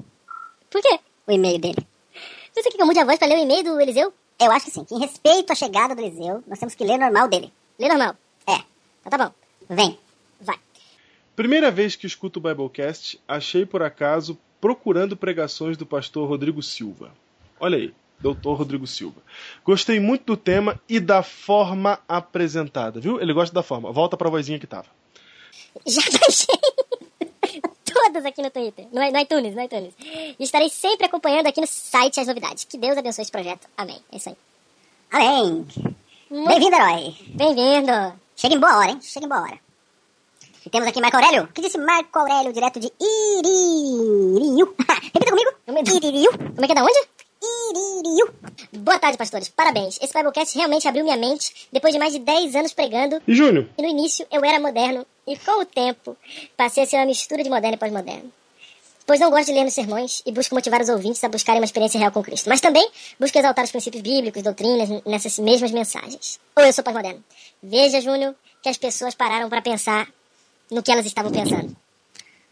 [0.69, 0.99] Por quê?
[1.25, 1.87] O e-mail dele.
[2.53, 4.13] Você quer que eu mude a voz pra ler o e-mail do Eliseu?
[4.37, 4.83] Eu acho que sim.
[4.83, 7.53] Que em respeito à chegada do Eliseu, nós temos que ler normal dele.
[7.79, 8.13] Lê normal.
[8.45, 8.61] É.
[9.05, 9.31] Então tá bom.
[9.69, 9.97] Vem.
[10.41, 10.59] Vai.
[11.37, 17.11] Primeira vez que escuto o Biblecast, achei por acaso procurando pregações do pastor Rodrigo Silva.
[17.59, 19.21] Olha aí, doutor Rodrigo Silva.
[19.63, 23.21] Gostei muito do tema e da forma apresentada, viu?
[23.21, 23.91] Ele gosta da forma.
[23.91, 24.87] Volta pra vozinha que tava.
[25.85, 29.93] Já baixei todas aqui no Twitter, no, no iTunes, no iTunes.
[30.01, 32.63] E estarei sempre acompanhando aqui no site as novidades.
[32.63, 33.67] Que Deus abençoe esse projeto.
[33.77, 33.99] Amém.
[34.11, 34.35] É isso aí.
[35.11, 35.67] Amém.
[36.31, 37.15] Bem-vindo, herói.
[37.27, 38.19] Bem-vindo.
[38.35, 38.99] Chega em boa hora, hein?
[39.03, 39.66] Chega em boa hora.
[40.67, 41.43] E temos aqui Marco Aurélio.
[41.43, 44.75] O que disse Marco Aurélio, direto de Iririu?
[45.01, 45.49] Repita comigo.
[45.95, 46.29] Iririu.
[46.33, 47.07] Como é que é da onde?
[47.41, 48.29] Iririu.
[48.73, 49.47] Boa tarde, pastores.
[49.47, 49.97] Parabéns.
[50.01, 53.21] Esse Biblecast realmente abriu minha mente depois de mais de 10 anos pregando.
[53.25, 53.69] E Júnior?
[53.77, 55.05] E no início eu era moderno.
[55.25, 56.17] E com o tempo
[56.57, 58.29] passei a ser uma mistura de moderno e pós-moderno.
[59.05, 61.65] Pois não gosto de ler nos sermões e busco motivar os ouvintes a buscarem uma
[61.65, 62.49] experiência real com Cristo.
[62.49, 62.85] Mas também
[63.17, 66.41] busco exaltar os princípios bíblicos, doutrinas, nessas mesmas mensagens.
[66.57, 67.23] Ou eu sou pós-moderno.
[67.63, 70.09] Veja, Júnior, que as pessoas pararam para pensar
[70.71, 71.75] no que elas estavam pensando.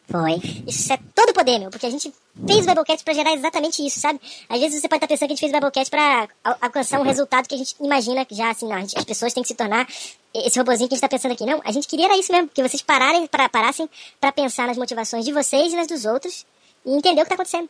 [0.07, 0.35] Foi.
[0.67, 2.13] Isso é todo poder, meu, porque a gente
[2.45, 4.19] fez o Biblecast pra gerar exatamente isso, sabe?
[4.47, 6.99] Às vezes você pode estar pensando que a gente fez o Biblecast pra al- alcançar
[6.99, 9.47] um resultado que a gente imagina que já, assim, não, gente- as pessoas têm que
[9.49, 9.87] se tornar
[10.31, 11.43] esse robozinho que a gente tá pensando aqui.
[11.43, 13.89] Não, a gente queria era isso mesmo, que vocês pararem, pra, parassem
[14.21, 16.45] pra pensar nas motivações de vocês e nas dos outros
[16.85, 17.67] e entender o que tá acontecendo.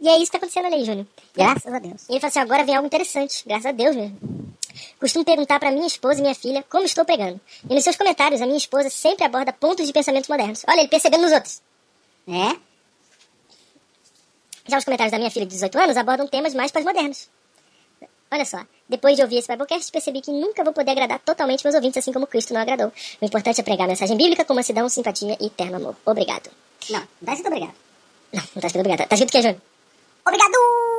[0.00, 1.06] E é isso que tá acontecendo ali, Júnior.
[1.34, 2.02] Graças a Deus.
[2.08, 4.18] E ele falou assim, agora vem algo interessante, graças a Deus mesmo.
[4.98, 7.40] Costumo perguntar para minha esposa e minha filha como estou pregando.
[7.68, 10.64] E nos seus comentários, a minha esposa sempre aborda pontos de pensamentos modernos.
[10.68, 11.62] Olha, ele percebendo nos outros.
[12.28, 12.56] É?
[14.66, 17.28] Já os comentários da minha filha de 18 anos abordam temas mais pós-modernos.
[18.30, 21.74] Olha só, depois de ouvir esse Biblecast, percebi que nunca vou poder agradar totalmente meus
[21.74, 22.92] ouvintes, assim como Cristo não agradou.
[23.20, 25.96] O importante é pregar a mensagem bíblica com mansidão, simpatia e eterno amor.
[26.04, 26.50] Obrigado.
[26.90, 27.74] Não, não tá escrito obrigado.
[28.32, 29.08] Não, não tá escrito obrigado.
[29.08, 29.60] Tá escrito o que, Júnior?
[30.26, 30.93] Obrigado!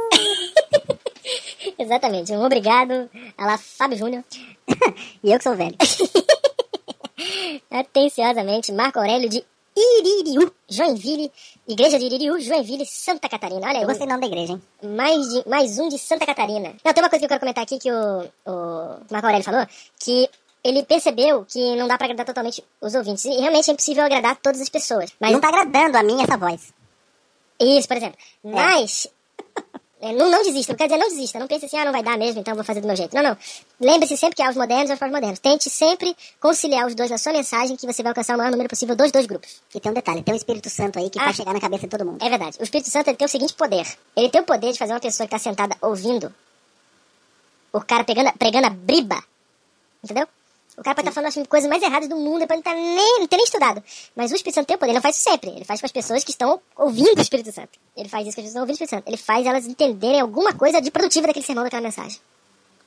[1.78, 4.24] Exatamente, um obrigado a lá Fábio Júnior.
[5.24, 5.76] e eu que sou velho.
[7.72, 9.44] Atenciosamente, Marco Aurélio de
[9.78, 11.32] Iririú, Joinville,
[11.68, 13.68] Igreja de Iririú, Joinville, Santa Catarina.
[13.68, 13.82] Olha aí.
[13.84, 14.62] Eu gostei do nome da igreja, hein?
[14.84, 16.74] Mais, de, mais um de Santa Catarina.
[16.84, 19.68] Não, tem uma coisa que eu quero comentar aqui que o, o Marco Aurélio falou,
[20.00, 20.30] que
[20.64, 23.26] ele percebeu que não dá pra agradar totalmente os ouvintes.
[23.26, 25.12] E realmente é impossível agradar todas as pessoas.
[25.20, 26.74] Mas Não tá agradando a mim essa voz.
[27.60, 28.18] Isso, por exemplo.
[28.44, 29.08] Mas.
[30.02, 31.40] É, não, não desista, não quer dizer não desista.
[31.40, 33.16] Não pense assim, ah, não vai dar mesmo, então vou fazer do meu jeito.
[33.16, 33.38] Não, não.
[33.80, 35.40] Lembre-se sempre que há os modernos e os pós-modernos.
[35.40, 38.70] Tente sempre conciliar os dois na sua mensagem, que você vai alcançar o maior número
[38.70, 39.62] possível dos dois grupos.
[39.74, 41.26] E tem um detalhe, tem um Espírito Santo aí que Ah.
[41.26, 42.24] vai chegar na cabeça de todo mundo.
[42.24, 42.58] É verdade.
[42.60, 43.88] O Espírito Santo ele tem o seguinte poder.
[44.16, 46.34] Ele tem o poder de fazer uma pessoa que está sentada ouvindo
[47.72, 49.24] o cara pegando, pregando a briba.
[50.04, 50.28] Entendeu?
[50.78, 53.20] O cara pode estar falando as coisas mais erradas do mundo, ele pode tá nem,
[53.20, 53.82] não ter nem estudado.
[54.16, 55.50] Mas o Espírito Santo tem o poder, ele não faz isso sempre.
[55.52, 57.80] Ele faz com as pessoas que estão ouvindo o Espírito Santo.
[57.96, 59.08] Ele faz isso com as pessoas que estão ouvindo o Espírito Santo.
[59.08, 62.20] Ele faz elas entenderem alguma coisa de produtiva daquele sermão, daquela mensagem.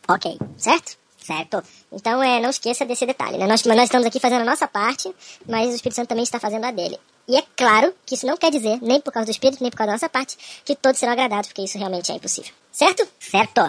[0.07, 0.99] Ok, certo?
[1.19, 1.63] Certo.
[1.93, 3.47] Então, é, não esqueça desse detalhe, né?
[3.47, 5.13] Nós, nós estamos aqui fazendo a nossa parte,
[5.47, 6.99] mas o Espírito Santo também está fazendo a dele.
[7.27, 9.77] E é claro que isso não quer dizer, nem por causa do Espírito, nem por
[9.77, 12.53] causa da nossa parte, que todos serão agradados, porque isso realmente é impossível.
[12.73, 13.07] Certo?
[13.21, 13.61] Certo.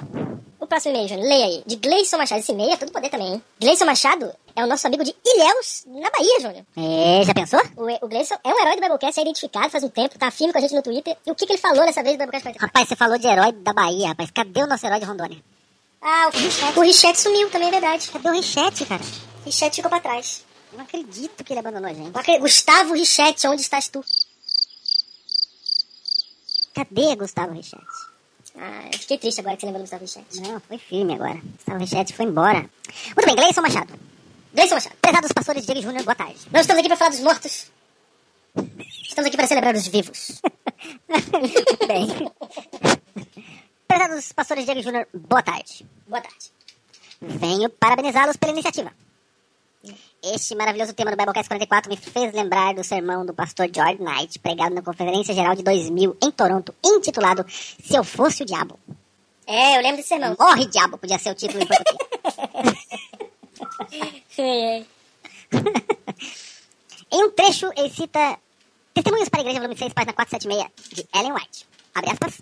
[0.60, 1.64] O próximo e-mail, Júnior, leia aí.
[1.66, 2.40] De Gleison Machado.
[2.42, 3.44] Esse e-mail é todo poder também, hein?
[3.62, 6.66] Gleison Machado é o nosso amigo de Ilhéus, na Bahia, Júnior.
[6.76, 7.62] É, já pensou?
[7.78, 10.52] O, o Gleison é um herói do Biblecast, é identificado faz um tempo, tá firme
[10.52, 11.16] com a gente no Twitter.
[11.26, 12.60] E o que, que ele falou nessa vez do Biblecast?
[12.60, 14.30] Rapaz, você falou de herói da Bahia, rapaz.
[14.32, 15.42] Cadê o nosso herói de Rondônia?
[16.02, 16.80] Ah, o Richete.
[16.80, 18.10] O Richete sumiu também, é verdade.
[18.10, 19.02] Cadê o Richete, cara?
[19.46, 20.44] Richete ficou pra trás.
[20.74, 22.18] Não acredito que ele abandonou a gente.
[22.18, 22.42] Acredito.
[22.42, 24.04] Gustavo Richete, onde estás tu?
[26.74, 27.84] Cadê Gustavo Richete?
[28.62, 30.42] Ah, eu fiquei triste agora que você lembrou do Gustavo Richete.
[30.42, 31.40] Não, foi firme agora.
[31.56, 32.70] Gustavo Richete foi embora.
[33.16, 33.94] Muito bem, Gleison Machado.
[34.54, 34.96] Gleison Machado.
[35.02, 36.38] Prezados pastores Diego Júnior, boa tarde.
[36.52, 37.72] Nós estamos aqui para falar dos mortos.
[39.08, 40.42] Estamos aqui para celebrar os vivos.
[41.08, 42.32] Muito bem.
[43.88, 45.86] Prezados pastores Diego Júnior, boa tarde.
[46.06, 46.52] Boa tarde.
[47.22, 48.92] Venho parabenizá-los pela iniciativa.
[50.22, 54.38] Este maravilhoso tema do Biblecast 44 me fez lembrar do sermão do pastor George Knight,
[54.40, 58.78] pregado na Conferência Geral de 2000 em Toronto, intitulado Se Eu Fosse o Diabo.
[59.48, 60.36] É, eu lembro desse sermão.
[60.38, 61.98] Morre, Diabo, podia ser o título em português.
[67.12, 68.38] Em um trecho, ele cita
[68.94, 71.66] Testemunhos para a Igreja, volume 6, página 476, de Ellen White.
[71.96, 72.42] Abre aspas.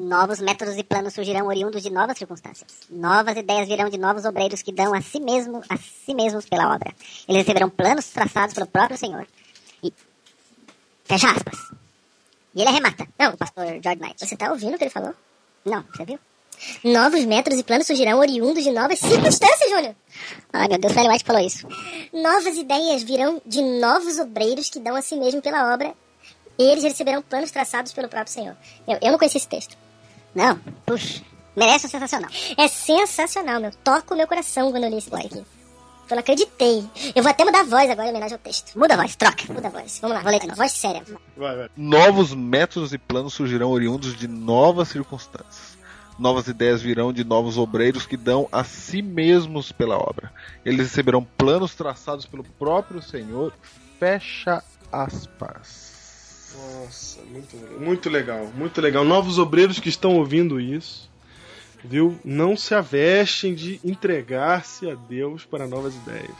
[0.00, 2.70] Novos métodos e planos surgirão oriundos de novas circunstâncias.
[2.88, 6.74] Novas ideias virão de novos obreiros que dão a si, mesmo, a si mesmos pela
[6.74, 6.94] obra.
[7.28, 9.26] Eles receberão planos traçados pelo próprio Senhor.
[9.84, 9.92] E.
[11.04, 11.70] Fecha aspas.
[12.54, 13.06] E ele arremata.
[13.18, 14.26] Não, o pastor George Knight.
[14.26, 15.14] Você tá ouvindo o que ele falou?
[15.66, 16.18] Não, você viu?
[16.82, 19.94] Novos métodos e planos surgirão oriundos de novas circunstâncias, Júnior.
[20.50, 21.68] Ai, meu Deus, o Ellen White falou isso.
[22.10, 25.94] Novas ideias virão de novos obreiros que dão a si mesmo pela obra.
[26.58, 28.56] Eles receberão planos traçados pelo próprio Senhor.
[28.88, 29.76] Eu, eu não conheci esse texto.
[30.34, 31.22] Não, puxa.
[31.56, 32.30] Merece um sensacional.
[32.56, 33.70] É sensacional, meu.
[33.84, 35.44] Toca o meu coração quando eu li esse texto aqui.
[36.10, 36.84] Eu não acreditei.
[37.14, 38.76] Eu vou até mudar a voz agora em homenagem ao texto.
[38.76, 39.52] Muda a voz, troca.
[39.52, 39.98] Muda a voz.
[40.00, 40.56] Vamos lá, vou ler de novo.
[40.56, 41.02] Voz séria.
[41.36, 41.70] Vai, vai.
[41.76, 45.78] Novos métodos e planos surgirão oriundos de novas circunstâncias.
[46.18, 50.32] Novas ideias virão de novos obreiros que dão a si mesmos pela obra.
[50.64, 53.52] Eles receberão planos traçados pelo próprio Senhor.
[53.98, 54.62] Fecha
[54.92, 55.89] aspas.
[56.56, 59.04] Nossa, muito, muito legal, muito legal.
[59.04, 61.08] Novos obreiros que estão ouvindo isso,
[61.84, 62.18] viu?
[62.24, 66.36] Não se avestem de entregar-se a Deus para novas ideias.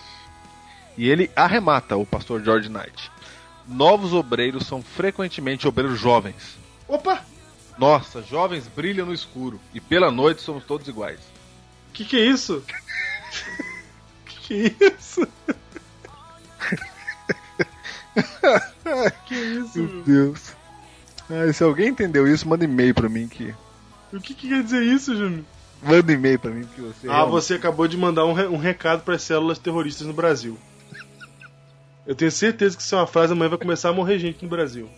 [0.97, 3.11] E ele arremata o pastor George Knight.
[3.67, 6.59] Novos obreiros são frequentemente obreiros jovens.
[6.89, 7.25] Opa!
[7.79, 11.21] Nossa, jovens brilham no escuro e pela noite somos todos iguais.
[11.93, 12.63] Que que é isso?
[14.27, 14.77] que isso?
[14.77, 15.29] que isso?
[19.75, 20.53] Meu Deus.
[21.31, 23.55] Ah, se alguém entendeu isso, manda e-mail pra mim que.
[24.13, 25.45] O que, que quer dizer isso, Júnior?
[25.83, 27.09] Manda e-mail pra mim que você.
[27.09, 30.59] Ah, você acabou de mandar um, re- um recado para as células terroristas no Brasil.
[32.07, 34.49] Eu tenho certeza que isso é uma frase, amanhã vai começar a morrer gente no
[34.51, 34.89] Brasil.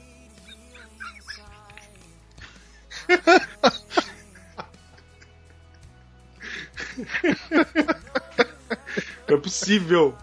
[9.28, 10.16] Não é possível.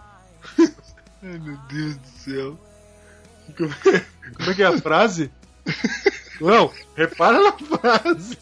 [1.22, 2.58] Ai meu Deus do céu.
[4.34, 5.30] Como é, é que é a frase?
[6.40, 8.38] Não, repara na frase.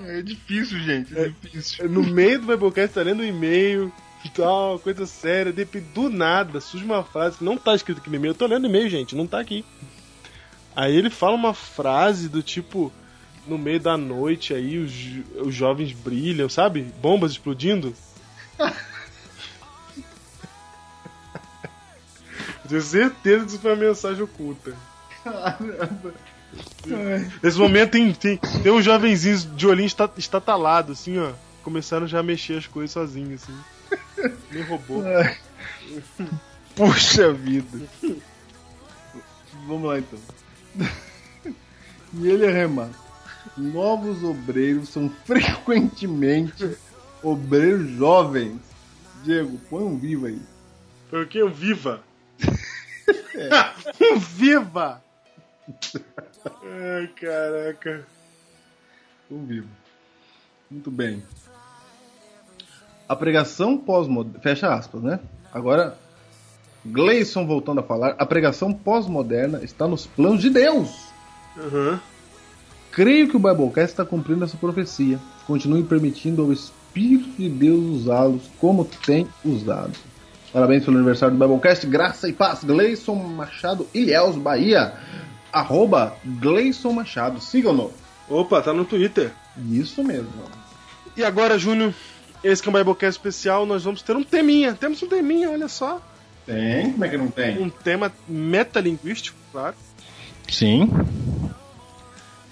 [0.00, 1.18] É difícil, gente.
[1.18, 1.88] É difícil.
[1.88, 3.92] No meio do Biblecast, tá lendo um e-mail
[4.24, 5.52] e tal, coisa séria.
[5.52, 8.30] De, do nada, surge uma frase que não tá escrito aqui no e-mail.
[8.30, 9.64] Eu tô lendo e-mail, gente, não tá aqui.
[10.74, 12.92] Aí ele fala uma frase do tipo:
[13.48, 14.92] no meio da noite aí os,
[15.46, 16.82] os jovens brilham, sabe?
[17.00, 17.94] Bombas explodindo.
[22.68, 24.74] Tenho certeza que isso foi uma mensagem oculta.
[25.24, 26.14] Caramba.
[27.42, 31.32] Nesse momento tem, tem, tem uns jovenzinhos de olhinho esta- estatalado, assim, ó.
[31.62, 33.58] Começaram já a mexer as coisas sozinhos, assim.
[34.50, 34.64] Nem.
[35.16, 35.36] Ai.
[36.74, 37.78] Puxa vida.
[39.66, 40.18] Vamos lá então.
[42.14, 43.07] E ele arremata.
[43.58, 46.76] Novos obreiros são frequentemente
[47.22, 48.60] obreiros jovens.
[49.24, 50.40] Diego, põe um vivo aí.
[51.10, 51.42] Foi o quê?
[51.42, 52.00] Um viva?
[54.00, 55.02] um viva!
[56.62, 58.06] Ai, caraca.
[59.30, 59.68] Um vivo.
[60.70, 61.22] Muito bem.
[63.08, 64.40] A pregação pós-moderna.
[64.40, 65.18] Fecha aspas, né?
[65.52, 65.98] Agora,
[66.84, 68.14] Gleison voltando a falar.
[68.18, 71.08] A pregação pós-moderna está nos planos de Deus.
[71.56, 71.98] Uhum.
[72.98, 75.20] Creio que o Biblecast está cumprindo essa profecia.
[75.46, 79.92] Continue permitindo ao Espírito de Deus usá-los como tem usado.
[80.52, 81.86] Parabéns pelo aniversário do Biblecast.
[81.86, 82.64] Graça e paz.
[82.64, 84.94] Gleison Machado, Ilhéus, Bahia.
[85.52, 87.40] Arroba Gleison Machado.
[87.40, 87.92] Sigam-no.
[88.28, 89.30] Opa, tá no Twitter.
[89.70, 90.32] Isso mesmo.
[91.16, 91.94] E agora, Júnior,
[92.42, 94.74] esse que é um Biblecast especial, nós vamos ter um teminha.
[94.74, 96.02] Temos um teminha, olha só.
[96.44, 96.90] Tem?
[96.90, 97.62] Como é que não tem?
[97.62, 99.76] Um tema metalinguístico, claro.
[100.48, 100.90] Sim.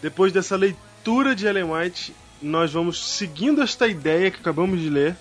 [0.02, 5.16] Depois dessa leitura de Ellen White, nós vamos seguindo esta ideia que acabamos de ler,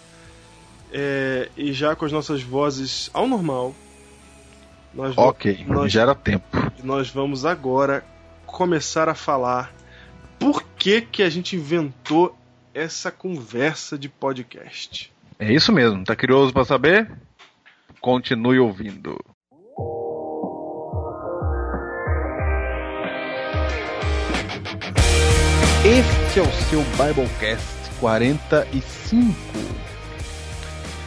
[0.91, 3.73] é, e já com as nossas vozes ao normal.
[4.93, 6.45] Nós Ok, nós, gera tempo.
[6.83, 8.05] nós vamos agora
[8.45, 9.73] começar a falar
[10.39, 12.37] por que, que a gente inventou
[12.73, 15.11] essa conversa de podcast.
[15.37, 16.03] É isso mesmo.
[16.03, 17.11] Tá curioso para saber?
[17.99, 19.17] Continue ouvindo.
[25.85, 29.35] Este é o seu Biblecast 45.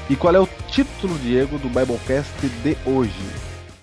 [0.09, 2.31] E qual é o título, Diego, do Biblecast
[2.63, 3.13] de hoje?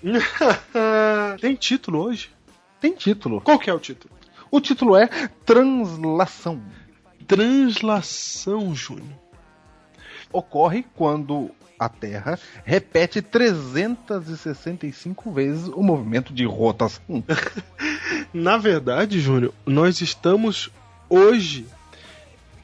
[1.38, 2.30] Tem título hoje?
[2.80, 3.42] Tem título.
[3.42, 4.14] Qual que é o título?
[4.50, 5.06] O título é
[5.44, 6.62] Translação.
[7.26, 9.18] Translação, Júnior.
[10.32, 17.22] Ocorre quando a Terra repete 365 vezes o movimento de rotação.
[18.32, 20.70] Na verdade, Júnior, nós estamos
[21.08, 21.66] hoje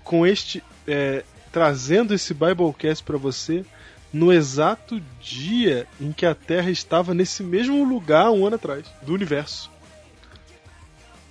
[0.05, 0.63] com este.
[0.87, 3.65] é, trazendo esse Biblecast para você
[4.13, 9.13] no exato dia em que a Terra estava nesse mesmo lugar um ano atrás, do
[9.15, 9.71] universo.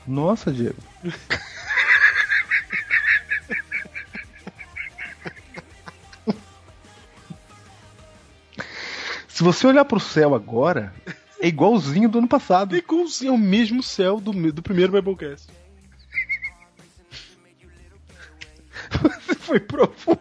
[0.07, 0.77] Nossa, Diego.
[9.27, 10.93] Se você olhar pro céu agora,
[11.39, 12.75] é igualzinho do ano passado.
[12.75, 15.47] É igualzinho ao mesmo céu do, do primeiro Biblecast.
[18.91, 20.19] Você foi profundo.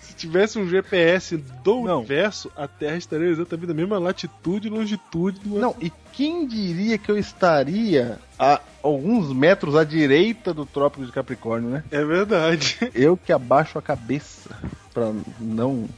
[0.00, 5.40] Se tivesse um GPS do universo, a Terra estaria exatamente na mesma latitude e longitude
[5.40, 11.06] do Não, e quem diria que eu estaria a alguns metros à direita do Trópico
[11.06, 11.84] de Capricórnio, né?
[11.90, 12.78] É verdade.
[12.94, 14.50] Eu que abaixo a cabeça
[14.92, 15.88] pra não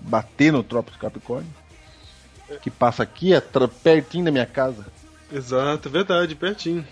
[0.00, 1.59] bater no Trópico de Capricórnio.
[2.58, 3.40] Que passa aqui, é
[3.82, 4.86] pertinho da minha casa.
[5.32, 6.84] Exato, é verdade, pertinho.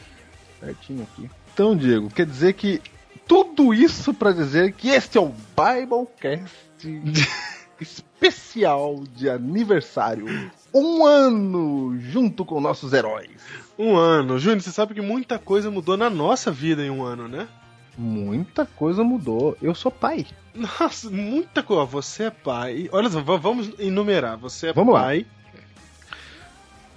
[0.61, 1.29] Pertinho aqui.
[1.53, 2.81] Então, Diego, quer dizer que
[3.27, 6.55] tudo isso pra dizer que este é o Biblecast
[7.81, 10.27] especial de aniversário.
[10.75, 13.31] Um ano junto com nossos heróis.
[13.79, 14.39] Um ano.
[14.39, 17.49] Júnior, você sabe que muita coisa mudou na nossa vida em um ano, né?
[17.97, 19.57] Muita coisa mudou.
[19.61, 20.27] Eu sou pai.
[20.55, 21.85] Nossa, muita coisa.
[21.85, 22.89] Você é pai.
[22.93, 24.37] Olha só, va- vamos enumerar.
[24.39, 25.03] Você é Vamos lá.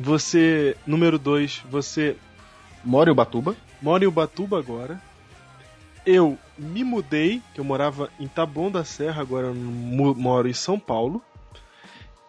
[0.01, 2.15] Você, número dois, você
[2.83, 3.55] mora em Ubatuba.
[3.81, 5.01] Mora em Ubatuba agora.
[6.05, 10.53] Eu me mudei, que eu morava em Taboão da Serra, agora eu mo- moro em
[10.53, 11.21] São Paulo.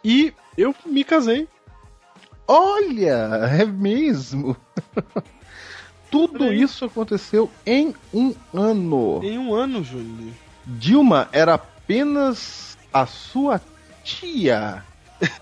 [0.05, 1.49] E eu me casei.
[2.47, 4.57] Olha, é mesmo.
[6.11, 9.21] Tudo isso aconteceu em um ano.
[9.23, 10.35] Em um ano, Júnior.
[10.67, 13.59] Dilma era apenas a sua
[14.05, 14.85] tia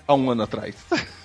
[0.06, 0.76] há um ano atrás.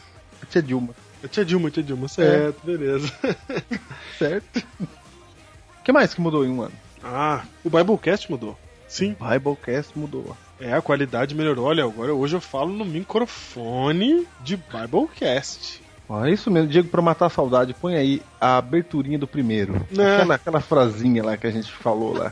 [0.56, 0.96] Tia Dilma.
[1.30, 3.12] Tia Dilma, tia Dilma, certo, beleza.
[4.18, 4.64] Certo.
[4.80, 6.72] O que mais que mudou em um ano?
[7.04, 8.58] Ah, o Biblecast mudou.
[8.88, 9.18] Sim.
[9.20, 10.36] O Biblecast mudou.
[10.60, 11.66] É, a qualidade melhorou.
[11.66, 15.82] Olha, agora hoje eu falo no microfone de Biblecast.
[16.08, 19.76] Ó, é isso mesmo, Diego, pra matar a saudade, põe aí a aberturinha do primeiro.
[19.98, 20.16] É.
[20.18, 22.32] Aquela, aquela frasinha lá que a gente falou lá.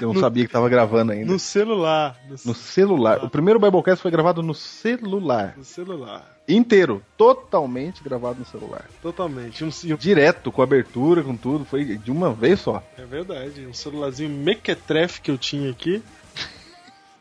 [0.00, 1.32] Eu não No- sabia que tava gravando ainda.
[1.32, 2.16] No celular.
[2.28, 3.24] No, No celular.
[3.24, 5.54] O primeiro Biblecast foi gravado no celular.
[5.56, 6.33] no celular.
[6.46, 7.02] Inteiro.
[7.16, 8.84] Totalmente gravado no celular.
[9.00, 9.64] Totalmente.
[9.64, 11.64] Um, Direto, com abertura, com tudo.
[11.64, 12.82] Foi de uma vez só.
[12.98, 13.66] é verdade.
[13.66, 16.02] Um celularzinho mequetrefe que eu tinha aqui.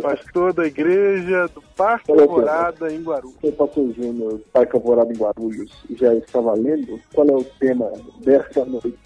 [0.00, 3.36] Pastor da igreja do Parque Alvorada em Guarulhos.
[3.40, 7.00] Sou pastor Júnior, Parque Alvorada em Guarulhos, já está valendo?
[7.12, 7.90] Qual é o tema
[8.20, 8.98] dessa noite?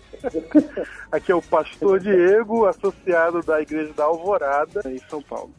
[1.11, 5.51] Aqui é o pastor Diego, associado da igreja da Alvorada em São Paulo.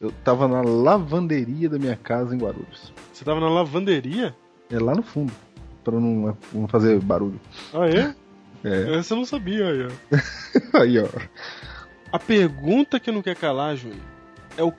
[0.00, 2.92] Eu tava na lavanderia da minha casa em Guarulhos.
[3.12, 4.34] Você tava na lavanderia?
[4.70, 5.32] É lá no fundo.
[5.82, 7.40] Pra não, não fazer barulho.
[7.72, 8.14] Ah, é?
[8.64, 8.98] É.
[8.98, 9.88] Essa eu não sabia, aí, ó.
[10.78, 11.08] Aí, ó.
[12.12, 14.00] A pergunta que não quer calar, Júnior,
[14.56, 14.72] é o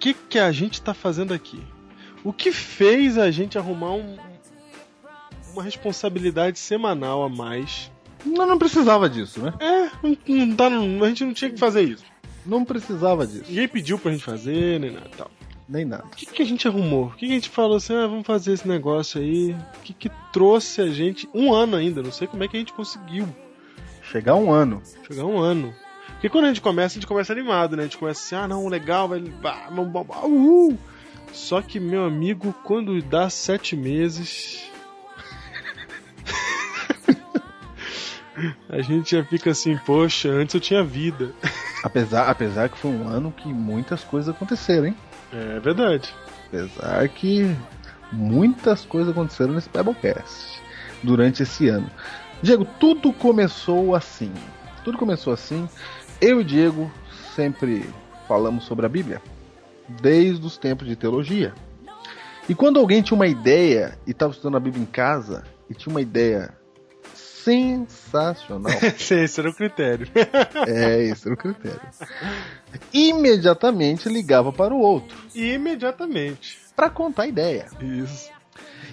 [0.00, 1.60] que que a gente tá fazendo aqui?
[2.22, 4.16] O que fez a gente arrumar um-
[5.52, 7.90] uma responsabilidade semanal a mais?
[8.24, 9.52] Não, não precisava disso, né?
[9.60, 10.16] É, não,
[10.46, 12.04] não tá, não- a gente não tinha que fazer isso.
[12.46, 13.44] Não precisava disso.
[13.48, 15.30] Ninguém pediu pra gente fazer, nem nada tal.
[15.68, 16.04] Nem nada.
[16.04, 17.06] O que, que a gente arrumou?
[17.06, 19.52] O que, que a gente falou assim, ah, vamos fazer esse negócio aí?
[19.78, 22.02] O que, que trouxe a gente um ano ainda?
[22.02, 23.26] Não sei como é que a gente conseguiu
[24.02, 24.82] Chegar um ano.
[25.08, 25.74] chegar um ano.
[26.24, 27.82] Porque quando a gente começa, a gente começa animado, né?
[27.82, 29.22] A gente começa assim, ah, não, legal, vai.
[30.22, 30.78] uhul.
[31.34, 34.64] Só que, meu amigo, quando dá sete meses.
[38.70, 41.34] a gente já fica assim, poxa, antes eu tinha vida.
[41.82, 44.96] Apesar, apesar que foi um ano que muitas coisas aconteceram, hein?
[45.30, 46.10] É verdade.
[46.46, 47.54] Apesar que
[48.10, 50.62] muitas coisas aconteceram nesse Biblecast
[51.02, 51.90] durante esse ano.
[52.40, 54.32] Diego, tudo começou assim.
[54.82, 55.68] Tudo começou assim.
[56.24, 56.90] Eu e o Diego
[57.36, 57.84] sempre
[58.26, 59.20] falamos sobre a Bíblia,
[60.00, 61.52] desde os tempos de teologia.
[62.48, 65.92] E quando alguém tinha uma ideia e estava estudando a Bíblia em casa e tinha
[65.92, 66.54] uma ideia
[67.12, 70.08] sensacional, esse era o critério.
[70.66, 71.82] é esse era o critério.
[72.90, 76.58] Imediatamente ligava para o outro Imediatamente.
[76.74, 77.66] para contar a ideia.
[77.82, 78.30] Isso.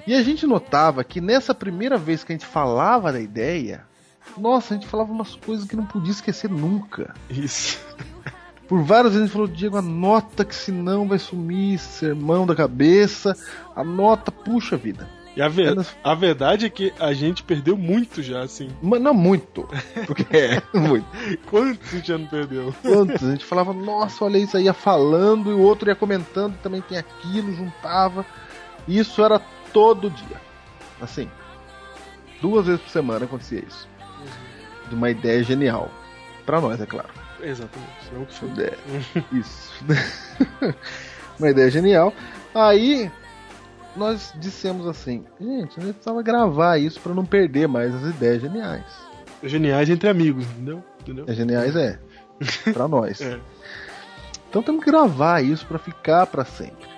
[0.06, 3.90] E a gente notava que nessa primeira vez que a gente falava da ideia,
[4.38, 7.14] nossa, a gente falava umas coisas que não podia esquecer nunca.
[7.30, 7.80] Isso.
[8.68, 13.36] Por várias vezes a gente falou, Diego, anota que senão vai sumir sermão da cabeça.
[13.76, 15.10] Anota, puxa vida.
[15.36, 18.70] E a, ver- a verdade é que a gente perdeu muito já, assim.
[18.82, 19.68] Mas não muito.
[20.08, 21.06] Porque é, muito.
[21.50, 22.74] Quantos a gente já não perdeu?
[22.82, 23.24] Quantos?
[23.24, 26.82] A gente falava, nossa, olha isso aí, ia falando, e o outro ia comentando, também
[26.82, 28.26] tem aquilo, juntava.
[28.88, 29.40] E Isso era
[29.74, 30.42] todo dia.
[31.02, 31.30] Assim,
[32.42, 33.88] duas vezes por semana acontecia isso.
[34.92, 35.90] De uma ideia genial.
[36.46, 37.08] Pra nós, é claro.
[37.42, 38.14] Exatamente.
[38.14, 38.50] Não que foi.
[38.62, 38.78] É,
[39.32, 39.72] isso.
[41.40, 42.14] uma ideia genial.
[42.54, 43.10] Aí
[43.96, 48.42] nós dissemos assim, gente, a gente precisava gravar isso pra não perder mais as ideias
[48.42, 48.84] geniais.
[49.42, 50.84] Geniais entre amigos, entendeu?
[51.00, 51.26] entendeu?
[51.26, 51.98] É geniais é.
[52.74, 53.22] Pra nós.
[53.22, 53.40] É.
[54.50, 56.90] Então temos que gravar isso pra ficar pra sempre.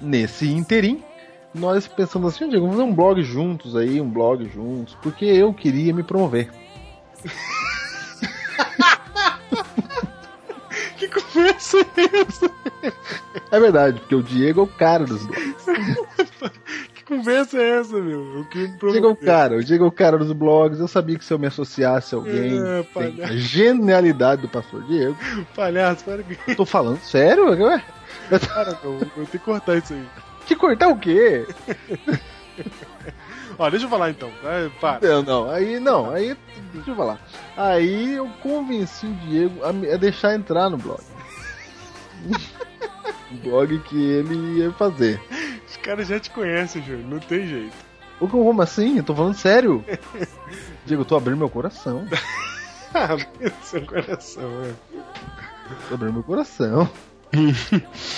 [0.00, 1.00] Nesse interim,
[1.54, 5.54] nós pensamos assim, Diego, vamos fazer um blog juntos aí, um blog juntos, porque eu
[5.54, 6.50] queria me promover.
[10.96, 12.50] Que conversa é essa?
[13.50, 15.66] É verdade, porque o Diego é o cara dos blogs.
[16.94, 18.20] Que conversa é essa, meu?
[18.20, 18.40] Eu
[18.80, 20.78] O Diego é o cara, o Diego é o cara dos blogs.
[20.78, 24.48] Eu sabia que se eu me associasse a alguém É, que tem a genialidade do
[24.48, 25.16] pastor Diego.
[25.54, 26.54] Palhaço, para que.
[26.54, 27.48] Tô falando sério?
[27.50, 27.82] Ué?
[28.30, 30.06] Para, meu, eu tenho que cortar isso aí.
[30.46, 31.44] Que cortar o quê?
[33.62, 34.28] Ó, deixa eu falar então.
[34.42, 35.06] Vai, para.
[35.06, 36.36] Não, não, aí não, aí
[36.74, 37.20] deixa eu falar.
[37.56, 41.00] Aí eu convenci o Diego a, me- a deixar entrar no blog.
[43.44, 45.20] blog que ele ia fazer.
[45.68, 47.76] Os caras já te conhecem, Júnior, não tem jeito.
[48.20, 48.98] O como assim?
[48.98, 49.84] Eu tô falando sério.
[50.84, 52.04] Diego, eu tô abrindo meu coração.
[52.92, 54.74] Abrindo seu coração, é.
[55.88, 56.90] Tô abrindo meu coração.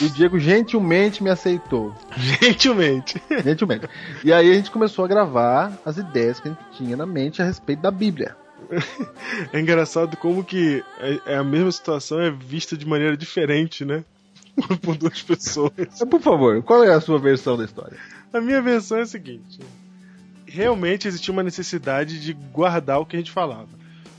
[0.01, 1.95] E o Diego gentilmente me aceitou.
[2.41, 3.23] Gentilmente.
[3.45, 3.89] Gentilmente.
[4.25, 7.41] E aí a gente começou a gravar as ideias que a gente tinha na mente
[7.41, 8.37] a respeito da Bíblia.
[9.53, 14.05] É engraçado como que é- é a mesma situação é vista de maneira diferente, né?
[14.83, 15.73] Por duas pessoas.
[16.11, 17.97] Por favor, qual é a sua versão da história?
[18.33, 19.61] A minha versão é a seguinte:
[20.47, 23.69] realmente existia uma necessidade de guardar o que a gente falava.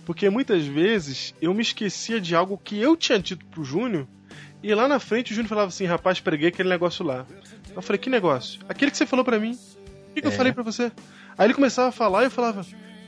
[0.06, 4.06] Porque muitas vezes eu me esquecia de algo que eu tinha dito pro Júnior,
[4.68, 7.26] e lá na frente o Júnior falava assim: rapaz, preguei aquele negócio lá.
[7.76, 8.60] Eu falei: que negócio?
[8.68, 9.52] Aquele que você falou pra mim.
[9.52, 10.36] O que, que eu É.
[10.36, 10.92] falei pra você?
[11.38, 12.66] Aí ele começava a falar e eu falava: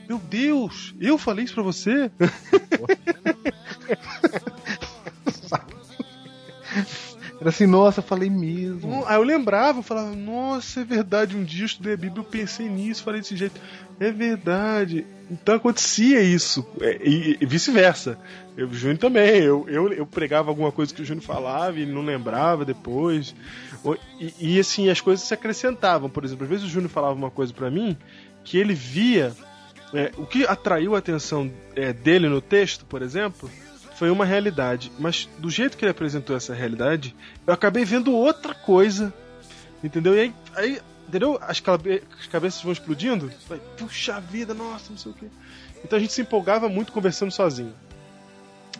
[0.08, 2.10] meu Deus, eu falei isso pra você?
[7.40, 9.04] Era assim, nossa, falei mesmo.
[9.06, 12.24] Aí eu lembrava, eu falava, nossa, é verdade, um dia eu estudei a Bíblia, eu
[12.24, 13.60] pensei nisso, falei desse jeito.
[14.00, 15.06] É verdade.
[15.30, 16.66] Então acontecia isso.
[16.80, 18.18] É, E, e vice-versa.
[18.56, 19.40] O Júnior também.
[19.42, 23.34] Eu, eu, eu pregava alguma coisa que o Júnior falava e não lembrava depois.
[24.18, 26.10] E, e, assim, as coisas se acrescentavam.
[26.10, 27.96] Por exemplo, às vezes o Júnior falava uma coisa pra mim
[28.42, 29.32] que ele via.
[29.94, 33.48] é, o que atraiu a atenção é, dele no texto, por exemplo,
[33.98, 34.92] foi uma realidade.
[34.98, 37.14] Mas do jeito que ele apresentou essa realidade,
[37.46, 39.12] eu acabei vendo outra coisa.
[39.82, 40.14] Entendeu?
[40.16, 41.38] E aí, aí entendeu?
[41.40, 43.30] As, cabe- as cabeças vão explodindo.
[43.48, 45.26] Vai, puxa vida, nossa, não sei o quê.
[45.84, 47.72] Então a gente se empolgava muito conversando sozinho.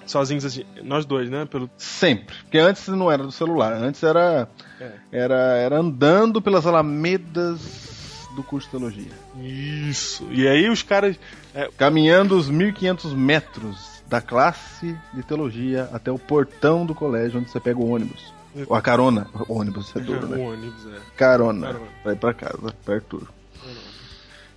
[0.06, 1.44] Sozinhos assim, nós dois, né?
[1.44, 1.68] Pelo...
[1.76, 2.34] Sempre.
[2.42, 4.48] Porque antes não era do celular, antes era,
[4.80, 4.92] É.
[5.12, 9.12] era, era andando pelas alamedas do curso de teologia.
[9.42, 10.26] Isso.
[10.30, 11.16] E aí os caras.
[11.54, 17.50] é, Caminhando os 1500 metros da classe de teologia até o portão do colégio onde
[17.50, 18.32] você pega o ônibus.
[18.66, 19.28] Ou a carona.
[19.48, 20.36] O ônibus é duro, o né?
[20.38, 20.98] ônibus, é.
[21.16, 21.66] Carona.
[21.66, 21.86] Carona.
[22.02, 23.28] Pra ir pra casa, pra Arthur.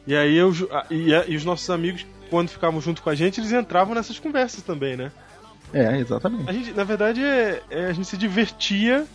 [0.07, 0.51] E aí eu,
[0.89, 4.63] e, e os nossos amigos, quando ficavam junto com a gente, eles entravam nessas conversas
[4.63, 5.11] também, né?
[5.73, 6.49] É, exatamente.
[6.49, 9.05] A gente, na verdade, é, é- a gente se divertia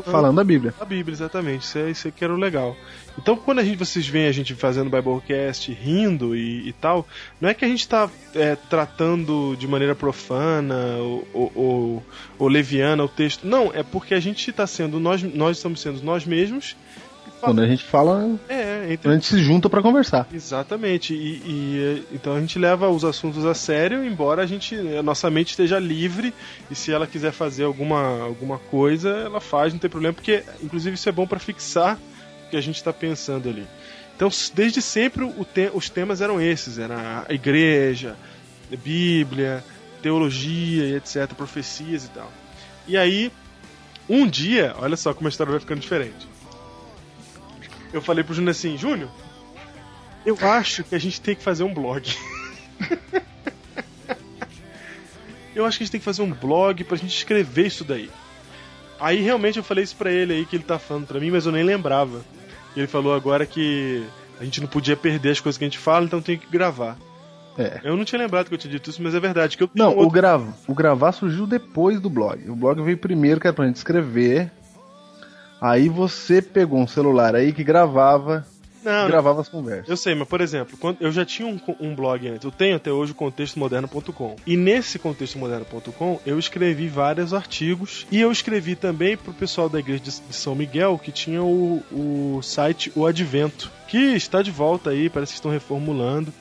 [0.00, 0.72] falando, Falando da Bíblia.
[0.80, 1.62] A Bíblia, exatamente.
[1.64, 2.76] Isso, é, isso é que era o legal.
[3.18, 7.06] Então, quando a gente, vocês veem a gente fazendo Biblecast, rindo e, e tal,
[7.40, 12.02] não é que a gente tá é, tratando de maneira profana ou, ou, ou-
[12.38, 13.46] ou leviana o texto.
[13.46, 16.74] Não, é porque a gente está sendo nós, nós estamos sendo nós mesmos.
[17.46, 20.26] Quando a gente fala, É, entre a gente se junta pra conversar.
[20.32, 21.12] Exatamente.
[21.14, 25.30] E, e, então a gente leva os assuntos a sério, embora a gente a nossa
[25.30, 26.32] mente esteja livre
[26.70, 30.94] e se ela quiser fazer alguma, alguma coisa, ela faz, não tem problema, porque inclusive
[30.94, 31.98] isso é bom para fixar
[32.46, 33.66] o que a gente está pensando ali.
[34.14, 38.16] Então, desde sempre te- os temas eram esses, era a igreja,
[38.72, 39.64] a Bíblia,
[40.02, 42.30] teologia e etc, profecias e tal.
[42.86, 43.32] E aí,
[44.08, 46.26] um dia, olha só como a história vai ficando diferente.
[47.92, 49.10] Eu falei pro Júnior assim, Júnior,
[50.24, 52.02] eu acho que a gente tem que fazer um blog.
[55.54, 58.10] eu acho que a gente tem que fazer um blog pra gente escrever isso daí.
[58.98, 61.44] Aí realmente eu falei isso pra ele aí que ele tá falando pra mim, mas
[61.44, 62.22] eu nem lembrava.
[62.74, 64.02] E ele falou agora que
[64.40, 66.96] a gente não podia perder as coisas que a gente fala, então tem que gravar.
[67.58, 67.80] É.
[67.84, 69.56] Eu não tinha lembrado que eu tinha dito isso, mas é verdade.
[69.58, 72.48] Que eu Não, o, outro- gra o gravar surgiu depois do blog.
[72.48, 74.50] O blog veio primeiro, que era pra gente escrever.
[75.62, 78.44] Aí você pegou um celular aí que gravava,
[78.82, 79.88] Não, gravava as conversas.
[79.88, 82.74] Eu sei, mas por exemplo, quando eu já tinha um, um blog antes, eu tenho
[82.74, 84.34] até hoje o contextomoderno.com.
[84.44, 90.02] E nesse contextomoderno.com eu escrevi vários artigos e eu escrevi também pro pessoal da igreja
[90.02, 95.08] de, São Miguel que tinha o, o site O Advento, que está de volta aí,
[95.08, 96.34] parece que estão reformulando.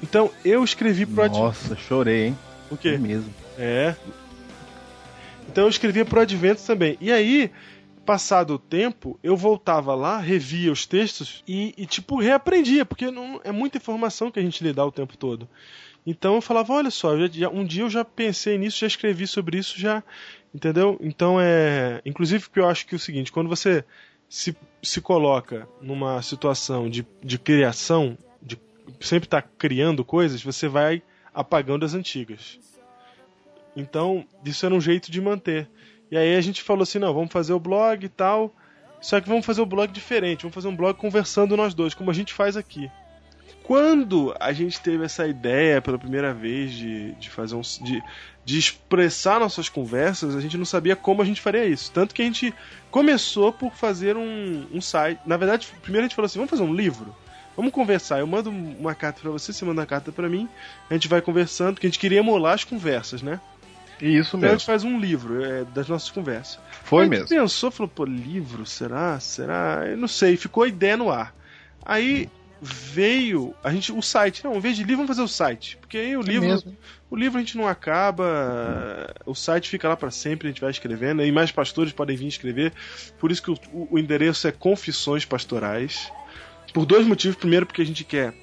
[0.00, 1.44] Então eu escrevi pro Advento.
[1.44, 2.38] Nossa, chorei, hein?
[2.70, 2.90] O quê?
[2.90, 3.34] É mesmo.
[3.58, 3.96] É.
[5.48, 6.96] Então eu escrevia pro Advento também.
[7.00, 7.50] E aí,
[8.04, 13.40] passado o tempo, eu voltava lá, revia os textos e, e, tipo, reaprendia, porque não,
[13.44, 15.48] é muita informação que a gente lhe dá o tempo todo.
[16.06, 19.26] Então eu falava, olha só, eu já- um dia eu já pensei nisso, já escrevi
[19.26, 20.02] sobre isso, já.
[20.54, 20.98] Entendeu?
[21.00, 22.00] Então é.
[22.04, 23.84] Inclusive, porque eu acho que é o seguinte, quando você
[24.28, 28.58] se, se coloca numa situação de, de criação, de
[29.00, 31.02] sempre estar criando coisas, você vai
[31.32, 32.58] apagando as antigas.
[33.76, 35.68] Então, isso era um jeito de manter.
[36.10, 38.54] E aí a gente falou assim, não, vamos fazer o blog e tal.
[39.00, 42.10] Só que vamos fazer um blog diferente, vamos fazer um blog conversando nós dois, como
[42.10, 42.90] a gente faz aqui.
[43.62, 47.60] Quando a gente teve essa ideia pela primeira vez de, de fazer um.
[47.60, 48.02] De,
[48.44, 51.92] de expressar nossas conversas, a gente não sabia como a gente faria isso.
[51.92, 52.52] Tanto que a gente
[52.90, 55.20] começou por fazer um, um site.
[55.24, 57.14] Na verdade, primeiro a gente falou assim: vamos fazer um livro?
[57.56, 58.18] Vamos conversar.
[58.18, 60.48] Eu mando uma carta pra você, você manda uma carta pra mim.
[60.88, 63.40] A gente vai conversando, porque a gente queria emular as conversas, né?
[64.00, 64.58] Isso Então a mesmo.
[64.58, 66.58] gente faz um livro é, das nossas conversas.
[66.84, 67.42] Foi Aí a gente mesmo.
[67.42, 69.18] pensou, falou, pô, livro, será?
[69.20, 69.84] Será?
[69.88, 71.34] Eu não sei, ficou a ideia no ar.
[71.84, 72.28] Aí
[72.62, 75.96] veio a gente o site, não, em vez de livro, vamos fazer o site, porque
[75.96, 76.76] aí o livro, mesmo.
[77.10, 80.70] o livro a gente não acaba, o site fica lá pra sempre, a gente vai
[80.70, 82.72] escrevendo, e mais pastores podem vir escrever.
[83.18, 86.10] Por isso que o, o- o endereço é Confissões Pastorais.
[86.74, 88.34] Por dois motivos, primeiro porque a gente quer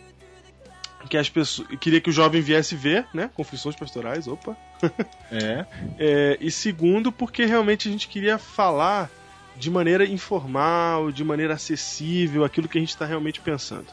[1.10, 3.30] que as pessoas, queria que o jovem viesse ver, né?
[3.34, 4.56] Confissões Pastorais, opa.
[5.32, 5.66] É.
[6.00, 9.10] É, e segundo, porque realmente a gente queria falar
[9.56, 13.88] de maneira informal, de maneira acessível, aquilo que a gente está realmente pensando.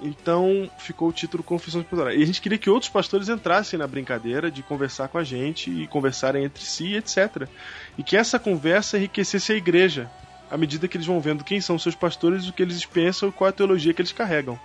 [0.00, 2.18] Então ficou o título Confissões Pastorais.
[2.18, 5.70] E a gente queria que outros pastores entrassem na brincadeira de conversar com a gente
[5.70, 7.48] e conversarem entre si, etc.
[7.96, 10.10] E que essa conversa enriquecesse a igreja,
[10.50, 13.32] à medida que eles vão vendo quem são seus pastores, o que eles pensam e
[13.32, 14.58] qual é a teologia que eles carregam.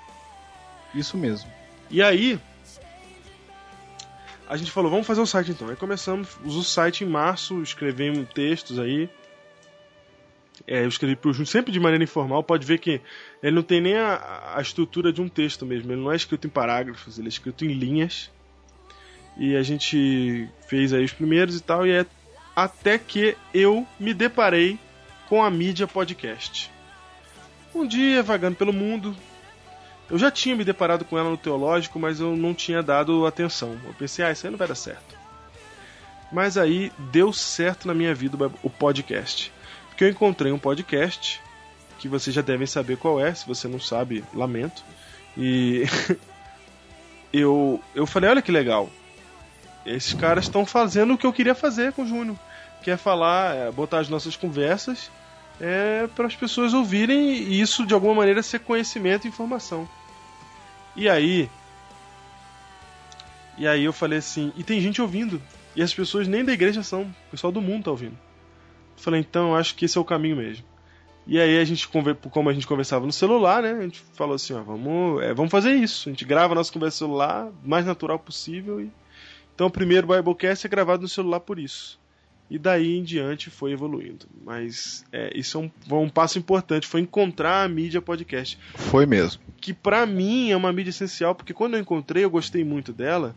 [0.94, 1.50] Isso mesmo.
[1.90, 2.40] E aí,
[4.48, 5.70] a gente falou, vamos fazer o site então.
[5.70, 9.10] Aí começamos, o site em março, escrevemos textos aí.
[10.68, 12.44] É, eu escrevi pro Júnior sempre de maneira informal.
[12.44, 13.02] Pode ver que
[13.42, 15.92] ele não tem nem a, a estrutura de um texto mesmo.
[15.92, 18.30] Ele não é escrito em parágrafos, ele é escrito em linhas.
[19.38, 21.88] E a gente fez aí os primeiros e tal.
[21.88, 22.06] E é
[22.56, 24.78] até que eu me deparei
[25.30, 26.70] com a mídia podcast.
[27.74, 29.16] Um dia, vagando pelo mundo,
[30.12, 33.80] eu já tinha me deparado com ela no teológico, mas eu não tinha dado atenção.
[33.86, 35.16] Eu pensei, ah, isso aí não vai dar certo.
[36.30, 39.54] Mas aí deu certo na minha vida o podcast.
[39.88, 41.42] Porque eu encontrei um podcast
[41.98, 44.84] que vocês já devem saber qual é, se você não sabe, lamento.
[45.38, 45.86] E
[47.32, 48.90] eu eu falei, olha que legal.
[49.86, 52.38] Esses caras estão fazendo o que eu queria fazer com o Júnior,
[52.84, 55.10] que é falar, é, botar as nossas conversas
[55.62, 59.88] é, para as pessoas ouvirem e isso de alguma maneira ser conhecimento e informação.
[60.96, 61.50] E aí.
[63.58, 65.42] E aí eu falei assim, e tem gente ouvindo.
[65.76, 68.18] E as pessoas nem da igreja são, o pessoal do mundo tá ouvindo.
[68.98, 70.66] Eu falei, então eu acho que esse é o caminho mesmo.
[71.28, 73.72] E aí a gente, como a gente conversava no celular, né?
[73.72, 76.10] A gente falou assim, ó, vamos, é, vamos fazer isso.
[76.10, 78.82] A gente grava a nossa conversa no celular, mais natural possível.
[78.82, 78.92] E...
[79.54, 82.01] Então o primeiro Biblecast é gravado no celular por isso.
[82.52, 84.26] E daí em diante foi evoluindo.
[84.44, 89.42] Mas é, isso é um, um passo importante, foi encontrar a mídia podcast Foi mesmo.
[89.62, 93.34] que pra mim é uma mídia essencial, porque quando eu encontrei eu gostei muito dela,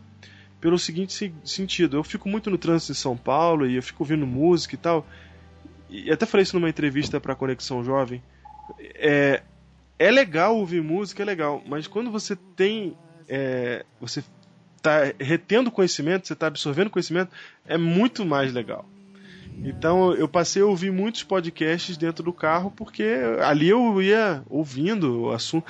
[0.59, 4.03] pelo seguinte se- sentido, eu fico muito no trânsito de São Paulo e eu fico
[4.03, 5.07] ouvindo música e tal,
[5.89, 8.21] e até falei isso numa entrevista pra Conexão Jovem,
[8.95, 9.41] é,
[9.97, 12.97] é legal ouvir música, é legal, mas quando você tem,
[13.29, 14.21] é, você
[14.81, 17.31] tá retendo conhecimento, você tá absorvendo conhecimento,
[17.65, 18.89] é muito mais legal.
[19.63, 23.03] Então eu passei a ouvir muitos podcasts dentro do carro porque
[23.43, 25.65] ali eu ia ouvindo o assunto.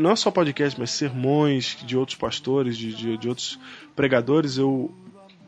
[0.00, 3.58] Não é só podcast, mas sermões de outros pastores, de, de, de outros
[3.94, 4.92] pregadores, eu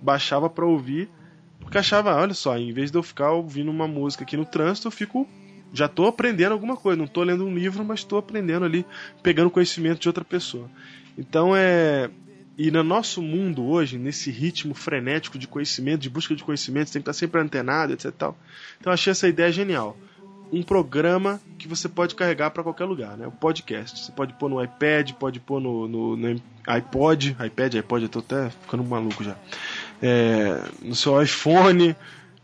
[0.02, 1.10] baixava para ouvir
[1.60, 4.88] porque achava, olha só, em vez de eu ficar ouvindo uma música aqui no trânsito,
[4.88, 5.28] eu fico.
[5.72, 8.84] Já tô aprendendo alguma coisa, não tô lendo um livro, mas estou aprendendo ali,
[9.22, 10.68] pegando conhecimento de outra pessoa.
[11.16, 12.10] Então é.
[12.62, 16.92] E no nosso mundo hoje, nesse ritmo frenético de conhecimento, de busca de conhecimento, você
[16.92, 18.12] tem que estar sempre antenado, etc.
[18.12, 18.36] Tal.
[18.78, 19.96] Então achei essa ideia genial.
[20.52, 23.26] Um programa que você pode carregar para qualquer lugar, né?
[23.26, 24.04] O podcast.
[24.04, 28.18] Você pode pôr no iPad, pode pôr no, no, no iPod, iPad, iPod, eu tô
[28.18, 29.38] até ficando maluco já.
[30.02, 31.96] É, no seu iPhone,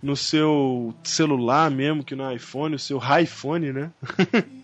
[0.03, 3.91] no seu celular mesmo, que não é iPhone, o seu iPhone, né?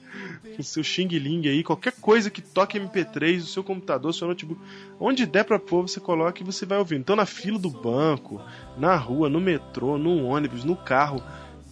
[0.61, 4.29] o seu Xing Ling aí, qualquer coisa que toque MP3, o seu computador, o seu
[4.29, 4.61] notebook,
[4.99, 7.01] onde der pra pôr, você coloca e você vai ouvindo.
[7.01, 8.41] Então, na fila do banco,
[8.77, 11.23] na rua, no metrô, no ônibus, no carro,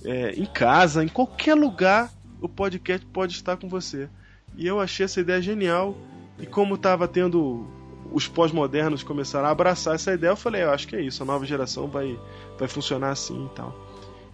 [0.04, 4.08] é, em casa, em qualquer lugar, o podcast pode estar com você.
[4.56, 5.96] E eu achei essa ideia genial.
[6.38, 7.66] E como tava tendo
[8.12, 11.26] os pós-modernos começaram a abraçar essa ideia, eu falei, eu acho que é isso, a
[11.26, 12.18] nova geração vai,
[12.58, 13.89] vai funcionar assim e tal.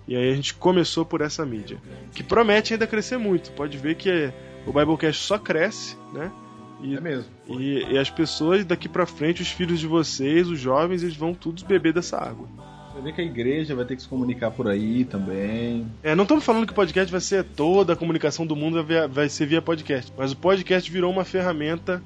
[0.09, 1.79] E aí a gente começou por essa mídia,
[2.15, 3.51] que promete ainda crescer muito.
[3.53, 4.31] Pode ver que
[4.67, 6.31] o Biblecast só cresce, né?
[6.83, 7.31] E, É mesmo.
[7.49, 11.35] E, e as pessoas daqui pra frente, os filhos de vocês, os jovens, eles vão
[11.35, 12.47] todos beber dessa água.
[12.95, 15.87] Você vê que a igreja vai ter que se comunicar por aí também.
[16.03, 18.85] É, não estamos falando que o podcast vai ser toda a comunicação do mundo vai,
[18.85, 22.03] via- vai ser via podcast, mas o podcast virou uma ferramenta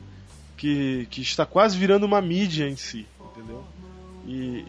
[0.56, 3.06] que, que está quase virando uma mídia em si,
[3.36, 3.62] entendeu?
[4.26, 4.64] E,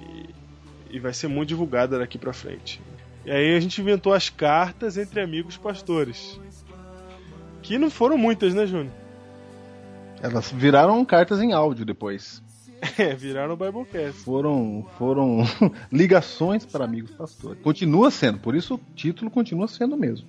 [0.92, 2.80] e vai ser muito divulgada daqui pra frente.
[3.26, 6.40] E aí a gente inventou as cartas entre amigos pastores.
[7.62, 8.92] Que não foram muitas, né, Júnior?
[10.22, 12.42] Elas viraram cartas em áudio depois.
[12.98, 14.24] É, viraram o Biblecast.
[14.24, 15.44] Foram, foram
[15.94, 17.62] ligações para amigos pastores.
[17.62, 20.28] Continua sendo, por isso o título continua sendo o mesmo.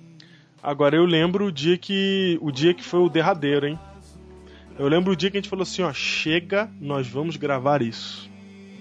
[0.61, 2.37] Agora eu lembro o dia que.
[2.41, 3.79] O dia que foi o derradeiro, hein?
[4.77, 8.29] Eu lembro o dia que a gente falou assim, ó, chega, nós vamos gravar isso.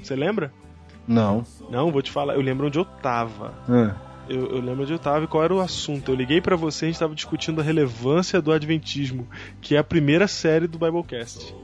[0.03, 0.53] Você lembra?
[1.07, 1.45] Não.
[1.71, 3.55] Não, vou te falar, eu lembro onde eu tava.
[3.69, 3.95] Ah.
[4.29, 6.11] Eu, eu lembro onde eu tava e qual era o assunto.
[6.13, 9.27] Eu liguei pra você e a gente tava discutindo a relevância do Adventismo,
[9.61, 11.55] que é a primeira série do Biblecast.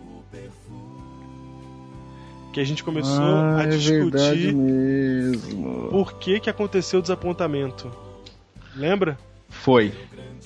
[2.53, 5.89] Que a gente começou Ah, a é discutir mesmo.
[5.91, 7.91] por que que aconteceu o desapontamento.
[8.75, 9.19] Lembra?
[9.49, 9.93] Foi.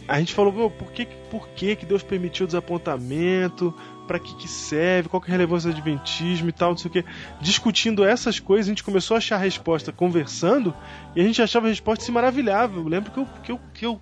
[0.09, 3.73] A gente falou, "Meu, por que, por que que Deus permitiu o desapontamento?
[4.07, 5.09] Pra que que serve?
[5.09, 7.05] Qual que é a relevância do adventismo e tal, não sei o que.
[7.41, 10.75] Discutindo essas coisas, a gente começou a achar a resposta conversando
[11.15, 12.79] e a gente achava a resposta se maravilhava.
[12.79, 14.01] Eu lembro que eu, que eu, que eu,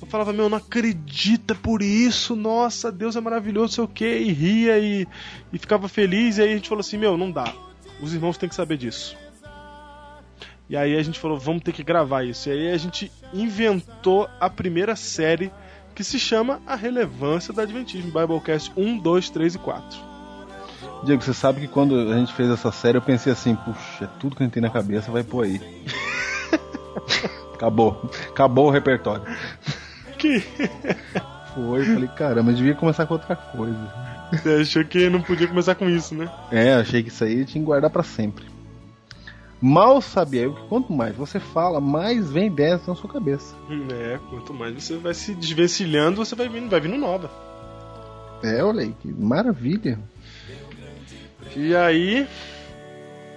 [0.00, 4.18] eu falava, meu, não acredita por isso, nossa, Deus é maravilhoso, não sei o que,
[4.18, 5.06] e ria e,
[5.52, 6.38] e ficava feliz.
[6.38, 7.52] E aí a gente falou assim, meu, não dá.
[8.00, 9.16] Os irmãos têm que saber disso.
[10.68, 12.48] E aí a gente falou, vamos ter que gravar isso.
[12.48, 15.50] E aí a gente inventou a primeira série
[15.96, 19.98] que se chama A Relevância do Adventismo, Biblecast 1, 2, 3 e 4.
[21.04, 24.08] Diego, você sabe que quando a gente fez essa série eu pensei assim, puxa, é
[24.20, 25.60] tudo que a gente tem na cabeça vai pôr aí.
[27.54, 28.10] Acabou.
[28.28, 29.24] Acabou o repertório.
[30.18, 30.40] Que?
[31.54, 33.94] Foi, falei, caramba, eu devia começar com outra coisa.
[34.32, 36.28] Você achou que não podia começar com isso, né?
[36.50, 38.44] É, achei que isso aí tinha que guardar pra sempre.
[39.60, 43.54] Mal sabia eu que quanto mais você fala, mais vem ideias na sua cabeça.
[43.90, 47.30] É, quanto mais você vai se desvencilhando, você vai vindo, vai vindo nova.
[48.42, 49.98] É, olha aí, que maravilha.
[51.54, 52.26] E aí.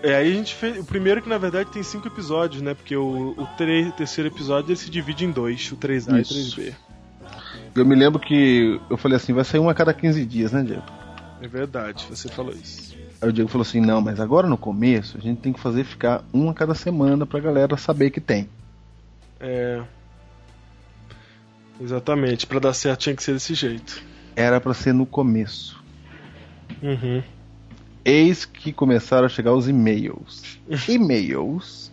[0.04, 0.78] É, aí a gente fez.
[0.78, 2.74] O primeiro que na verdade tem cinco episódios, né?
[2.74, 6.60] Porque o, o tre- terceiro episódio ele se divide em dois, o 3A Isso.
[6.60, 6.74] e 3B.
[7.76, 10.64] Eu me lembro que eu falei assim, vai sair um a cada 15 dias, né,
[10.64, 10.84] Diego?
[11.42, 12.89] É verdade, você falou isso.
[13.22, 15.84] Aí o Diego falou assim, não, mas agora no começo a gente tem que fazer
[15.84, 18.50] ficar um a cada semana pra galera saber que tem.
[19.40, 19.82] É.
[21.82, 24.02] Exatamente, pra dar certo tinha que ser desse jeito.
[24.36, 25.82] Era pra ser no começo.
[26.82, 27.22] Uhum.
[28.06, 30.60] Eis que começaram a chegar os e-mails.
[30.88, 31.92] E-mails.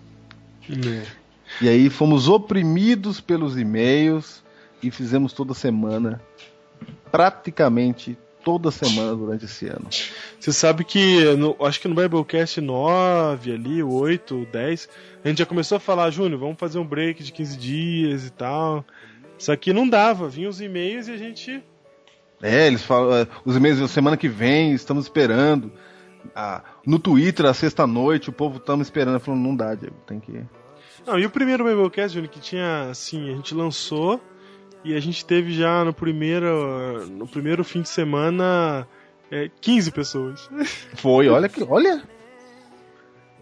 [1.60, 4.42] E aí fomos oprimidos pelos e-mails
[4.82, 6.20] e fizemos toda semana,
[7.10, 9.88] praticamente toda semana durante esse ano.
[10.38, 14.88] Você sabe que, no- acho que no Biblecast 9, ali, 8, 10,
[15.24, 18.30] a gente já começou a falar, Júnior, vamos fazer um break de 15 dias e
[18.30, 18.84] tal.
[19.36, 21.60] Só que não dava, vinham os e-mails e a gente.
[22.40, 25.72] É, eles falam, é, os e-mails semana que vem, estamos esperando.
[26.32, 29.18] Ah, no Twitter, à sexta-noite, o povo estamos esperando.
[29.18, 30.40] Falando, não dá, Diego, tem que.
[31.04, 34.20] Não, e o primeiro Biblecast, Júnior, que tinha, assim, a gente lançou
[34.86, 38.86] e a gente teve já no primeiro, no primeiro fim de semana
[39.30, 40.48] é, 15 pessoas.
[40.94, 41.62] Foi, olha que.
[41.64, 42.02] Olha!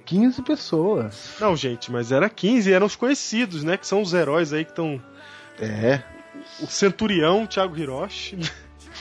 [0.04, 1.36] 15 pessoas.
[1.40, 3.76] Não, gente, mas era 15 eram os conhecidos, né?
[3.76, 5.02] Que são os heróis aí que estão.
[5.58, 6.02] É.
[6.60, 8.38] O Centurião, Thiago Hiroshi.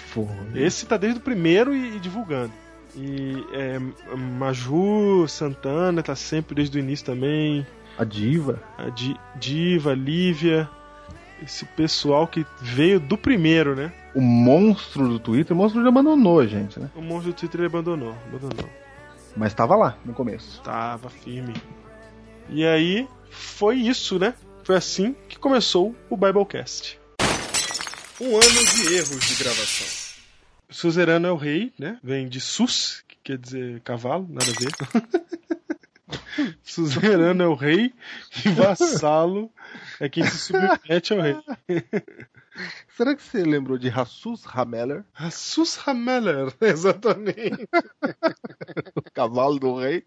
[0.09, 0.27] Foi.
[0.55, 2.53] Esse tá desde o primeiro e, e divulgando.
[2.95, 3.79] E é,
[4.15, 7.65] Maju Santana tá sempre desde o início também.
[7.97, 8.61] A Diva.
[8.77, 10.69] A Di- Diva, Lívia.
[11.43, 13.91] Esse pessoal que veio do primeiro, né?
[14.15, 16.89] O monstro do Twitter, o monstro já abandonou a gente, né?
[16.95, 18.15] O monstro do Twitter ele abandonou.
[18.27, 18.69] Abandonou.
[19.35, 20.61] Mas tava lá no começo.
[20.61, 21.53] Tava firme.
[22.49, 24.33] E aí, foi isso, né?
[24.63, 26.97] Foi assim que começou o Biblecast.
[28.21, 29.87] Um ano de erros de gravação.
[30.69, 31.99] Suzerano é o rei, né?
[32.01, 36.53] Vem de sus, que quer dizer cavalo, nada a ver.
[36.63, 37.93] Suzerano é o rei
[38.45, 39.51] e vassalo
[39.99, 41.35] é quem se submete ao rei.
[42.95, 45.03] Será que você lembrou de Rassus Hameller?
[45.13, 47.67] Rassus Hameller, exatamente.
[48.95, 50.03] o cavalo do rei.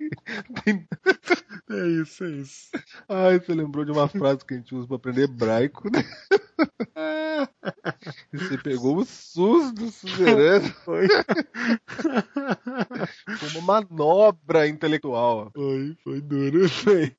[1.69, 2.71] É isso, é isso.
[3.09, 5.99] Ai, você lembrou de uma frase que a gente usa pra aprender hebraico, né?
[8.33, 10.69] Você pegou o SUS do suzerano.
[10.85, 11.07] Foi.
[13.39, 15.51] Foi uma manobra intelectual.
[15.55, 16.69] Foi, foi duro.
[16.69, 17.15] Foi.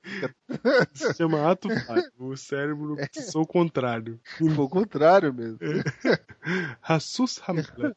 [0.93, 2.03] Se chama ato falho.
[2.17, 4.19] O cérebro pensou o contrário.
[4.37, 5.56] Foi o contrário mesmo.
[6.81, 7.95] Rassus Hameller.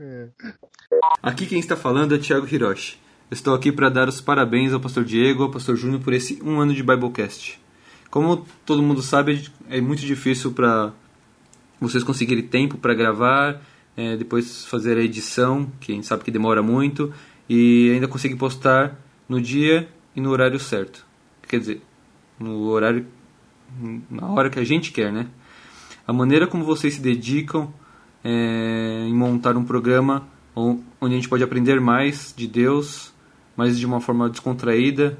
[0.00, 0.28] É.
[1.22, 2.98] Aqui quem está falando é Thiago Hiroshi.
[3.30, 6.42] Estou aqui para dar os parabéns ao Pastor Diego e ao Pastor Júnior por esse
[6.42, 7.60] um ano de Biblecast.
[8.10, 10.92] Como todo mundo sabe, é muito difícil para
[11.80, 13.62] vocês conseguirem tempo para gravar,
[13.96, 17.12] é, depois fazer a edição, que a gente sabe que demora muito,
[17.48, 18.98] e ainda conseguir postar
[19.28, 21.06] no dia e no horário certo.
[21.48, 21.82] Quer dizer,
[22.38, 23.06] no horário,
[24.10, 25.26] na hora que a gente quer, né?
[26.06, 27.72] A maneira como vocês se dedicam
[28.24, 30.84] é, em montar um programa onde
[31.14, 33.12] a gente pode aprender mais de Deus,
[33.56, 35.18] mas de uma forma descontraída,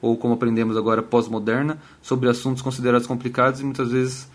[0.00, 4.28] ou como aprendemos agora, pós-moderna, sobre assuntos considerados complicados e muitas vezes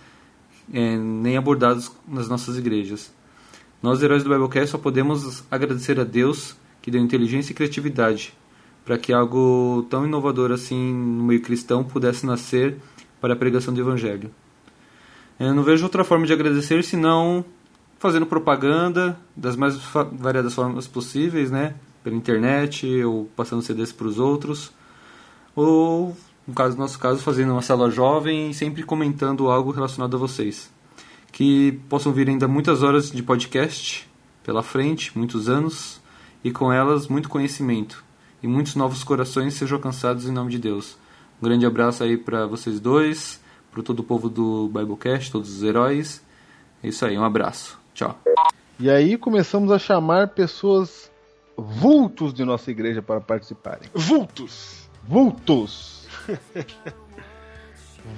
[0.74, 3.12] é, nem abordados nas nossas igrejas.
[3.82, 8.34] Nós, heróis do Biblecast, só podemos agradecer a Deus que deu inteligência e criatividade
[8.86, 12.78] para que algo tão inovador assim no meio cristão pudesse nascer
[13.20, 14.32] para a pregação do Evangelho.
[15.40, 17.44] Eu não vejo outra forma de agradecer senão
[17.99, 19.78] fazendo propaganda das mais
[20.14, 21.76] variadas formas possíveis, né?
[22.03, 24.72] Pela internet ou passando CDs para os outros,
[25.56, 26.18] ou
[26.48, 30.20] no caso no nosso caso fazendo uma célula jovem e sempre comentando algo relacionado a
[30.20, 30.72] vocês,
[31.32, 34.10] que possam vir ainda muitas horas de podcast
[34.44, 36.02] pela frente, muitos anos
[36.44, 38.03] e com elas muito conhecimento
[38.41, 40.98] e muitos novos corações sejam alcançados em nome de Deus.
[41.41, 43.40] Um grande abraço aí para vocês dois,
[43.72, 46.23] para todo o povo do Biblecast, todos os heróis.
[46.84, 47.80] É isso aí, um abraço.
[47.93, 48.19] Tchau.
[48.80, 51.11] E aí começamos a chamar pessoas
[51.57, 53.89] vultos de nossa igreja para participarem.
[53.93, 54.89] Vultos!
[55.03, 56.07] Vultos!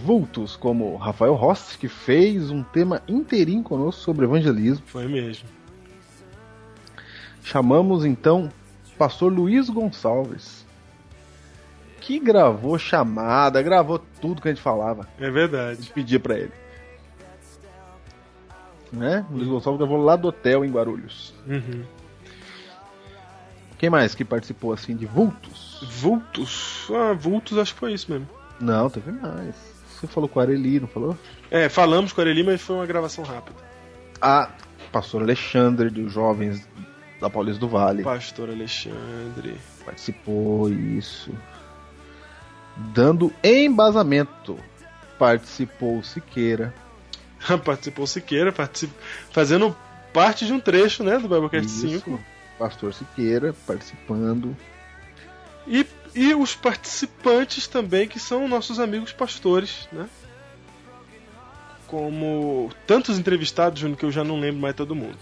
[0.06, 4.86] vultos, como Rafael Rossi, que fez um tema inteirinho conosco sobre evangelismo.
[4.88, 5.48] Foi mesmo.
[7.44, 8.50] Chamamos então
[8.98, 10.63] pastor Luiz Gonçalves,
[12.04, 15.08] que gravou chamada, gravou tudo que a gente falava.
[15.18, 15.72] É verdade.
[15.72, 16.52] A gente pedia para ele.
[18.92, 19.26] Né?
[19.32, 21.34] O Luiz Gonçalves gravou lá do hotel em Guarulhos.
[21.48, 21.84] Uhum.
[23.78, 25.82] Quem mais que participou assim de Vultos?
[25.98, 26.90] Vultos?
[26.92, 28.28] Ah, Vultos acho que foi isso mesmo.
[28.60, 29.56] Não, teve mais.
[29.88, 31.18] Você falou com a Areli, não falou?
[31.50, 33.58] É, falamos com a Areli, mas foi uma gravação rápida.
[34.22, 34.50] Ah,
[34.92, 36.68] pastor Alexandre, dos Jovens
[37.22, 38.04] da Paulista do Vale.
[38.04, 39.56] Pastor Alexandre.
[39.86, 41.32] Participou, isso.
[42.76, 44.58] Dando embasamento.
[45.18, 46.74] Participou Siqueira.
[47.64, 48.92] participou Siqueira, particip...
[49.32, 49.76] fazendo
[50.12, 52.20] parte de um trecho né, do Biblecast 5.
[52.58, 54.56] Pastor Siqueira participando.
[55.68, 60.08] E, e os participantes também, que são nossos amigos pastores, né?
[61.88, 65.18] Como tantos entrevistados, Júnior, que eu já não lembro mais todo mundo.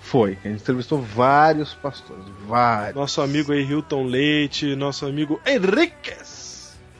[0.00, 0.38] Foi.
[0.44, 2.24] A gente entrevistou vários pastores.
[2.46, 2.94] Vários.
[2.94, 6.35] Nosso amigo aí, Hilton Leite, nosso amigo Henriquez.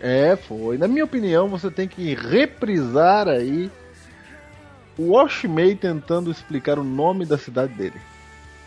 [0.01, 0.79] É, foi.
[0.79, 3.71] Na minha opinião, você tem que reprisar aí
[4.99, 8.01] o Washmay tentando explicar o nome da cidade dele.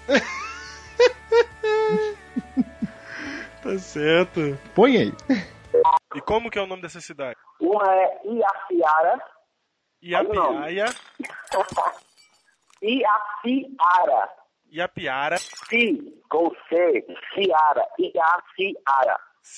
[3.61, 4.57] tá certo.
[4.73, 5.13] Põe aí.
[6.15, 7.37] E como que é o nome dessa cidade?
[7.59, 9.19] Uma é Iaciara.
[10.01, 10.85] Iapiaia.
[12.81, 14.29] Iaciara.
[14.71, 15.37] Iapiara.
[15.37, 17.85] Si, com C, Ciara.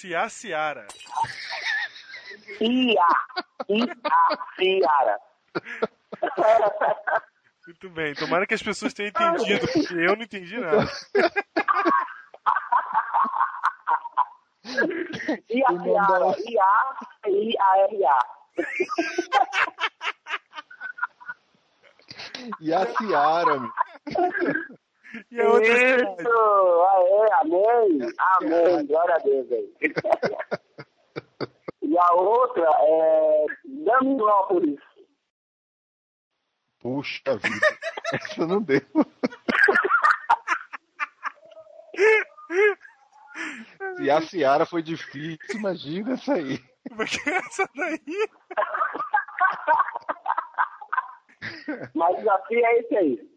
[0.04, 0.88] Iaciara.
[0.88, 0.88] Ciaciara.
[2.60, 3.08] Ia,
[4.60, 5.18] Iaciara.
[7.68, 10.88] Muito bem, tomara que as pessoas tenham entendido, porque eu não entendi nada.
[15.50, 16.36] Iaciara,
[17.26, 18.20] I-A-I-A-R-A.
[22.60, 23.72] E a Ciara, meu.
[25.32, 26.30] E a outra Isso!
[26.92, 28.14] Aê, amém!
[28.18, 28.86] Amém!
[28.86, 29.74] Glória a Deus aí.
[31.84, 34.80] E a outra é Daminópolis.
[36.80, 37.68] Puxa vida.
[38.14, 38.80] Essa não deu.
[43.98, 46.64] Se a Ciara foi difícil, imagina essa aí.
[46.96, 48.00] Porque essa daí.
[51.94, 53.32] Mas o desafio é esse aí.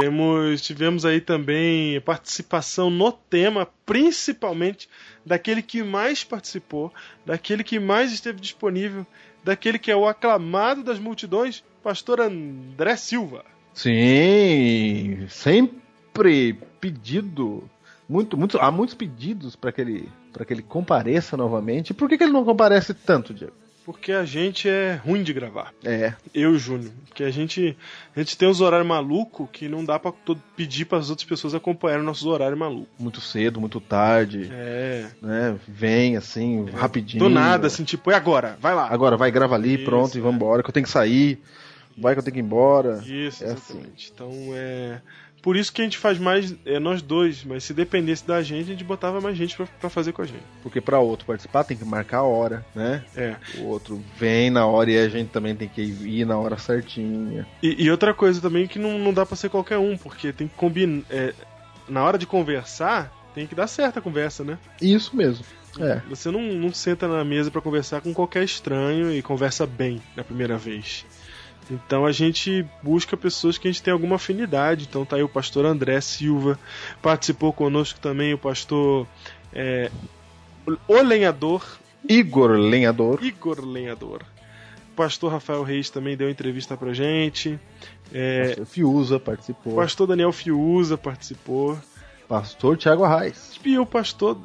[0.00, 4.88] Temos, tivemos aí também participação no tema, principalmente
[5.24, 6.92] daquele que mais participou,
[7.24, 9.06] daquele que mais esteve disponível,
[9.44, 13.44] daquele que é o aclamado das multidões, pastor André Silva.
[13.74, 17.68] Sim, sempre pedido,
[18.08, 20.08] muito, muito, há muitos pedidos para que ele,
[20.46, 21.92] que ele compareça novamente.
[21.92, 23.65] Por que, que ele não comparece tanto, Diego?
[23.86, 25.72] Porque a gente é ruim de gravar.
[25.84, 26.12] É.
[26.34, 26.90] Eu e o Júnior.
[27.06, 27.78] Porque a gente,
[28.16, 31.26] a gente tem os horários malucos que não dá pra todo, pedir para as outras
[31.26, 32.88] pessoas acompanharem nossos horários malucos.
[32.98, 34.50] Muito cedo, muito tarde.
[34.52, 35.06] É.
[35.22, 35.56] Né?
[35.68, 36.76] Vem assim, é.
[36.76, 37.22] rapidinho.
[37.22, 38.58] Do nada, assim, tipo, e agora?
[38.60, 38.88] Vai lá.
[38.90, 40.18] Agora, vai, grava ali, Isso, pronto, é.
[40.18, 41.40] e vambora, que eu tenho que sair.
[41.96, 43.00] Vai que eu tenho que ir embora.
[43.04, 43.78] Isso, é assim.
[43.78, 44.12] exatamente.
[44.12, 45.00] Então é.
[45.46, 48.62] Por isso que a gente faz mais, é nós dois, mas se dependesse da gente,
[48.62, 50.42] a gente botava mais gente pra, pra fazer com a gente.
[50.60, 53.04] Porque para outro participar tem que marcar a hora, né?
[53.16, 53.36] É.
[53.58, 57.46] O outro vem na hora e a gente também tem que ir na hora certinha.
[57.62, 60.48] E, e outra coisa também que não, não dá pra ser qualquer um, porque tem
[60.48, 61.04] que combinar.
[61.08, 61.32] É,
[61.88, 64.58] na hora de conversar, tem que dar certa a conversa, né?
[64.82, 65.44] Isso mesmo.
[65.78, 66.00] É.
[66.08, 70.24] Você não, não senta na mesa para conversar com qualquer estranho e conversa bem na
[70.24, 71.06] primeira vez.
[71.70, 74.86] Então a gente busca pessoas que a gente tem alguma afinidade.
[74.88, 76.58] Então tá aí o pastor André Silva,
[77.02, 79.06] participou conosco também o pastor
[79.52, 79.90] é,
[80.86, 81.64] O Lenhador.
[82.08, 83.24] Igor Lenhador.
[83.24, 84.22] Igor Lenhador.
[84.92, 87.58] O pastor Rafael Reis também deu entrevista pra gente.
[88.12, 89.72] É, pastor Fiuza participou.
[89.72, 91.78] O pastor Daniel Fiuza participou.
[92.28, 93.58] Pastor Tiago Arraes.
[93.64, 94.38] E o pastor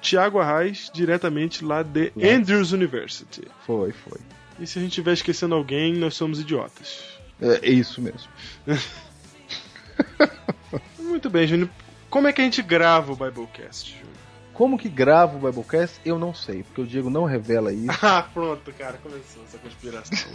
[0.00, 2.12] Tiago Arraes, diretamente lá de.
[2.16, 3.46] Andrews University.
[3.66, 4.18] Foi, foi.
[4.60, 7.02] E se a gente estiver esquecendo alguém, nós somos idiotas.
[7.40, 8.28] É, é isso mesmo.
[11.00, 11.70] Muito bem, Júnior.
[12.10, 14.10] Como é que a gente grava o Biblecast, Júnior?
[14.52, 15.98] Como que grava o Biblecast?
[16.04, 17.86] Eu não sei, porque o Diego não revela isso.
[18.02, 20.30] Ah, pronto, cara, começou essa conspiração.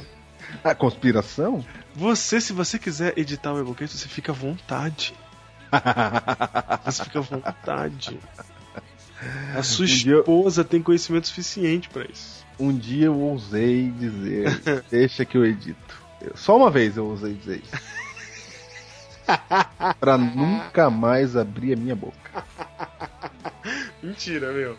[0.64, 1.66] A conspiração?
[1.94, 5.14] Você, se você quiser editar o Biblecast, você fica à vontade.
[6.86, 8.20] Você fica à vontade.
[9.56, 12.45] A sua esposa tem conhecimento suficiente pra isso.
[12.60, 14.48] Um dia eu ousei dizer,
[14.90, 16.04] deixa que eu edito.
[16.34, 17.76] Só uma vez eu ousei dizer isso.
[20.00, 22.46] pra nunca mais abrir a minha boca.
[24.02, 24.78] Mentira, meu.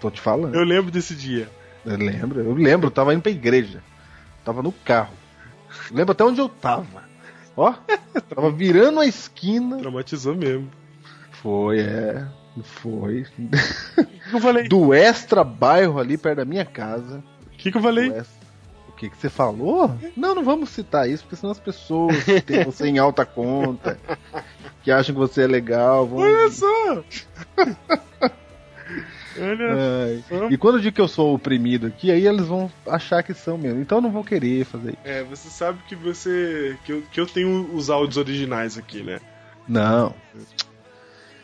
[0.00, 0.54] Tô te falando.
[0.54, 1.48] Eu lembro desse dia.
[1.84, 3.82] Eu lembro, eu lembro, eu tava indo pra igreja.
[4.44, 5.14] Tava no carro.
[5.90, 7.04] Eu lembro até onde eu tava.
[7.56, 7.74] Ó,
[8.34, 9.78] tava virando a esquina.
[9.78, 10.70] Traumatizou mesmo.
[11.30, 12.26] Foi, é.
[12.60, 13.26] Foi.
[14.32, 14.68] eu falei?
[14.68, 17.22] Do extra bairro ali perto da minha casa.
[17.46, 18.10] O que, que eu falei?
[18.88, 19.96] O que, que você falou?
[20.16, 23.98] Não, não vamos citar isso, porque senão as pessoas que têm você em alta conta,
[24.82, 26.18] que acham que você é legal, vão.
[26.18, 27.04] Olha só!
[29.40, 30.24] Olha Ai.
[30.28, 30.50] só.
[30.50, 33.56] E quando eu digo que eu sou oprimido aqui, aí eles vão achar que são
[33.56, 33.80] mesmo.
[33.80, 34.98] Então eu não vou querer fazer isso.
[35.04, 36.76] É, você sabe que você.
[36.84, 39.20] que eu, que eu tenho os áudios originais aqui, né?
[39.66, 40.14] Não.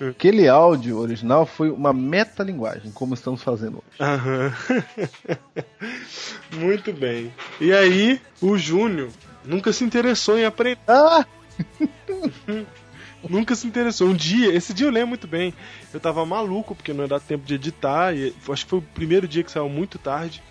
[0.00, 4.00] Aquele áudio original foi uma metalinguagem, como estamos fazendo hoje.
[4.00, 4.54] Aham.
[6.54, 7.32] Muito bem.
[7.60, 9.10] E aí, o Júnior
[9.44, 10.78] nunca se interessou em aprender.
[10.86, 11.26] Ah!
[13.28, 14.08] nunca se interessou.
[14.08, 15.52] Um dia, esse dia eu lembro muito bem.
[15.92, 18.14] Eu tava maluco porque não ia dar tempo de editar.
[18.14, 20.42] E acho que foi o primeiro dia que saiu muito tarde.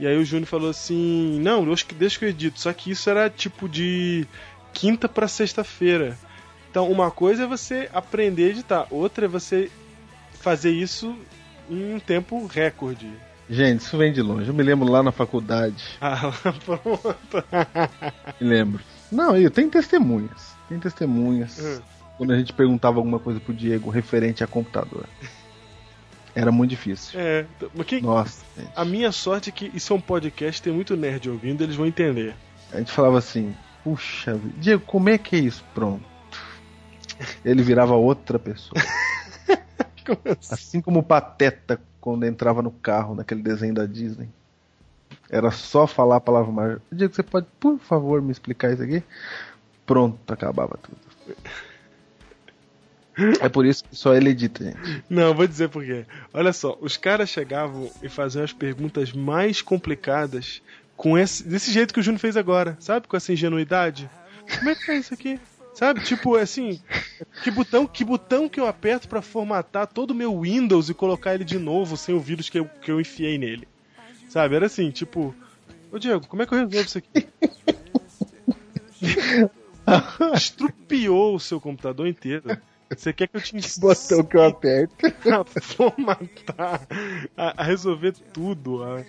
[0.00, 2.60] E aí o Júnior falou assim: Não, eu acho que deixa que eu edito.
[2.60, 4.26] Só que isso era tipo de
[4.72, 6.18] quinta pra sexta-feira.
[6.74, 9.70] Então, uma coisa é você aprender a editar, outra é você
[10.40, 11.16] fazer isso
[11.70, 13.08] em um tempo recorde.
[13.48, 14.48] Gente, isso vem de longe.
[14.48, 15.84] Eu me lembro lá na faculdade.
[16.00, 16.32] Ah,
[16.64, 17.44] pronto.
[18.40, 18.82] Me lembro.
[19.12, 20.52] Não, eu tenho testemunhas.
[20.68, 21.60] Tem testemunhas.
[21.60, 21.80] Hum.
[22.18, 25.04] Quando a gente perguntava alguma coisa pro Diego referente a computador.
[26.34, 27.20] Era muito difícil.
[27.20, 27.46] É,
[27.86, 28.72] quem- Nossa, gente.
[28.74, 31.86] a minha sorte é que isso é um podcast, tem muito nerd ouvindo, eles vão
[31.86, 32.34] entender.
[32.72, 35.64] A gente falava assim, puxa, Diego, como é que é isso?
[35.72, 36.12] Pronto.
[37.44, 38.80] Ele virava outra pessoa.
[40.50, 44.28] assim como o Pateta quando entrava no carro naquele desenho da Disney.
[45.30, 46.82] Era só falar a palavra mágica.
[46.92, 49.02] Diego, você pode, por favor, me explicar isso aqui?
[49.86, 50.98] Pronto, acabava tudo.
[53.40, 55.04] É por isso que só ele edita, gente.
[55.08, 56.04] Não, vou dizer por quê.
[56.32, 60.60] Olha só, os caras chegavam e faziam as perguntas mais complicadas
[60.96, 63.06] com esse, desse jeito que o Júnior fez agora, sabe?
[63.06, 64.10] Com essa ingenuidade.
[64.58, 65.40] Como é que é isso aqui?
[65.74, 66.00] Sabe?
[66.02, 66.80] Tipo, assim,
[67.42, 71.34] que botão, que botão que eu aperto pra formatar todo o meu Windows e colocar
[71.34, 73.66] ele de novo sem o vírus que eu, que eu enfiei nele?
[74.28, 74.54] Sabe?
[74.54, 75.34] Era assim, tipo,
[75.90, 77.28] ô Diego, como é que eu resolvo isso aqui?
[80.34, 82.56] Estrupiou o seu computador inteiro.
[82.88, 84.94] Você quer que eu te ensine Botão que eu aperto.
[85.28, 86.86] a formatar,
[87.36, 89.04] a, a resolver tudo, a,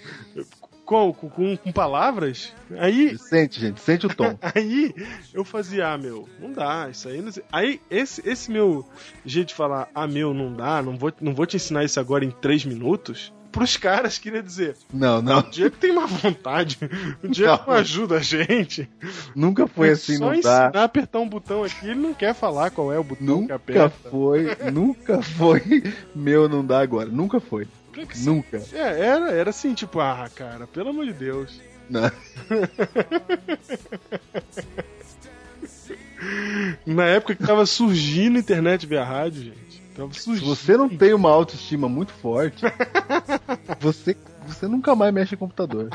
[0.86, 2.54] com, com, com palavras?
[2.78, 3.18] Aí.
[3.18, 4.38] Sente, gente, sente o tom.
[4.56, 4.94] Aí
[5.34, 7.44] eu fazia, ah, meu, não dá, isso aí não sei.
[7.52, 8.88] Aí esse, esse meu
[9.26, 12.24] jeito de falar, ah, meu, não dá, não vou, não vou te ensinar isso agora
[12.24, 13.34] em três minutos.
[13.52, 14.76] Pros caras, queria dizer.
[14.94, 15.40] Não, não.
[15.40, 16.78] O Diego tem má vontade.
[17.24, 18.90] O Diego não, ajuda a gente.
[19.34, 20.82] Nunca foi assim, Só não ensinar dá.
[20.82, 23.56] a apertar um botão aqui, ele não quer falar qual é o botão que Nunca
[23.56, 24.10] aperta.
[24.10, 25.62] foi, nunca foi.
[26.14, 27.08] Meu não dá agora.
[27.08, 27.66] Nunca foi.
[28.24, 28.62] Nunca.
[28.74, 31.62] É, era, era assim, tipo, ah, cara, pelo amor de Deus.
[31.90, 32.12] Não.
[36.86, 39.82] Na época que tava surgindo a internet via rádio, gente.
[39.96, 40.46] Tava Se surgindo.
[40.48, 42.66] você não tem uma autoestima muito forte,
[43.80, 44.16] você,
[44.46, 45.90] você nunca mais mexe em computador.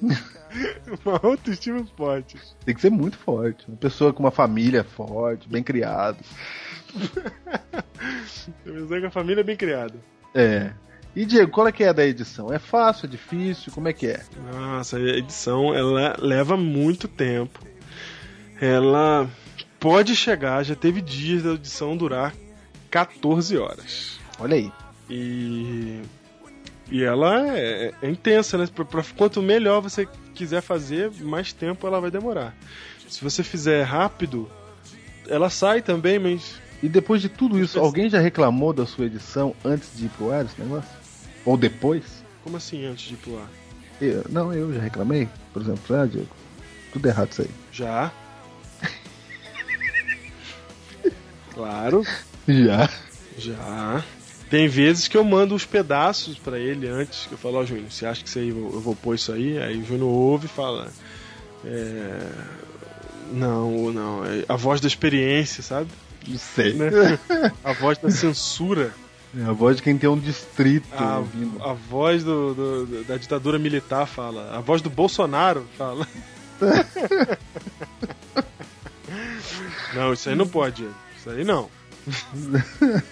[1.04, 2.36] Uma autoestima forte.
[2.64, 3.66] Tem que ser muito forte.
[3.66, 6.16] Uma pessoa com uma família forte, bem criada.
[8.62, 9.94] Pensar que a família é bem criada.
[10.34, 10.72] É.
[11.16, 12.52] E Diego, qual é que é a da edição?
[12.52, 13.72] É fácil, é difícil?
[13.72, 14.20] Como é que é?
[14.52, 17.60] Nossa, a edição, ela leva muito tempo.
[18.60, 19.28] Ela
[19.78, 22.34] pode chegar, já teve dias da edição durar
[22.90, 24.18] 14 horas.
[24.38, 24.72] Olha aí.
[25.08, 26.00] E.
[26.90, 28.66] E ela é, é intensa, né?
[28.72, 32.54] Pra, pra- quanto melhor você quiser fazer, mais tempo ela vai demorar.
[33.08, 34.50] Se você fizer rápido,
[35.28, 36.60] ela sai também, mas.
[36.84, 40.30] E depois de tudo isso, alguém já reclamou da sua edição antes de ir pro
[40.30, 40.90] ar esse negócio?
[41.42, 42.04] Ou depois?
[42.42, 43.48] Como assim antes de ir pro ar?
[44.02, 45.26] Eu- não, eu já reclamei.
[45.50, 46.28] Por exemplo, ah, Diego,
[46.92, 47.50] tudo errado isso aí.
[47.72, 48.12] Já.
[51.54, 52.04] Claro.
[52.46, 52.90] Já.
[53.38, 54.04] Já.
[54.50, 57.90] tem vezes que eu mando os pedaços pra ele antes, que eu falo, ó, Júnior,
[57.90, 59.56] você acha que isso aí, eu eu vou pôr isso aí?
[59.58, 60.90] Aí o Júnior ouve e fala.
[61.64, 62.28] É...
[63.32, 65.88] Não, não, é a voz da experiência, sabe?
[66.26, 66.72] Não sei.
[66.74, 66.90] Né?
[67.62, 68.92] A voz da censura.
[69.36, 71.60] É a voz de quem tem um distrito A, ouvindo.
[71.62, 74.56] a voz do, do- da ditadura militar fala.
[74.56, 76.06] A voz do Bolsonaro fala.
[79.94, 80.88] não, isso aí não pode.
[81.18, 81.68] Isso aí não.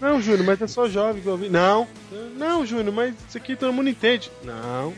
[0.00, 1.48] Não, Júnior, mas é só jovem que ouvi.
[1.48, 1.88] Não,
[2.36, 4.30] não, Júnior, mas isso aqui todo mundo entende.
[4.42, 4.92] Não.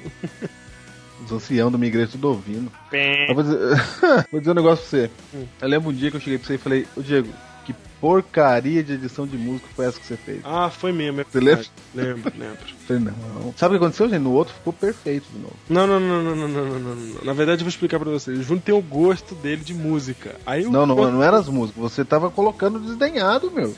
[1.27, 2.71] Os anciãos do uma tudo ouvindo.
[3.35, 3.59] Vou dizer,
[4.31, 5.11] vou dizer um negócio pra você.
[5.35, 5.45] Hum.
[5.61, 7.29] Eu lembro um dia que eu cheguei pra você e falei, ô Diego,
[7.65, 10.41] que porcaria de edição de música foi essa que você fez?
[10.45, 11.21] Ah, foi mesmo.
[11.21, 11.67] É você lembra?
[11.93, 12.59] Lembro, lembro.
[12.87, 13.53] Falei, não.
[13.57, 14.23] Sabe o que aconteceu, gente?
[14.23, 15.57] No outro ficou perfeito de novo.
[15.69, 17.25] Não, não, não, não, não, não, não, não.
[17.25, 18.39] Na verdade, eu vou explicar pra vocês.
[18.39, 20.37] O Juno tem o gosto dele de música.
[20.47, 21.83] Aí Não, não, não, não era as músicas.
[21.83, 23.75] Você tava colocando desdenhado, meu.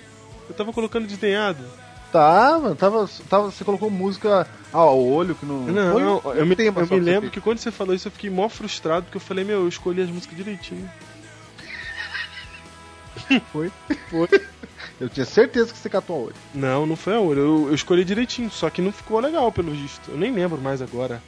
[0.49, 1.65] Eu tava colocando desdenhado.
[2.12, 5.60] Tava, tava, tava, você colocou música ao olho que não.
[5.60, 8.30] Não, foi não, eu me, eu me lembro que quando você falou isso eu fiquei
[8.30, 10.90] mó frustrado porque eu falei, meu, eu escolhi as músicas direitinho.
[13.52, 13.70] Foi?
[14.10, 14.28] Foi.
[15.01, 16.35] Eu tinha certeza que você catou a olho.
[16.55, 17.40] Não, não foi a olho.
[17.40, 20.10] Eu, eu escolhi direitinho, só que não ficou legal pelo visto.
[20.10, 21.22] Eu nem lembro mais agora.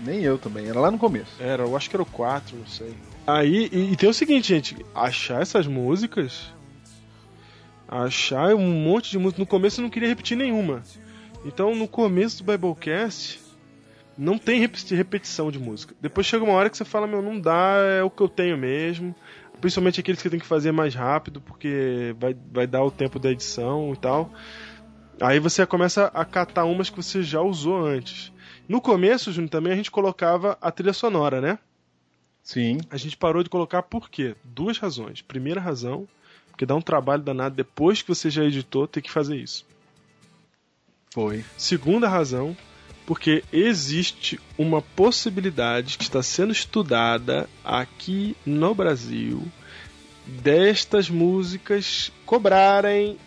[0.00, 1.30] Nem eu também, era lá no começo.
[1.38, 2.94] Era, eu acho que era o 4, não sei.
[3.26, 6.52] Aí, e, e tem o seguinte, gente, achar essas músicas.
[7.94, 9.40] Achar um monte de música.
[9.40, 10.82] No começo eu não queria repetir nenhuma.
[11.44, 13.38] Então no começo do Biblecast
[14.16, 15.94] não tem rep- repetição de música.
[16.00, 18.56] Depois chega uma hora que você fala, meu, não dá, é o que eu tenho
[18.56, 19.14] mesmo.
[19.60, 23.30] Principalmente aqueles que tem que fazer mais rápido, porque vai, vai dar o tempo da
[23.30, 24.32] edição e tal.
[25.20, 28.32] Aí você começa a catar umas que você já usou antes.
[28.66, 31.58] No começo, Júnior, também a gente colocava a trilha sonora, né?
[32.42, 32.78] Sim.
[32.90, 34.34] A gente parou de colocar por quê?
[34.42, 35.20] Duas razões.
[35.22, 36.08] Primeira razão,
[36.62, 39.66] porque dá um trabalho danado depois que você já editou ter que fazer isso.
[41.10, 41.44] Foi.
[41.56, 42.56] Segunda razão,
[43.04, 49.42] porque existe uma possibilidade que está sendo estudada aqui no Brasil
[50.24, 53.18] destas músicas cobrarem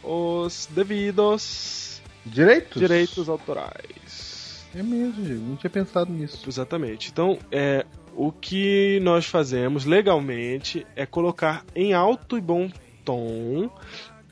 [0.00, 2.80] os devidos Direitos?
[2.80, 4.64] direitos autorais.
[4.72, 5.44] É mesmo, Diego.
[5.48, 6.48] Não tinha pensado nisso.
[6.48, 7.10] Exatamente.
[7.10, 7.84] Então, é,
[8.14, 12.70] o que nós fazemos legalmente é colocar em alto e bom
[13.04, 13.70] tom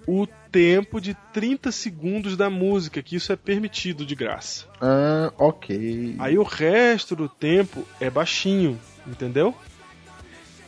[0.07, 4.67] o tempo de 30 segundos da música, que isso é permitido de graça.
[4.81, 6.17] Ah, ok.
[6.19, 9.55] Aí o resto do tempo é baixinho, entendeu?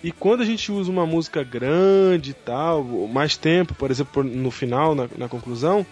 [0.02, 4.51] E quando a gente usa uma música grande e tal, mais tempo, por exemplo, no
[4.51, 5.85] final, na, na conclusão,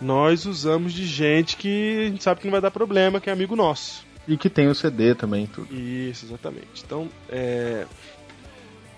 [0.00, 3.32] nós usamos de gente que a gente sabe que não vai dar problema, que é
[3.32, 4.04] amigo nosso.
[4.26, 5.72] E que tem o CD também, tudo.
[5.72, 6.82] Isso, exatamente.
[6.84, 7.86] Então, é.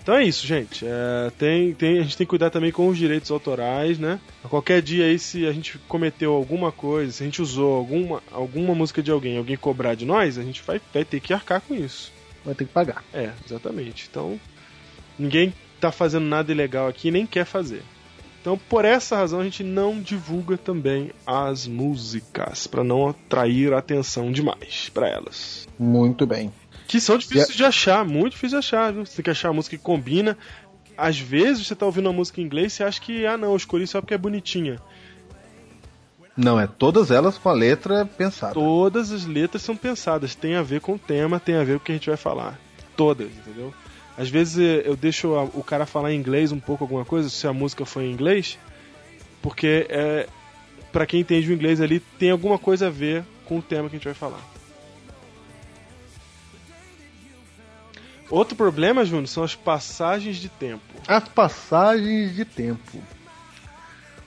[0.09, 0.83] Então é isso, gente.
[0.87, 4.19] É, tem, tem, a gente tem que cuidar também com os direitos autorais, né?
[4.43, 8.23] A qualquer dia aí, se a gente cometeu alguma coisa, se a gente usou alguma,
[8.31, 11.61] alguma música de alguém, alguém cobrar de nós, a gente vai, vai ter que arcar
[11.61, 12.11] com isso.
[12.43, 13.03] Vai ter que pagar.
[13.13, 14.07] É, exatamente.
[14.09, 14.39] Então,
[15.19, 17.83] ninguém tá fazendo nada ilegal aqui nem quer fazer.
[18.41, 24.31] Então, por essa razão, a gente não divulga também as músicas, para não atrair atenção
[24.31, 25.67] demais para elas.
[25.77, 26.51] Muito bem.
[26.89, 29.05] Que são difíceis de achar, muito difícil de achar, viu?
[29.05, 30.35] Você tem que achar a música que combina.
[30.97, 33.51] Às vezes você tá ouvindo uma música em inglês e você acha que, ah não,
[33.51, 34.81] eu escolhi só porque é bonitinha.
[36.35, 38.55] Não, é todas elas com a letra pensada.
[38.55, 41.83] Todas as letras são pensadas, tem a ver com o tema, tem a ver com
[41.83, 42.59] o que a gente vai falar.
[42.97, 43.71] Todas, entendeu?
[44.17, 47.45] Às vezes eh, eu deixo o cara falar em inglês um pouco alguma coisa, se
[47.45, 48.57] a música for em inglês,
[49.43, 50.27] porque é,
[50.91, 53.95] para quem entende o inglês ali, tem alguma coisa a ver com o tema que
[53.95, 54.58] a gente vai falar.
[58.29, 60.83] Outro problema, Júnior, são as passagens de tempo.
[61.07, 63.01] As passagens de tempo.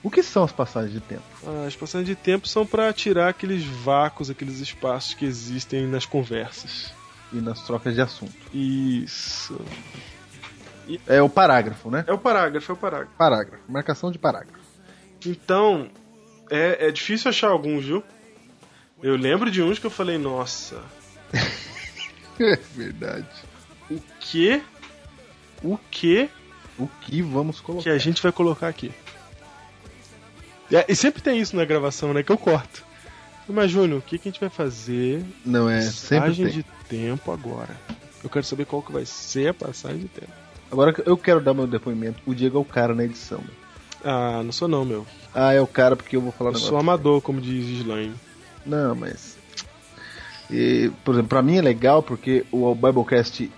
[0.03, 1.23] O que são as passagens de tempo?
[1.67, 6.93] As passagens de tempo são para tirar aqueles vácuos, aqueles espaços que existem nas conversas.
[7.33, 8.35] E nas trocas de assunto.
[8.53, 9.59] Isso.
[11.07, 12.05] É o parágrafo, né?
[12.07, 13.13] É o parágrafo, é o parágrafo.
[13.17, 13.63] Parágrafo.
[13.69, 14.61] Marcação de parágrafo.
[15.25, 15.89] Então,
[16.51, 18.03] é, é difícil achar alguns, viu?
[19.01, 20.83] Eu lembro de uns que eu falei, nossa,
[22.41, 23.29] É verdade.
[23.97, 24.63] O que?
[25.63, 26.29] O que
[26.79, 27.85] O que vamos colocar?
[27.85, 28.93] que a gente vai colocar aqui?
[30.73, 32.23] É, e sempre tem isso na gravação, né?
[32.23, 32.83] Que eu corto.
[33.49, 35.23] Mas, Júnior, o que, que a gente vai fazer?
[35.45, 37.77] Não é, sempre Passagem de tempo agora.
[38.23, 40.33] Eu quero saber qual que vai ser a passagem de tempo.
[40.71, 42.23] Agora eu quero dar meu depoimento.
[42.25, 43.41] O Diego é o cara na edição.
[44.03, 45.07] Ah, não sou não, meu.
[45.35, 48.15] Ah, é o cara porque eu vou falar Eu sou amador, como diz Slime.
[48.65, 49.37] Não, mas.
[50.51, 53.51] E, por exemplo, pra mim é legal porque o Biblecast,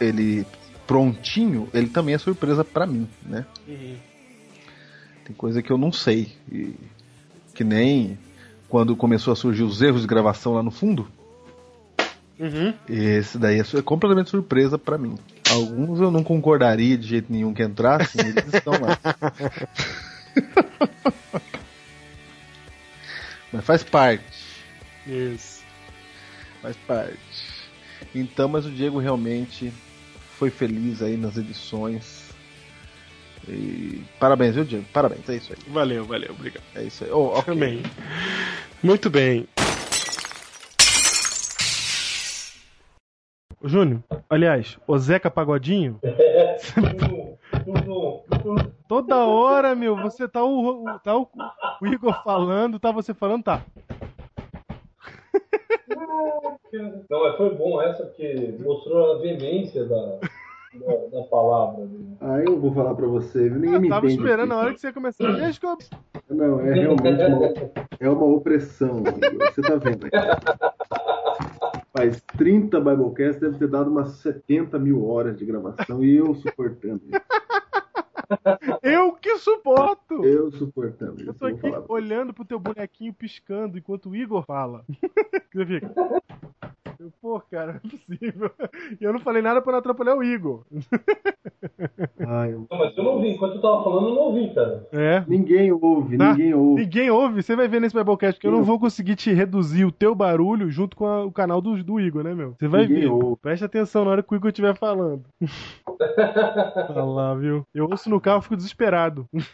[0.00, 0.46] ele
[0.86, 3.44] prontinho, ele também é surpresa pra mim, né?
[5.24, 6.32] Tem coisa que eu não sei.
[6.50, 6.74] E
[7.54, 8.18] que nem
[8.68, 11.06] quando começou a surgir os erros de gravação lá no fundo.
[12.38, 12.72] Uhum.
[12.88, 15.18] Esse daí é completamente surpresa pra mim.
[15.50, 18.98] Alguns eu não concordaria de jeito nenhum que entrassem, eles estão lá.
[23.52, 24.24] Mas faz parte.
[25.06, 25.62] Isso.
[26.62, 27.18] Faz parte.
[28.14, 29.72] Então, mas o Diego realmente
[30.38, 32.28] foi feliz aí nas edições.
[33.48, 34.84] E parabéns, viu, Diego?
[34.92, 35.58] Parabéns, é isso aí.
[35.72, 36.62] Valeu, valeu, obrigado.
[36.74, 37.10] É isso aí.
[37.10, 37.52] Oh, ok.
[37.52, 37.82] Amém.
[38.82, 39.48] Muito bem.
[43.60, 45.98] Ô, Júnior, aliás, o Zeca Pagodinho.
[48.88, 51.28] Toda hora, meu, você tá o, o- tá o,
[51.82, 53.62] o Igor falando, tá você falando, tá.
[57.10, 60.18] Não, mas foi bom essa porque mostrou a veemência da,
[60.74, 61.84] da, da palavra.
[61.84, 62.16] né?
[62.20, 64.22] Ah, eu vou falar pra você, ninguém me Tava entende.
[64.22, 64.64] esperando a aqui.
[64.64, 65.32] hora que você ia começar.
[65.32, 65.78] Deixa que eu...
[66.30, 67.46] Não, é realmente uma,
[68.00, 69.02] é uma opressão.
[69.02, 70.10] Você tá vendo aí.
[71.96, 77.00] Faz 30 Biblecasts, deve ter dado umas 70 mil horas de gravação e eu suportando
[77.08, 77.20] isso.
[78.82, 80.24] Eu que suporto!
[80.24, 81.30] Eu suportando isso.
[81.30, 81.84] Eu tô aqui falar.
[81.88, 84.84] olhando pro teu bonequinho piscando enquanto o Igor fala.
[85.52, 85.90] Você fica.
[87.00, 88.50] Eu, Pô, cara, não é possível.
[89.00, 90.64] E eu não falei nada pra não atrapalhar o Igor.
[92.26, 93.28] Ai, eu- Não, mas eu não ouvi.
[93.30, 94.86] Enquanto eu tava falando, eu não ouvi, cara.
[94.92, 95.24] É.
[95.28, 96.82] Ninguém ouve, Ah, ninguém ouve.
[96.82, 99.92] Ninguém ouve, você vai ver nesse Biblecast, porque eu não vou conseguir te reduzir o
[99.92, 102.54] teu barulho junto com a- o canal do, do Igor, né, meu?
[102.58, 103.06] Você vai Ninguém ver.
[103.10, 103.36] ouve.
[103.40, 105.22] Preste atenção na hora que o Igor estiver falando.
[106.90, 107.62] Olha lá, viu?
[107.72, 109.26] Eu ouço no carro e fico desesperado.
[109.32, 109.46] Mas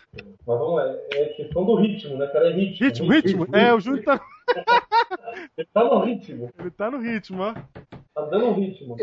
[0.46, 0.84] vamos lá.
[1.12, 2.50] É questão do ritmo, né, cara?
[2.50, 2.86] É ritmo.
[2.86, 3.46] Ritmo, ritmo?
[3.56, 4.20] É, o Júnior tá,
[5.56, 6.50] Ele tá no ritmo.
[6.58, 7.54] ele tá no ritmo, ó.
[8.14, 8.96] Tá dando um ritmo.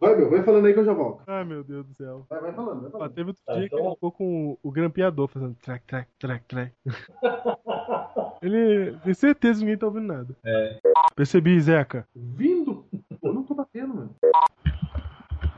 [0.00, 1.22] Vai, meu, vai falando aí que eu já volto.
[1.26, 2.26] Ai, meu Deus do céu.
[2.28, 3.12] Vai, vai falando, vai Ó, falando.
[3.14, 6.08] teve outro Tá, dia que então- ele ficou com o, o grampeador fazendo track, track,
[6.18, 6.72] track, track.
[8.42, 10.34] ele tem certeza que ninguém tá ouvindo nada.
[10.44, 10.78] É.
[11.14, 12.06] Percebi, Zeca.
[12.14, 12.84] Vindo?
[13.22, 14.14] Eu não tô batendo, mano.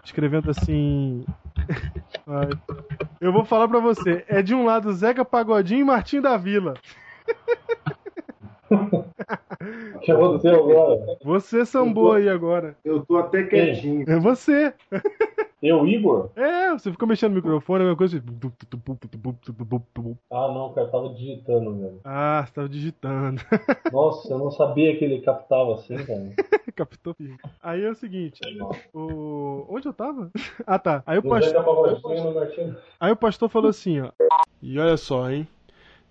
[0.04, 1.24] Escrevendo assim.
[3.20, 4.24] Eu vou falar pra você.
[4.28, 6.74] É de um lado Zeca Pagodinho e Martinho da Vila.
[8.70, 11.18] O que aconteceu agora?
[11.24, 12.76] Você sambou aí agora.
[12.84, 14.08] Eu tô até quietinho.
[14.08, 14.72] É você.
[15.62, 16.30] Eu, Igor?
[16.36, 18.16] É, você ficou mexendo no microfone, a mesma coisa.
[18.16, 18.26] assim.
[20.30, 20.88] Ah, não, cara.
[20.88, 22.00] Tava digitando, velho.
[22.02, 23.42] Ah, você tava digitando.
[23.92, 26.32] Nossa, eu não sabia que ele captava assim, cara.
[26.74, 27.36] Captou firme.
[27.62, 28.40] Aí é o seguinte.
[28.94, 29.66] O...
[29.68, 30.30] Onde eu tava?
[30.66, 31.02] Ah, tá.
[31.06, 31.62] Aí o pastor.
[31.62, 32.76] No Martinho.
[32.98, 34.10] Aí o pastor falou assim, ó.
[34.62, 35.46] E olha só, hein?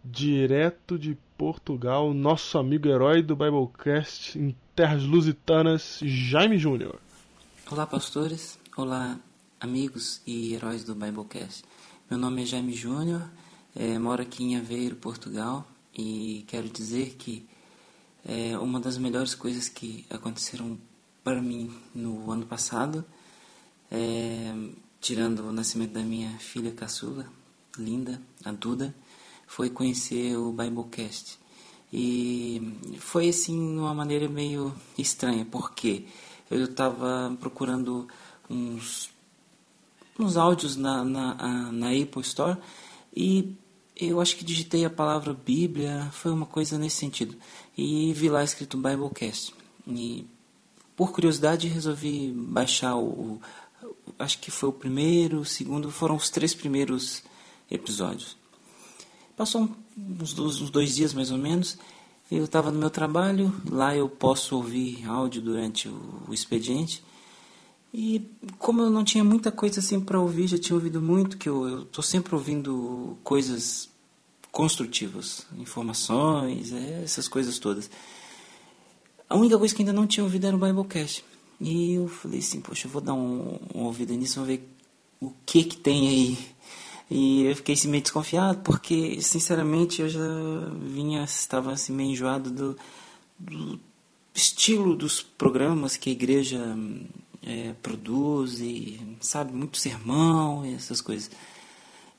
[0.03, 6.95] Direto de Portugal, nosso amigo herói do Biblecast em terras lusitanas, Jaime Júnior.
[7.71, 8.59] Olá, pastores.
[8.77, 9.17] Olá,
[9.59, 11.65] amigos e heróis do Biblecast.
[12.09, 13.29] Meu nome é Jaime Júnior,
[13.75, 17.45] eh, moro aqui em Aveiro, Portugal, e quero dizer que
[18.25, 20.77] é uma das melhores coisas que aconteceram
[21.23, 23.03] para mim no ano passado,
[23.91, 24.53] é,
[25.01, 27.27] tirando o nascimento da minha filha caçula,
[27.77, 28.95] linda, a Duda,
[29.45, 31.37] foi conhecer o Biblecast.
[31.91, 36.05] E foi assim, de uma maneira meio estranha, porque
[36.49, 38.07] eu estava procurando
[38.49, 39.09] uns,
[40.19, 42.57] uns áudios na, na, na Apple Store
[43.15, 43.55] e
[43.95, 47.35] eu acho que digitei a palavra Bíblia, foi uma coisa nesse sentido.
[47.77, 49.53] E vi lá escrito Biblecast.
[49.87, 50.25] E
[50.95, 53.41] por curiosidade resolvi baixar o, o-
[54.17, 57.23] acho que foi o primeiro, o segundo, foram os três primeiros
[57.69, 58.37] episódios.
[59.35, 61.77] Passou uns, dois- uns dois dias mais ou menos.
[62.31, 67.03] Eu estava no meu trabalho, lá eu posso ouvir áudio durante o expediente.
[67.93, 71.49] E como eu não tinha muita coisa assim para ouvir, já tinha ouvido muito, que
[71.49, 73.89] eu, eu tô sempre ouvindo coisas
[74.51, 77.89] construtivas, informações, é, essas coisas todas.
[79.27, 81.23] A única coisa que ainda não tinha ouvido era o Biblecast.
[81.59, 84.67] E eu falei assim, poxa, eu vou dar um, uma ouvida nisso, vamos ver
[85.19, 86.37] o que que tem aí.
[87.11, 90.21] E eu fiquei assim, meio desconfiado, porque, sinceramente, eu já
[90.81, 92.77] vinha, estava assim, meio enjoado do,
[93.37, 93.79] do
[94.33, 96.75] estilo dos programas que a igreja
[97.49, 101.31] é, produz, e, sabe, muito sermão e essas coisas.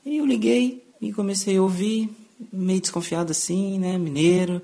[0.05, 2.09] E eu liguei e comecei a ouvir,
[2.51, 4.61] meio desconfiado assim, né, mineiro,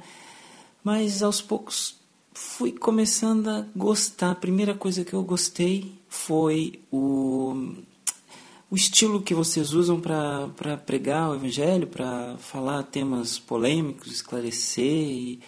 [0.84, 1.96] mas aos poucos
[2.34, 4.32] fui começando a gostar.
[4.32, 7.74] A primeira coisa que eu gostei foi o,
[8.70, 15.40] o estilo que vocês usam para pregar o evangelho, para falar temas polêmicos, esclarecer e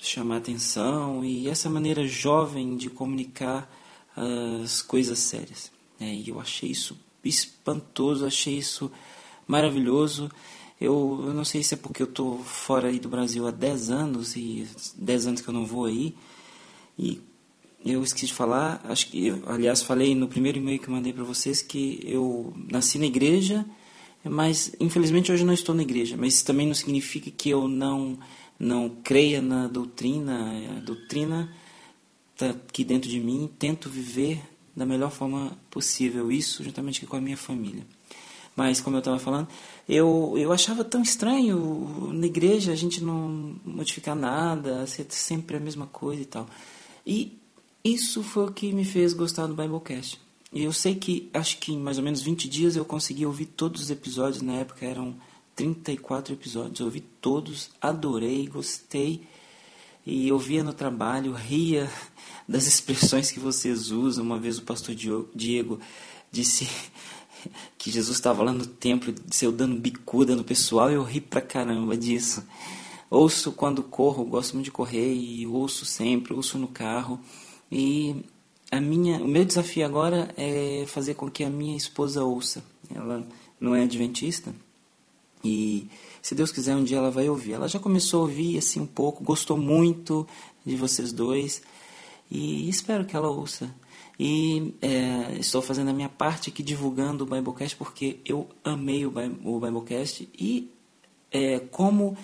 [0.00, 3.70] chamar atenção, e essa maneira jovem de comunicar
[4.16, 5.70] as coisas sérias.
[6.00, 8.90] É, e eu achei isso espantoso, achei isso
[9.46, 10.30] maravilhoso.
[10.80, 13.90] Eu, eu não sei se é porque eu tô fora aí do Brasil há 10
[13.90, 14.66] anos e
[14.96, 16.14] 10 anos que eu não vou aí.
[16.98, 17.20] E
[17.84, 21.62] eu esqueci de falar, acho que, aliás, falei no primeiro e-mail que mandei para vocês
[21.62, 23.64] que eu nasci na igreja,
[24.24, 26.16] mas infelizmente hoje não estou na igreja.
[26.16, 28.18] Mas isso também não significa que eu não
[28.58, 30.52] não creia na doutrina.
[30.76, 31.52] A doutrina
[32.42, 33.50] está aqui dentro de mim.
[33.58, 34.42] Tento viver
[34.74, 37.86] da melhor forma possível isso, juntamente com a minha família.
[38.54, 39.48] Mas como eu estava falando,
[39.88, 45.60] eu eu achava tão estranho na igreja a gente não modificar nada, ser sempre a
[45.60, 46.46] mesma coisa e tal.
[47.06, 47.38] E
[47.84, 50.20] isso foi o que me fez gostar do Biblecast.
[50.52, 53.46] E eu sei que, acho que em mais ou menos 20 dias eu consegui ouvir
[53.46, 55.16] todos os episódios, na época eram
[55.56, 59.22] 34 episódios, eu ouvi todos, adorei, gostei.
[60.04, 61.90] E eu via no trabalho, ria
[62.48, 64.24] das expressões que vocês usam.
[64.24, 64.94] Uma vez o pastor
[65.34, 65.80] Diego
[66.30, 66.68] disse
[67.78, 71.20] que Jesus estava lá no templo, disse eu dando bicuda no pessoal, e eu ri
[71.20, 72.44] pra caramba disso.
[73.10, 77.20] Ouço quando corro, gosto muito de correr e ouço sempre, ouço no carro.
[77.70, 78.16] E
[78.70, 82.64] a minha, o meu desafio agora é fazer com que a minha esposa ouça.
[82.94, 83.26] Ela
[83.60, 84.54] não é adventista
[85.44, 85.88] e
[86.20, 87.52] se Deus quiser um dia ela vai ouvir.
[87.52, 90.26] Ela já começou a ouvir assim um pouco, gostou muito
[90.64, 91.62] de vocês dois
[92.32, 93.70] e espero que ela ouça.
[94.18, 99.10] E é, estou fazendo a minha parte aqui divulgando o Biblecast porque eu amei o,
[99.10, 100.70] Biblecast e
[101.30, 102.16] é, como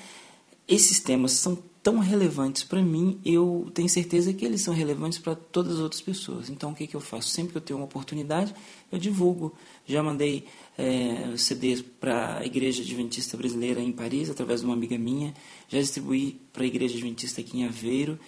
[0.66, 5.35] esses temas são tão relevantes para mim, eu tenho certeza que eles são relevantes para
[5.35, 6.51] todas as outras pessoas.
[6.51, 7.28] Então, o que, que eu faço?
[7.28, 8.55] Sempre que eu tenho uma oportunidade,
[8.90, 9.55] eu divulgo.
[9.86, 10.44] Já mandei
[10.76, 15.32] é, CDs para a Igreja Adventista Brasileira em Paris, através de uma amiga minha.
[15.68, 18.18] Já distribuí para a Igreja Adventista aqui em Aveiro.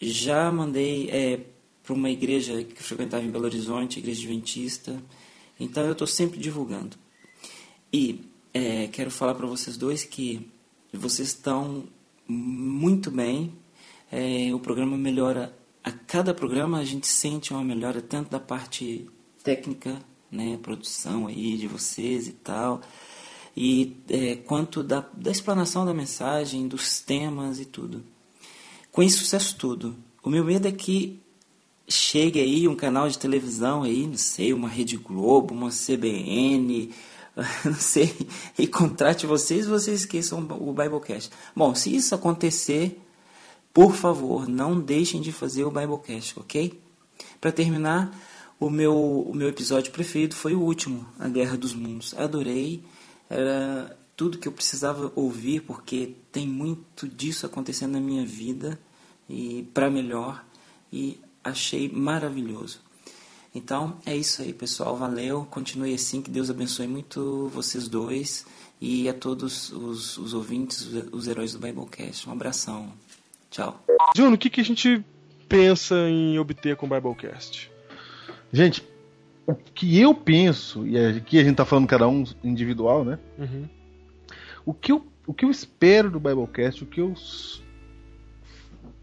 [0.00, 1.40] Já mandei é,
[1.82, 5.02] para uma igreja que frequentava em Belo Horizonte, Igreja Adventista.
[5.58, 6.96] Então, eu estou sempre divulgando.
[7.92, 8.20] E
[8.52, 10.50] é, quero falar para vocês dois que
[10.92, 11.84] vocês estão
[12.28, 13.52] muito bem.
[14.10, 15.54] É, o programa melhora
[15.86, 19.08] a cada programa a gente sente uma melhora tanto da parte
[19.44, 22.80] técnica, né, produção aí de vocês e tal,
[23.56, 28.02] e é, quanto da, da explanação da mensagem, dos temas e tudo.
[28.96, 31.20] Com esse sucesso tudo, o meu medo é que
[31.86, 36.94] chegue aí um canal de televisão aí, não sei, uma Rede Globo, uma CBN,
[37.62, 38.16] não sei,
[38.58, 41.30] e contrate vocês, vocês esqueçam o Biblecast.
[41.54, 42.98] Bom, se isso acontecer,
[43.70, 46.80] por favor, não deixem de fazer o Biblecast, ok?
[47.38, 48.18] Para terminar,
[48.58, 52.14] o meu, o meu episódio preferido foi o último, A Guerra dos Mundos.
[52.16, 52.82] Adorei,
[53.28, 58.80] era tudo que eu precisava ouvir, porque tem muito disso acontecendo na minha vida,
[59.28, 60.44] e para melhor,
[60.92, 62.80] e achei maravilhoso.
[63.54, 64.96] Então é isso aí, pessoal.
[64.96, 65.46] Valeu.
[65.50, 66.20] Continue assim.
[66.20, 68.44] Que Deus abençoe muito vocês dois
[68.80, 72.28] e a todos os, os ouvintes, os heróis do Biblecast.
[72.28, 72.92] Um abração.
[73.50, 73.82] Tchau.
[74.14, 75.02] Juno, o que, que a gente
[75.48, 77.70] pensa em obter com o Biblecast?
[78.52, 78.86] Gente,
[79.46, 83.18] o que eu penso, e aqui a gente tá falando cada um individual, né?
[83.38, 83.68] Uhum.
[84.66, 87.14] O, que eu, o que eu espero do Biblecast, o que eu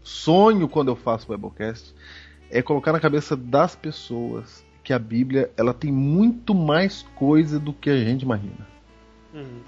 [0.04, 1.92] sonho quando eu faço o Biblecast,
[2.50, 7.72] é colocar na cabeça das pessoas que a Bíblia ela tem muito mais coisa do
[7.72, 8.68] que a gente imagina.
[9.34, 9.60] Uhum.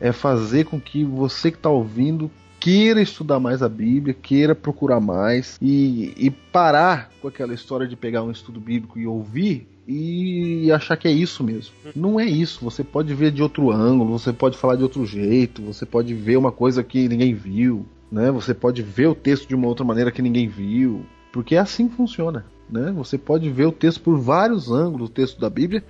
[0.00, 5.00] É fazer com que você que está ouvindo queira estudar mais a Bíblia, queira procurar
[5.00, 10.70] mais e, e, parar com aquela história de pegar um estudo bíblico e ouvir e
[10.70, 11.74] achar que é isso mesmo.
[11.96, 12.62] Não é isso.
[12.62, 16.36] Você pode ver de outro ângulo, você pode falar de outro jeito, você pode ver
[16.36, 18.30] uma coisa que ninguém viu, né?
[18.30, 21.04] Você pode ver o texto de uma outra maneira que ninguém viu.
[21.32, 22.44] Porque é assim que funciona.
[22.68, 22.92] Né?
[22.92, 25.84] Você pode ver o texto por vários ângulos, o texto da Bíblia,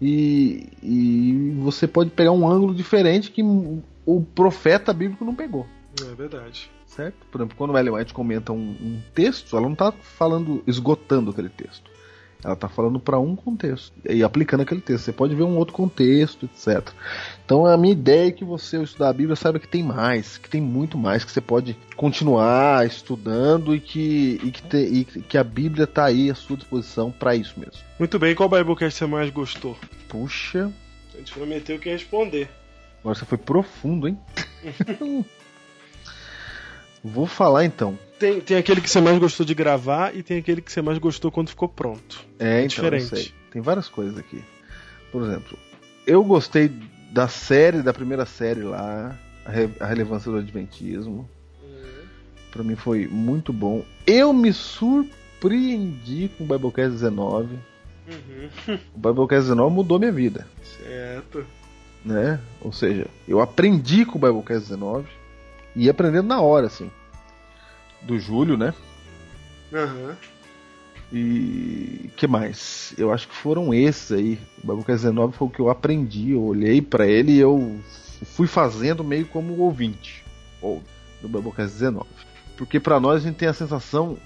[0.00, 5.66] e, e você pode pegar um ângulo diferente que o profeta bíblico não pegou.
[6.00, 6.70] É verdade.
[6.86, 7.26] Certo?
[7.30, 11.30] Por exemplo, quando o Ellen White comenta um, um texto, ela não está falando, esgotando
[11.30, 11.90] aquele texto.
[12.46, 15.06] Ela está falando para um contexto e aplicando aquele texto.
[15.06, 16.92] Você pode ver um outro contexto, etc.
[17.44, 20.38] Então a minha ideia é que você, ao estudar a Bíblia, saiba que tem mais,
[20.38, 25.04] que tem muito mais, que você pode continuar estudando e que, e que, te, e
[25.04, 27.82] que a Bíblia está aí à sua disposição para isso mesmo.
[27.98, 29.76] Muito bem, qual Biblecast você mais gostou?
[30.08, 30.72] Puxa.
[31.14, 32.48] A gente prometeu que ia responder.
[33.00, 34.16] Agora você foi profundo, hein?
[37.06, 37.96] Vou falar então.
[38.18, 40.98] Tem, tem aquele que você mais gostou de gravar e tem aquele que você mais
[40.98, 42.24] gostou quando ficou pronto.
[42.38, 43.34] É, é então, diferente.
[43.52, 44.42] Tem várias coisas aqui.
[45.12, 45.56] Por exemplo,
[46.04, 46.70] eu gostei
[47.12, 51.28] da série, da primeira série lá, a, re, a relevância do Adventismo.
[51.62, 52.04] Uhum.
[52.50, 53.84] Para mim foi muito bom.
[54.04, 57.56] Eu me surpreendi com o Biblecast 19.
[58.08, 58.78] Uhum.
[58.94, 60.44] O Biblecast 19 mudou minha vida.
[60.82, 61.46] Certo.
[62.04, 62.40] né?
[62.60, 65.06] Ou seja, eu aprendi com o Biblecast 19
[65.76, 66.90] e aprendendo na hora, assim.
[68.02, 68.72] Do Júlio, né?
[69.72, 70.16] Aham.
[71.12, 72.94] E que mais?
[72.98, 74.38] Eu acho que foram esses aí.
[74.64, 76.32] O Biblecast 19 foi o que eu aprendi.
[76.32, 77.78] Eu olhei pra ele e eu
[78.24, 80.24] fui fazendo meio como ouvinte
[80.60, 80.82] ou
[81.20, 82.06] do Biblecast 19.
[82.56, 84.16] Porque pra nós a gente tem a sensação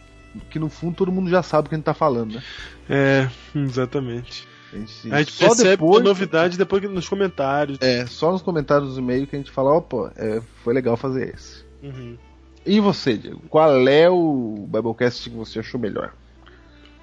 [0.48, 2.42] que no fundo todo mundo já sabe o que a gente tá falando, né?
[2.88, 4.46] É, exatamente.
[4.72, 7.78] A gente, A gente só percebe depois novidade depois que nos comentários.
[7.80, 11.34] É, só nos comentários do e-mail que a gente fala, opa, é, foi legal fazer
[11.34, 11.64] esse.
[11.82, 12.16] Uhum.
[12.64, 13.40] E você, Diego?
[13.48, 16.12] Qual é o Biblecast que você achou melhor?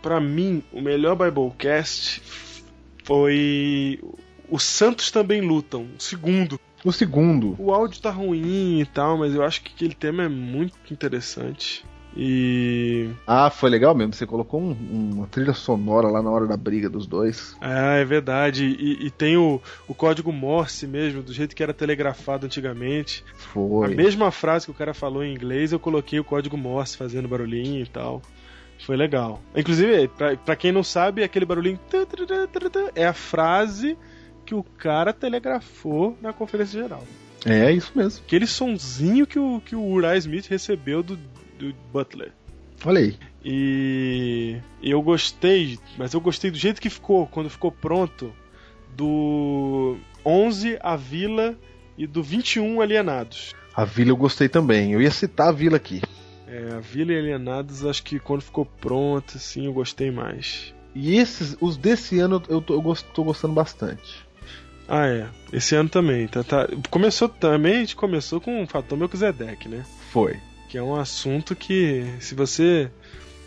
[0.02, 2.22] Pra mim, o melhor Biblecast
[3.04, 4.00] foi
[4.50, 6.60] o Santos também lutam, o segundo.
[6.86, 7.56] O segundo.
[7.60, 11.84] O áudio tá ruim e tal, mas eu acho que aquele tema é muito interessante.
[12.16, 13.10] E.
[13.26, 14.14] Ah, foi legal mesmo.
[14.14, 17.56] Você colocou um- uma trilha sonora lá na hora da briga dos dois.
[17.62, 18.66] Ah, é verdade.
[18.66, 23.24] E, e tem o, o código Morse mesmo, do jeito que era telegrafado antigamente.
[23.36, 23.86] Foi.
[23.92, 27.28] A mesma frase que o cara falou em inglês, eu coloquei o código Morse fazendo
[27.28, 28.22] barulhinho e tal.
[28.86, 29.42] Foi legal.
[29.56, 31.80] Inclusive, pra, pra quem não sabe, aquele barulhinho
[32.96, 33.98] é a frase
[34.46, 37.04] que o cara telegrafou na conferência geral.
[37.46, 38.24] É isso mesmo.
[38.26, 41.18] Aquele sonzinho que o, que o Uriah Smith recebeu do,
[41.58, 42.32] do Butler.
[42.86, 43.18] Olha aí.
[43.44, 48.32] E eu gostei, mas eu gostei do jeito que ficou, quando ficou pronto,
[48.96, 51.56] do 11 a Vila
[51.98, 53.56] e do 21 Alienados.
[53.76, 54.92] A vila eu gostei também.
[54.94, 56.02] Eu ia citar a vila aqui.
[56.48, 60.74] É, a Vila e Alienados, acho que quando ficou pronto, assim, eu gostei mais.
[60.96, 64.26] E esses, os desse ano eu tô, eu gost- tô gostando bastante.
[64.88, 65.28] Ah, é.
[65.52, 66.28] Esse ano também.
[66.28, 69.84] Tá, tá- Começou também, a gente começou com o fator Melquisedeque, né?
[70.12, 70.38] Foi.
[70.68, 72.92] Que é um assunto que, se você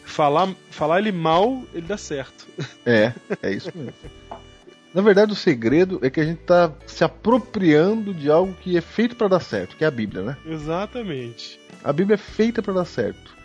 [0.05, 2.47] falar, falar ele mal, ele dá certo.
[2.85, 3.95] É, é isso mesmo.
[4.93, 8.81] Na verdade, o segredo é que a gente tá se apropriando de algo que é
[8.81, 10.37] feito para dar certo, que é a Bíblia, né?
[10.45, 11.61] Exatamente.
[11.85, 13.37] A Bíblia é feita para dar certo.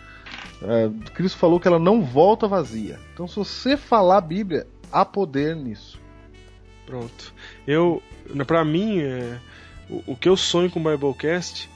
[0.62, 2.98] Ah, Cristo falou que ela não volta vazia.
[3.14, 6.00] Então, se você falar a Bíblia, há poder nisso.
[6.84, 7.32] Pronto.
[7.66, 8.02] Eu,
[8.46, 9.38] pra mim, é,
[9.88, 11.68] o, o que eu sonho com o Biblecast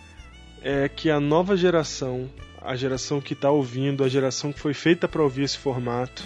[0.62, 2.30] é que a nova geração,
[2.60, 6.22] a geração que tá ouvindo, a geração que foi feita para ouvir esse formato.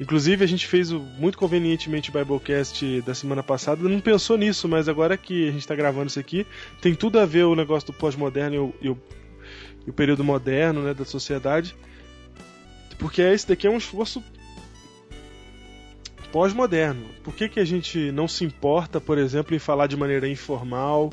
[0.00, 4.68] Inclusive, a gente fez o, muito convenientemente o Biblecast da semana passada, não pensou nisso,
[4.68, 6.46] mas agora que a gente tá gravando isso aqui,
[6.80, 8.96] tem tudo a ver o negócio do pós-moderno e o, e
[9.86, 11.74] e o período moderno né, da sociedade.
[12.98, 14.22] Porque esse daqui é um esforço
[16.30, 17.06] pós-moderno.
[17.22, 21.12] Por que, que a gente não se importa, por exemplo, em falar de maneira informal?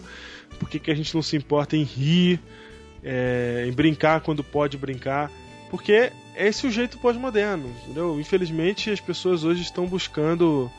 [0.58, 2.40] Por que, que a gente não se importa em rir,
[3.04, 5.32] é, em brincar quando pode brincar?
[5.70, 8.20] Porque é esse o jeito pós-moderno, entendeu?
[8.20, 10.72] Infelizmente as pessoas hoje estão buscando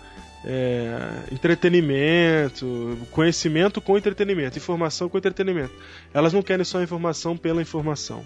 [0.44, 5.72] é, entretenimento, conhecimento com entretenimento, informação com entretenimento.
[6.12, 8.24] Elas não querem só informação pela informação.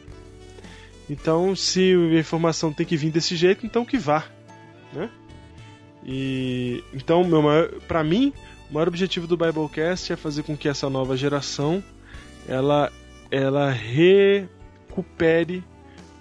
[1.08, 4.24] Então, se a informação tem que vir desse jeito, então que vá,
[4.92, 5.10] né?
[6.06, 7.42] E então, meu
[7.86, 8.32] para mim,
[8.70, 11.82] o maior objetivo do Biblecast é fazer com que essa nova geração
[12.49, 12.93] ela
[13.31, 15.65] ela recupere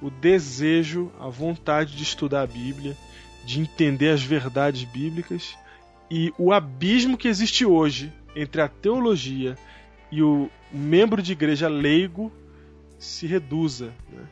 [0.02, 2.98] o desejo, a vontade de estudar a Bíblia,
[3.46, 5.56] de entender as verdades bíblicas
[6.10, 9.58] e o abismo que existe hoje entre a teologia
[10.12, 12.32] e o membro de igreja leigo
[13.00, 14.24] se reduza, né?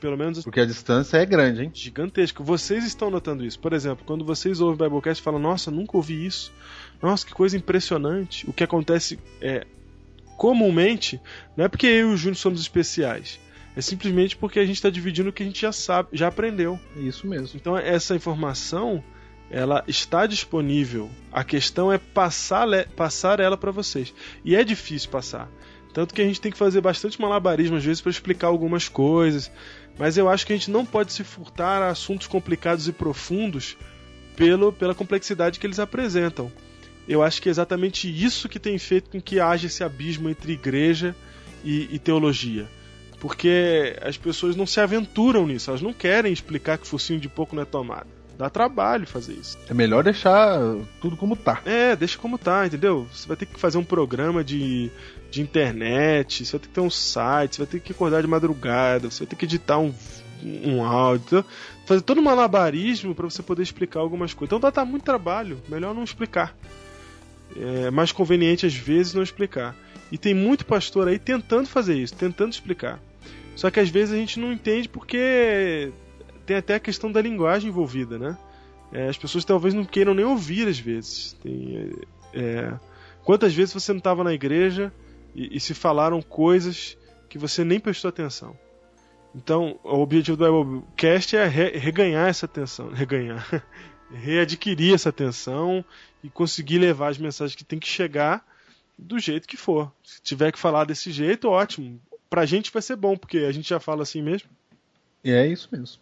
[0.00, 1.70] Pelo menos Porque a distância é grande, hein?
[1.72, 2.42] gigantesco.
[2.42, 3.58] Vocês estão notando isso.
[3.58, 6.52] Por exemplo, quando vocês ouvem o Biblecast e falam, nossa, nunca ouvi isso.
[7.00, 8.48] Nossa, que coisa impressionante.
[8.48, 9.66] O que acontece é
[10.36, 11.20] comumente,
[11.56, 13.38] não é porque eu e o Júnior somos especiais.
[13.76, 16.78] É simplesmente porque a gente está dividindo o que a gente já sabe, já aprendeu.
[16.96, 17.58] É isso mesmo.
[17.58, 19.02] Então essa informação
[19.50, 21.10] ela está disponível.
[21.30, 24.12] A questão é passar, passar ela para vocês.
[24.44, 25.48] E é difícil passar.
[25.92, 29.50] Tanto que a gente tem que fazer bastante malabarismo às vezes para explicar algumas coisas.
[29.98, 33.76] Mas eu acho que a gente não pode se furtar a assuntos complicados e profundos
[34.34, 36.50] pelo, pela complexidade que eles apresentam.
[37.06, 40.52] Eu acho que é exatamente isso que tem feito com que haja esse abismo entre
[40.52, 41.14] igreja
[41.64, 42.68] e, e teologia.
[43.20, 47.54] Porque as pessoas não se aventuram nisso, elas não querem explicar que focinho de pouco
[47.54, 48.21] não é tomada.
[48.42, 49.56] Dá trabalho fazer isso.
[49.70, 50.58] É melhor deixar
[51.00, 51.62] tudo como tá.
[51.64, 53.06] É, deixa como tá, entendeu?
[53.12, 54.90] Você vai ter que fazer um programa de,
[55.30, 58.26] de internet, você vai ter que ter um site, você vai ter que acordar de
[58.26, 59.94] madrugada, você vai ter que editar um,
[60.42, 61.44] um áudio,
[61.86, 64.48] fazer todo um malabarismo para você poder explicar algumas coisas.
[64.48, 66.52] Então dá tá muito trabalho, melhor não explicar.
[67.56, 69.76] É mais conveniente às vezes não explicar.
[70.10, 72.98] E tem muito pastor aí tentando fazer isso, tentando explicar.
[73.54, 75.92] Só que às vezes a gente não entende porque
[76.52, 78.36] tem até a questão da linguagem envolvida, né?
[78.92, 81.32] É, as pessoas talvez não queiram nem ouvir às vezes.
[81.42, 81.90] Tem,
[82.34, 82.74] é,
[83.24, 84.92] Quantas vezes você não estava na igreja
[85.34, 86.98] e, e se falaram coisas
[87.28, 88.58] que você nem prestou atenção?
[89.34, 93.64] Então, o objetivo do Biblecast é re, reganhar essa atenção, reganhar,
[94.12, 95.82] readquirir essa atenção
[96.22, 98.44] e conseguir levar as mensagens que tem que chegar
[98.98, 99.90] do jeito que for.
[100.04, 101.98] Se tiver que falar desse jeito, ótimo.
[102.28, 104.50] Pra gente vai ser bom, porque a gente já fala assim mesmo.
[105.24, 106.01] É isso mesmo.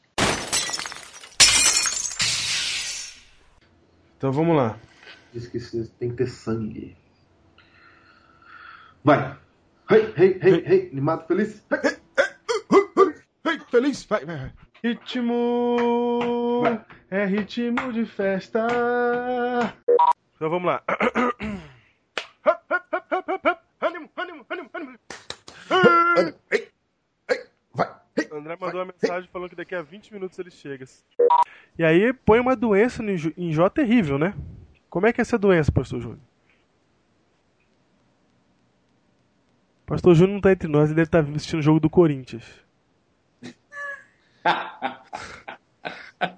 [4.21, 4.79] Então vamos lá.
[5.33, 5.59] Diz que
[5.99, 6.95] tem que ter sangue.
[9.03, 9.35] Vai.
[9.91, 10.91] Hey, hey, hey, hey.
[10.93, 11.65] Animado, feliz.
[11.73, 11.97] Hey,
[13.47, 14.05] hey, feliz.
[14.05, 14.53] Vai, vai.
[14.85, 16.61] Ritmo.
[16.61, 16.85] Vai.
[17.11, 18.67] É ritmo de festa.
[20.37, 20.83] Então vamos lá.
[28.81, 30.87] mandou uma mensagem falando que daqui a 20 minutos ele chega.
[31.79, 33.03] E aí põe uma doença
[33.37, 34.35] em Jó terrível, né?
[34.89, 36.21] Como é que é essa doença, pastor Júnior?
[39.87, 42.45] Pastor Júnior não tá entre nós, ele deve estar tá assistindo o jogo do Corinthians.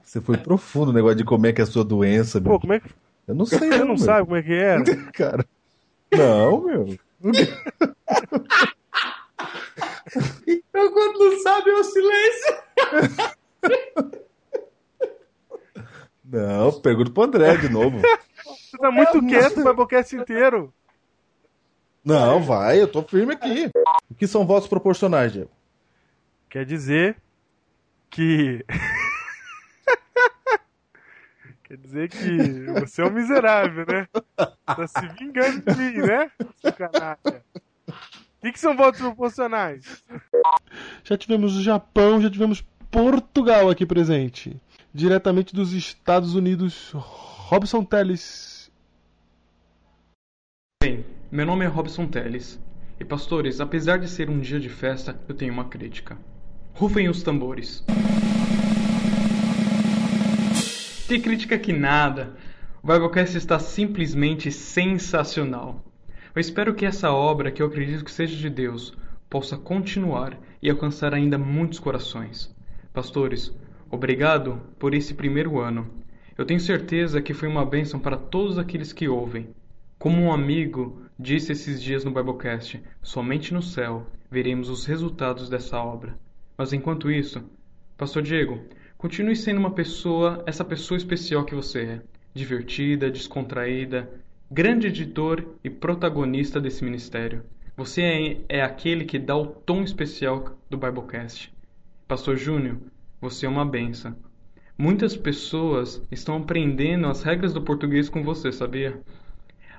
[0.02, 2.52] Você foi profundo no negócio de como é que é a sua doença, meu.
[2.52, 2.88] Pô, como é que.
[3.26, 3.98] Eu não sei, Você não, meu.
[3.98, 4.76] sabe como é que é?
[5.12, 5.46] Cara.
[6.12, 6.98] Não, meu.
[10.72, 12.56] Eu quando não sabe é o silêncio.
[16.24, 18.00] Não, pergunta pro André de novo.
[18.44, 20.72] Você tá muito quieto o Biblecast inteiro.
[22.04, 23.70] Não, vai, eu tô firme aqui.
[24.10, 25.50] O que são votos proporcionais, Diego?
[26.48, 27.16] Quer dizer
[28.10, 28.64] que.
[31.64, 34.06] Quer dizer que você é um miserável, né?
[34.66, 36.30] Tá se vingando de mim, né?
[36.60, 37.44] Seu canalha.
[38.42, 40.02] O que, que são votos proporcionais?
[41.04, 42.60] Já tivemos o Japão, já tivemos
[42.90, 44.60] Portugal aqui presente.
[44.92, 48.68] Diretamente dos Estados Unidos, Robson Teles.
[50.82, 52.60] Bem, meu nome é Robson Teles.
[52.98, 56.18] E pastores, apesar de ser um dia de festa, eu tenho uma crítica.
[56.74, 57.84] Rufem os tambores.
[61.06, 62.36] Que crítica que nada.
[62.82, 65.91] O Biblecast está simplesmente sensacional.
[66.34, 68.94] Eu espero que essa obra, que eu acredito que seja de Deus,
[69.28, 72.54] possa continuar e alcançar ainda muitos corações.
[72.90, 73.54] Pastores,
[73.90, 75.86] obrigado por esse primeiro ano.
[76.38, 79.50] Eu tenho certeza que foi uma bênção para todos aqueles que ouvem.
[79.98, 85.78] Como um amigo disse esses dias no Biblecast, somente no céu veremos os resultados dessa
[85.78, 86.16] obra.
[86.56, 87.44] Mas enquanto isso,
[87.98, 88.58] Pastor Diego,
[88.96, 92.02] continue sendo uma pessoa, essa pessoa especial que você é,
[92.32, 94.10] divertida, descontraída,
[94.52, 97.42] grande editor e protagonista desse ministério.
[97.74, 101.50] Você é, é aquele que dá o tom especial do Biblecast.
[102.06, 102.76] Pastor Júnior,
[103.18, 104.14] você é uma benção.
[104.76, 109.00] Muitas pessoas estão aprendendo as regras do português com você, sabia?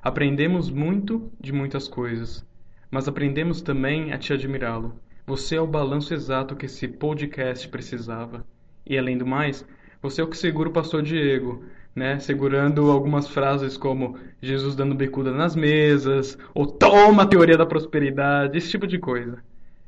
[0.01, 2.43] Aprendemos muito de muitas coisas,
[2.89, 4.99] mas aprendemos também a te admirá-lo.
[5.27, 8.43] Você é o balanço exato que esse podcast precisava.
[8.87, 9.63] E além do mais,
[10.01, 11.63] você é o que segura o pastor Diego,
[11.95, 12.19] né?
[12.19, 18.57] Segurando algumas frases como Jesus dando bicuda nas mesas, ou toma a teoria da prosperidade,
[18.57, 19.37] esse tipo de coisa.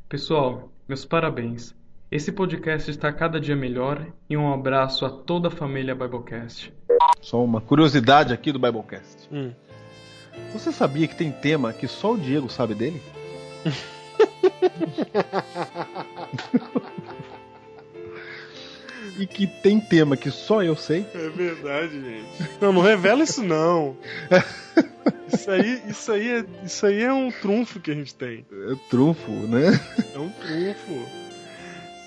[0.07, 1.73] Pessoal, meus parabéns.
[2.11, 6.71] Esse podcast está cada dia melhor e um abraço a toda a família Biblecast.
[7.19, 9.27] Só uma curiosidade aqui do Biblecast.
[9.31, 9.51] Hum.
[10.53, 13.01] Você sabia que tem tema que só o Diego sabe dele?
[19.17, 21.05] e que tem tema que só eu sei?
[21.13, 22.51] É verdade, gente.
[22.61, 23.95] Não, não revela isso não.
[25.31, 28.45] Isso aí, isso aí, é, isso aí é um trunfo que a gente tem.
[28.51, 29.79] É trunfo, né?
[30.13, 31.07] É um trunfo.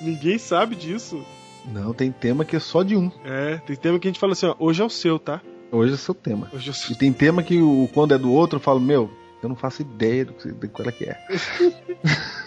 [0.01, 1.25] Ninguém sabe disso.
[1.65, 3.11] Não, tem tema que é só de um.
[3.25, 5.41] É, tem tema que a gente fala assim, ó, hoje é o seu, tá?
[5.70, 6.51] Hoje é seu tema.
[6.53, 6.93] Hoje é o seu.
[6.93, 9.11] E tem tema que o, quando é do outro eu falo, meu,
[9.43, 11.19] eu não faço ideia do que, de qual é que é.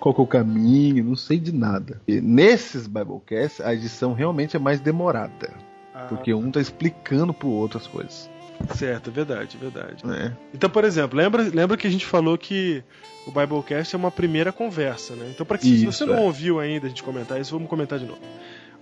[0.00, 2.00] qual que é o caminho, não sei de nada.
[2.08, 5.52] E nesses Biblecasts, a edição realmente é mais demorada.
[5.94, 6.06] Ah.
[6.08, 8.30] Porque um tá explicando pro outro as coisas.
[8.74, 10.04] Certo, é verdade, é verdade.
[10.10, 10.32] É.
[10.52, 12.82] Então, por exemplo, lembra, lembra que a gente falou que
[13.26, 15.30] o Biblecast é uma primeira conversa, né?
[15.32, 16.20] Então, para que se Isso, você não é.
[16.20, 18.20] ouviu ainda a gente comentar isso, vamos comentar de novo.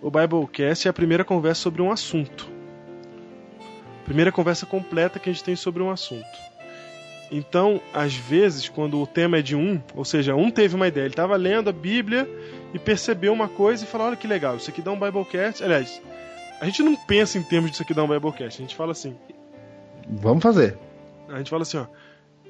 [0.00, 2.48] O Biblecast é a primeira conversa sobre um assunto.
[4.04, 6.26] Primeira conversa completa que a gente tem sobre um assunto.
[7.30, 11.04] Então, às vezes, quando o tema é de um, ou seja, um teve uma ideia,
[11.04, 12.28] ele estava lendo a Bíblia
[12.72, 15.62] e percebeu uma coisa e falou: olha que legal, isso aqui dá um Biblecast.
[15.62, 16.00] Aliás,
[16.60, 19.14] a gente não pensa em termos disso aqui dá um Biblecast, a gente fala assim:
[20.08, 20.76] Vamos fazer.
[21.28, 21.86] a gente fala assim, ó,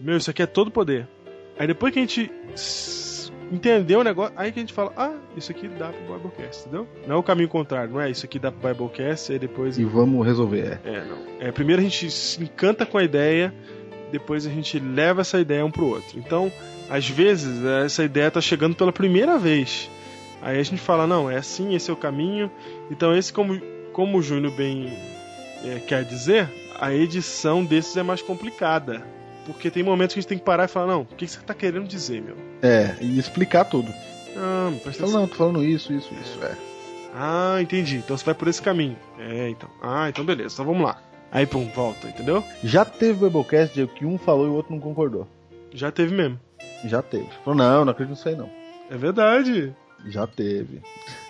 [0.00, 1.08] meu, isso aqui é todo poder.
[1.58, 2.30] Aí depois que a gente
[3.50, 6.86] entendeu o negócio, aí que a gente fala, ah, isso aqui dá pro Biblecast, entendeu?
[7.06, 9.76] Não é o caminho contrário, não é isso aqui dá pro Biblecast, aí depois.
[9.76, 10.78] E vamos resolver.
[10.84, 10.88] É.
[10.88, 11.18] É, não.
[11.40, 13.52] É, primeiro a gente se encanta com a ideia,
[14.10, 16.18] depois a gente leva essa ideia um pro outro.
[16.18, 16.52] Então,
[16.88, 19.90] às vezes, essa ideia tá chegando pela primeira vez.
[20.40, 22.50] Aí a gente fala, não, é assim, esse é o caminho.
[22.90, 23.60] Então, esse, como,
[23.92, 24.92] como o Júnior bem
[25.64, 29.04] é, quer dizer, a edição desses é mais complicada.
[29.44, 31.40] Porque tem momentos que a gente tem que parar e falar, não, o que você
[31.40, 32.36] tá querendo dizer, meu?
[32.62, 33.92] É, e explicar tudo.
[34.36, 36.54] Ah, mas Fala, não, tô falando isso, isso, isso, é.
[37.14, 37.96] Ah, entendi.
[37.96, 38.96] Então você vai por esse caminho.
[39.18, 39.68] É, então.
[39.82, 40.54] Ah, então beleza.
[40.54, 41.02] Então vamos lá.
[41.30, 42.42] Aí, pum, volta, entendeu?
[42.64, 45.26] Já teve Biblecast Diego, que um falou e o outro não concordou.
[45.74, 46.40] Já teve mesmo.
[46.84, 47.28] Já teve.
[47.44, 48.48] Falou, não, não acredito nisso aí não.
[48.90, 49.74] É verdade.
[50.06, 50.80] Já teve.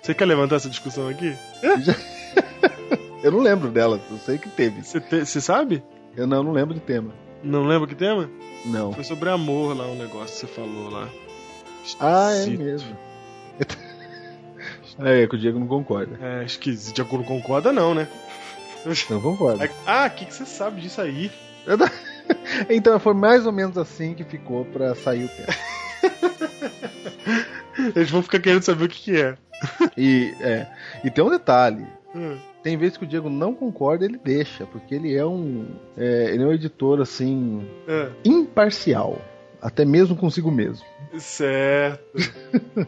[0.02, 1.34] Você quer levantar essa discussão aqui?
[3.22, 4.84] Eu não lembro dela, eu sei que teve.
[4.84, 5.82] Você te- sabe?
[6.16, 7.12] Eu não, não lembro de tema.
[7.42, 8.30] Não lembra que tema?
[8.64, 8.92] Não.
[8.92, 11.08] Foi sobre amor lá, um negócio que você falou lá.
[11.98, 12.96] Ah, é mesmo.
[15.00, 16.18] É, que o Diego não concorda.
[16.20, 16.92] É, esquisito.
[16.96, 18.08] De acordo concorda, não, né?
[19.10, 19.70] Não concorda.
[19.86, 21.30] Ah, o que, que você sabe disso aí?
[22.68, 25.48] Então foi mais ou menos assim que ficou pra sair o tema.
[27.96, 29.36] Eles vão ficar querendo saber o que, que é.
[29.96, 30.66] E, é,
[31.02, 31.86] e tem um detalhe.
[32.14, 32.36] Hum.
[32.62, 35.66] Tem vezes que o Diego não concorda, ele deixa, porque ele é um.
[35.96, 37.66] é, ele é um editor assim.
[37.86, 38.10] É.
[38.24, 39.20] imparcial.
[39.60, 40.84] Até mesmo consigo mesmo.
[41.18, 42.04] Certo.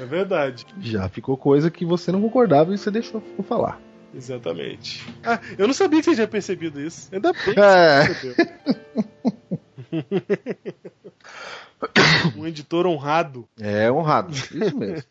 [0.00, 0.66] é verdade.
[0.80, 3.80] Já ficou coisa que você não concordava e você deixou eu falar.
[4.16, 5.04] Exatamente.
[5.22, 7.08] Ah, eu não sabia que você tinha percebido isso.
[7.12, 8.06] Ainda bem que É.
[8.08, 8.34] você
[12.36, 13.46] um editor honrado.
[13.60, 15.02] É honrado, isso mesmo.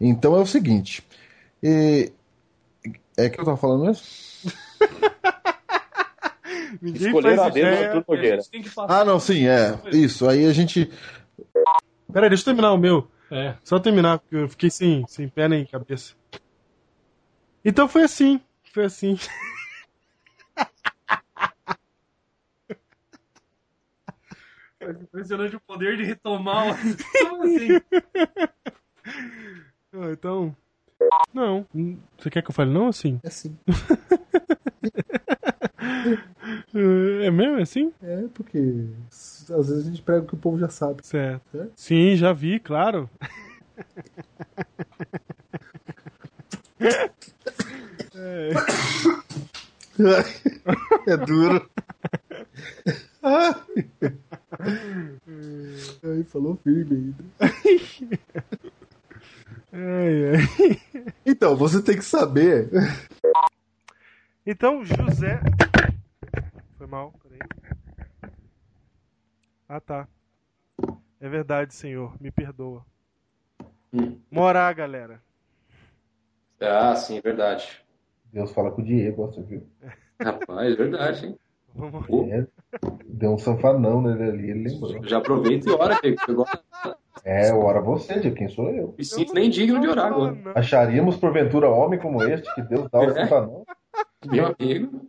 [0.00, 1.02] Então é o seguinte.
[1.62, 2.12] e-
[3.16, 4.02] É que eu tava falando mesmo?
[6.82, 7.92] Ninguém Escolheram faz a dedo ideia.
[7.94, 8.42] Arthur Nogueira.
[8.88, 9.78] Ah, não, sim, é.
[9.92, 10.28] Isso.
[10.28, 10.90] Aí a gente.
[12.12, 13.08] Peraí, deixa eu terminar o meu.
[13.34, 13.56] É.
[13.64, 16.14] Só terminar, porque eu fiquei sem, sem pé nem cabeça.
[17.64, 18.40] Então foi assim.
[18.72, 19.18] Foi assim.
[24.78, 27.28] É impressionante o poder de retomar o...
[27.28, 27.68] Como assim?
[29.96, 30.56] Ah, então.
[31.32, 31.64] Não.
[32.18, 33.20] Você quer que eu fale não assim?
[33.22, 33.56] É sim.
[36.74, 37.58] é mesmo?
[37.58, 37.92] É assim?
[38.02, 38.58] É, porque
[39.10, 41.06] às vezes a gente prega o que o povo já sabe.
[41.06, 41.70] Certo.
[41.76, 43.08] Sim, já vi, claro.
[48.14, 48.50] É.
[51.06, 51.70] É duro.
[53.22, 53.54] Ai,
[56.24, 57.54] falou firme ainda.
[59.72, 60.42] Ai, ai.
[61.24, 62.68] Então, você tem que saber.
[64.46, 65.40] Então, José.
[66.76, 67.38] Foi mal, peraí.
[69.68, 70.06] Ah, tá.
[71.20, 72.14] É verdade, senhor.
[72.20, 72.84] Me perdoa.
[74.30, 75.22] Morar, galera.
[76.60, 77.82] Ah, sim, verdade.
[78.32, 79.66] Deus fala com o Diego, você viu?
[80.22, 81.38] Rapaz, verdade, hein?
[81.74, 82.06] Vamos...
[82.30, 82.46] É,
[83.06, 85.04] deu um sanfanão nele ali, ele lembrou.
[85.04, 86.18] Já aproveita e ora, Diego.
[86.18, 86.50] que Agora
[87.24, 88.94] É, ora você, Diego, quem sou eu?
[88.98, 90.36] me sinto nem digno de orar agora.
[90.54, 93.14] Acharíamos porventura homem como este que Deus dá o É.
[93.14, 93.64] sanfanão?
[94.26, 95.08] Meu amigo.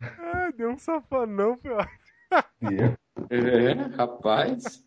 [0.00, 2.98] Ah, deu um safanão, foi ótimo.
[3.30, 4.84] É, rapaz.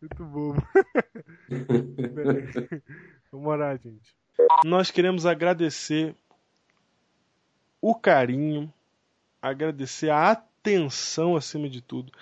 [0.00, 0.54] Muito bom.
[2.14, 2.82] Peraí.
[3.30, 4.16] Vamos orar, gente.
[4.64, 6.14] Nós queremos agradecer
[7.80, 8.72] o carinho,
[9.42, 12.12] agradecer a atenção acima de tudo,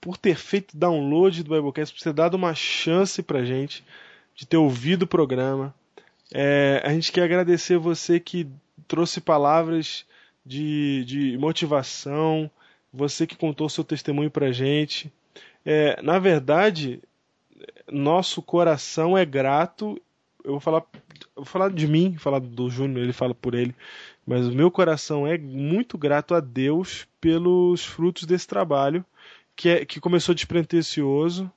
[0.00, 3.84] por ter feito download do Biblecast, por ter dado uma chance pra gente
[4.34, 5.74] de ter ouvido o programa.
[6.34, 8.48] É, a gente quer agradecer você que
[8.92, 10.04] trouxe palavras
[10.44, 12.50] de, de motivação,
[12.92, 15.10] você que contou seu testemunho pra gente.
[15.64, 17.00] É, na verdade,
[17.90, 19.98] nosso coração é grato.
[20.44, 20.84] Eu vou falar,
[21.34, 23.74] vou falar de mim, falar do Júnior, ele fala por ele,
[24.26, 29.02] mas o meu coração é muito grato a Deus pelos frutos desse trabalho
[29.56, 31.50] que, é, que começou despretensioso,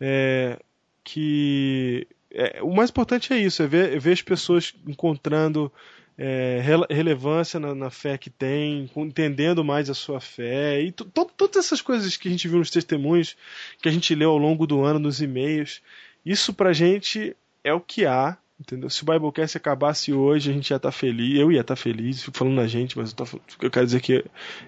[0.00, 0.58] é,
[1.04, 5.70] que é, o mais importante é isso, é ver, é ver as pessoas encontrando
[6.16, 11.04] é, rele- relevância na, na fé que tem, entendendo mais a sua fé e to-
[11.06, 13.36] to- todas essas coisas que a gente viu nos testemunhos,
[13.80, 15.80] que a gente leu ao longo do ano nos e-mails.
[16.24, 18.88] Isso pra gente é o que há, entendeu?
[18.90, 22.36] Se o Biblecast acabasse hoje, a gente ia estar feliz, eu ia estar feliz, fico
[22.36, 24.24] falando na gente, mas eu, tô, eu quero dizer que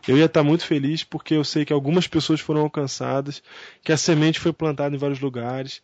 [0.09, 3.43] eu ia estar muito feliz porque eu sei que algumas pessoas foram alcançadas,
[3.83, 5.83] que a semente foi plantada em vários lugares.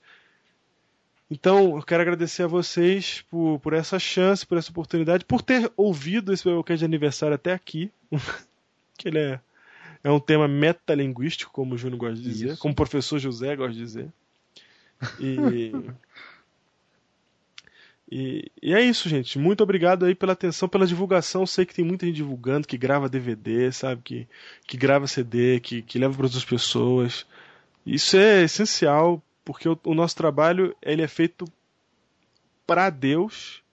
[1.31, 5.71] Então, eu quero agradecer a vocês por, por essa chance, por essa oportunidade, por ter
[5.77, 7.91] ouvido esse Biblecast de aniversário até aqui.
[8.99, 9.41] que ele é,
[10.03, 12.61] é um tema metalinguístico, como o Júnior gosta de dizer, Isso.
[12.61, 14.09] como o professor José gosta de dizer.
[15.21, 15.73] E,
[18.11, 19.39] E, e é isso, gente.
[19.39, 21.47] Muito obrigado aí pela atenção, pela divulgação.
[21.47, 24.03] Sei que tem muita gente divulgando, que grava DVD, sabe?
[24.03, 24.29] Que,
[24.67, 27.25] que grava CD, que, que leva para outras pessoas.
[27.87, 29.23] Isso é essencial,
[29.53, 31.45] porque o, o nosso trabalho ele é feito
[32.65, 33.65] para Deus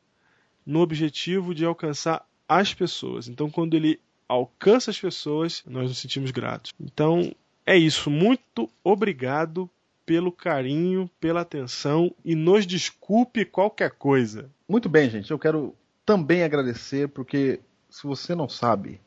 [0.65, 3.27] no objetivo de alcançar as pessoas.
[3.27, 6.73] Então, quando ele alcança as pessoas, nós nos sentimos gratos.
[6.79, 7.31] Então,
[7.63, 8.09] é isso.
[8.09, 9.69] Muito obrigado
[10.03, 14.49] pelo carinho, pela atenção e nos desculpe qualquer coisa.
[14.67, 15.29] Muito bem, gente.
[15.29, 18.99] Eu quero também agradecer, porque se você não sabe,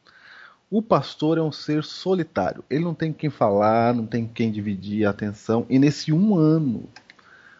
[0.70, 2.62] o pastor é um ser solitário.
[2.70, 5.66] Ele não tem quem falar, não tem quem dividir a atenção.
[5.68, 6.84] E nesse um ano,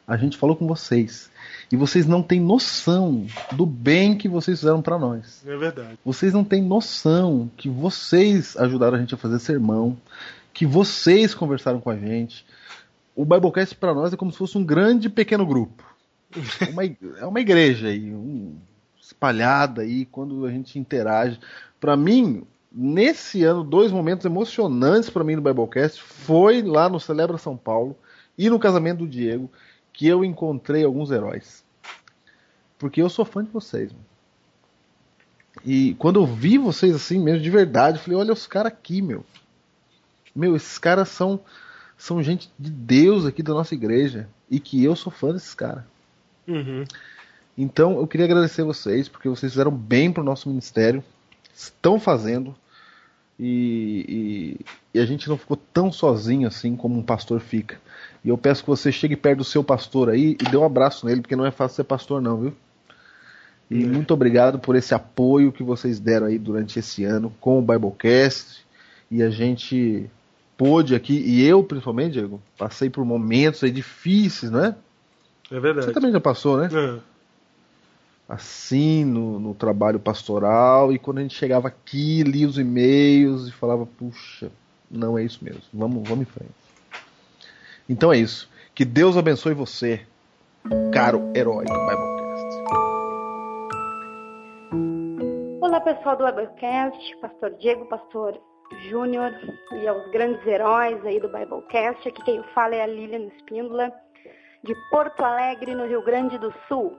[0.07, 1.29] a gente falou com vocês.
[1.73, 5.43] E vocês não têm noção do bem que vocês fizeram para nós.
[5.45, 5.99] É verdade.
[6.05, 9.97] Vocês não têm noção que vocês ajudaram a gente a fazer sermão,
[10.53, 12.47] que vocês conversaram com a gente.
[13.17, 15.85] O Biblecast para nós é como se fosse um grande pequeno grupo.
[16.71, 16.85] Uma,
[17.19, 18.57] é uma igreja aí, um,
[19.01, 21.41] espalhada aí quando a gente interage.
[21.81, 27.39] Para mim, nesse ano, dois momentos emocionantes para mim no Biblecast foi lá no Celebra
[27.39, 27.97] São Paulo
[28.37, 29.51] e no casamento do Diego
[29.93, 31.65] que eu encontrei alguns heróis.
[32.79, 33.93] Porque eu sou fã de vocês.
[33.93, 34.11] Mano.
[35.65, 39.03] E quando eu vi vocês assim mesmo, de verdade, eu falei, olha os caras aqui,
[39.03, 39.25] meu.
[40.35, 41.41] Meu, esses caras são,
[41.99, 44.29] são gente de Deus aqui da nossa igreja.
[44.51, 45.85] E que eu sou fã desses caras.
[46.47, 46.85] Uhum.
[47.59, 51.05] Então eu queria agradecer vocês, porque vocês fizeram bem pro nosso ministério.
[51.55, 52.55] Estão fazendo.
[53.39, 57.81] E, e, e, a gente não ficou tão sozinho assim como um pastor fica.
[58.23, 61.07] E eu peço que você chegue perto do seu pastor aí e dê um abraço
[61.07, 62.53] nele, porque não é fácil ser pastor, não, viu?
[63.71, 63.87] E é.
[63.87, 68.67] muito obrigado por esse apoio que vocês deram aí durante esse ano com o Biblecast.
[69.11, 70.11] E a gente
[70.57, 74.77] pôde aqui, e eu principalmente, Diego, passei por momentos aí difíceis, não é?
[75.51, 75.87] É verdade.
[75.87, 76.69] Você também já passou, né?
[76.71, 77.10] É.
[78.31, 83.53] Assim, no, no trabalho pastoral, e quando a gente chegava aqui, lia os e-mails e
[83.53, 84.53] falava, puxa,
[84.89, 86.53] não é isso mesmo, vamos, vamos em frente.
[87.89, 88.49] Então é isso.
[88.73, 90.07] Que Deus abençoe você,
[90.93, 92.11] caro herói do Biblecast.
[95.61, 98.41] Olá pessoal do Biblecast, Pastor Diego, Pastor
[98.89, 99.33] Júnior
[99.73, 102.09] e aos grandes heróis aí do Biblecast.
[102.09, 103.93] Aqui quem fala é a Lilian Espíndola,
[104.63, 106.97] de Porto Alegre, no Rio Grande do Sul.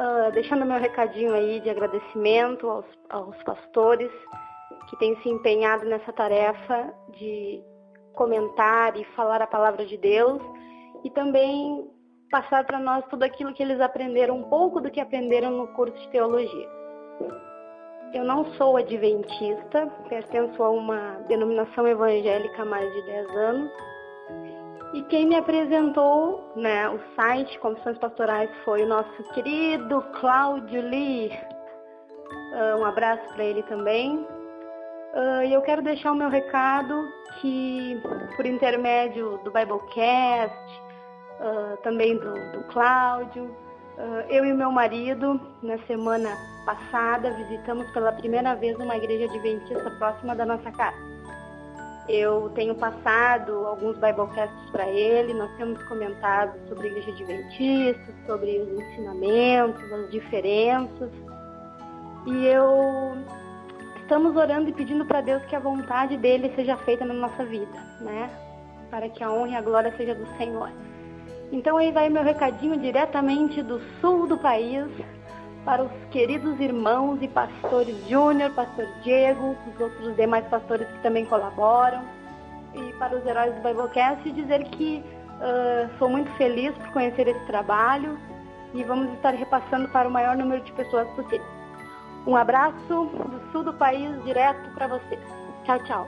[0.00, 4.10] Uh, deixando meu recadinho aí de agradecimento aos, aos pastores
[4.88, 7.62] que têm se empenhado nessa tarefa de
[8.14, 10.40] comentar e falar a palavra de Deus
[11.04, 11.86] e também
[12.30, 15.94] passar para nós tudo aquilo que eles aprenderam, um pouco do que aprenderam no curso
[15.98, 16.68] de teologia.
[18.14, 23.70] Eu não sou adventista, pertenço a uma denominação evangélica há mais de 10 anos.
[24.92, 31.30] E quem me apresentou né, o site Confissões Pastorais foi o nosso querido Cláudio Lee.
[32.52, 34.16] Uh, um abraço para ele também.
[34.16, 37.08] Uh, e eu quero deixar o meu recado
[37.40, 38.02] que,
[38.34, 40.82] por intermédio do Biblecast,
[41.38, 43.54] uh, também do, do Cláudio,
[44.30, 46.30] eu e meu marido, na semana
[46.64, 51.19] passada, visitamos pela primeira vez uma igreja adventista próxima da nossa casa.
[52.08, 58.58] Eu tenho passado alguns Biblecasts para ele, nós temos comentado sobre a igreja adventista, sobre
[58.58, 61.10] os ensinamentos, as diferenças.
[62.26, 63.16] E eu
[64.02, 67.78] estamos orando e pedindo para Deus que a vontade dele seja feita na nossa vida,
[68.00, 68.28] né?
[68.90, 70.68] Para que a honra e a glória seja do Senhor.
[71.52, 74.86] Então aí vai meu recadinho diretamente do sul do país
[75.64, 81.24] para os queridos irmãos e pastores Júnior, pastor Diego, os outros demais pastores que também
[81.26, 82.02] colaboram,
[82.74, 85.04] e para os heróis do Biblecast dizer que
[85.36, 88.18] uh, sou muito feliz por conhecer esse trabalho
[88.72, 91.46] e vamos estar repassando para o maior número de pessoas possível.
[92.26, 95.20] Um abraço do sul do país direto para vocês.
[95.64, 96.06] Tchau, tchau.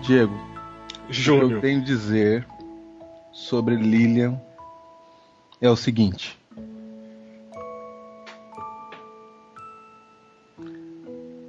[0.00, 0.55] Diego,
[1.08, 2.46] O que eu tenho a dizer
[3.32, 4.40] sobre Lilian
[5.60, 6.38] é o seguinte.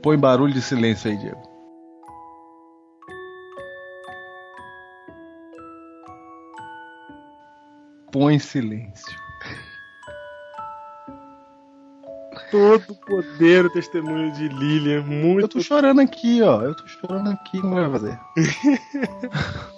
[0.02, 1.58] Põe barulho de silêncio aí, Diego.
[8.18, 9.27] põe silêncio.
[12.52, 15.42] Todo o poder, o testemunho de Lilian, muito.
[15.42, 16.62] Eu tô chorando aqui, ó.
[16.62, 18.20] Eu tô chorando aqui, como vai fazer?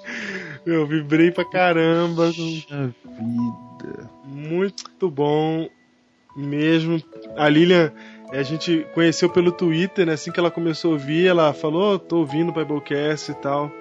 [0.65, 2.27] Eu vibrei pra caramba.
[2.27, 4.09] Puxa vida.
[4.25, 5.67] Muito bom
[6.35, 7.01] mesmo.
[7.35, 7.91] A Lilian,
[8.31, 10.13] a gente conheceu pelo Twitter, né?
[10.13, 13.71] Assim que ela começou a ouvir, ela falou: oh, tô ouvindo o Biblecast e tal.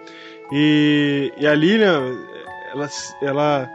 [0.51, 2.17] E, e a Lilian,
[2.73, 2.89] ela,
[3.21, 3.71] ela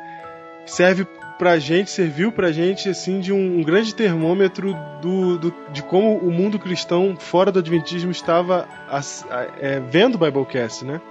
[0.65, 1.05] serve
[1.37, 6.17] pra gente, serviu pra gente, assim, de um, um grande termômetro do, do, de como
[6.17, 11.01] o mundo cristão fora do Adventismo estava as- a- é, vendo o Biblecast, né?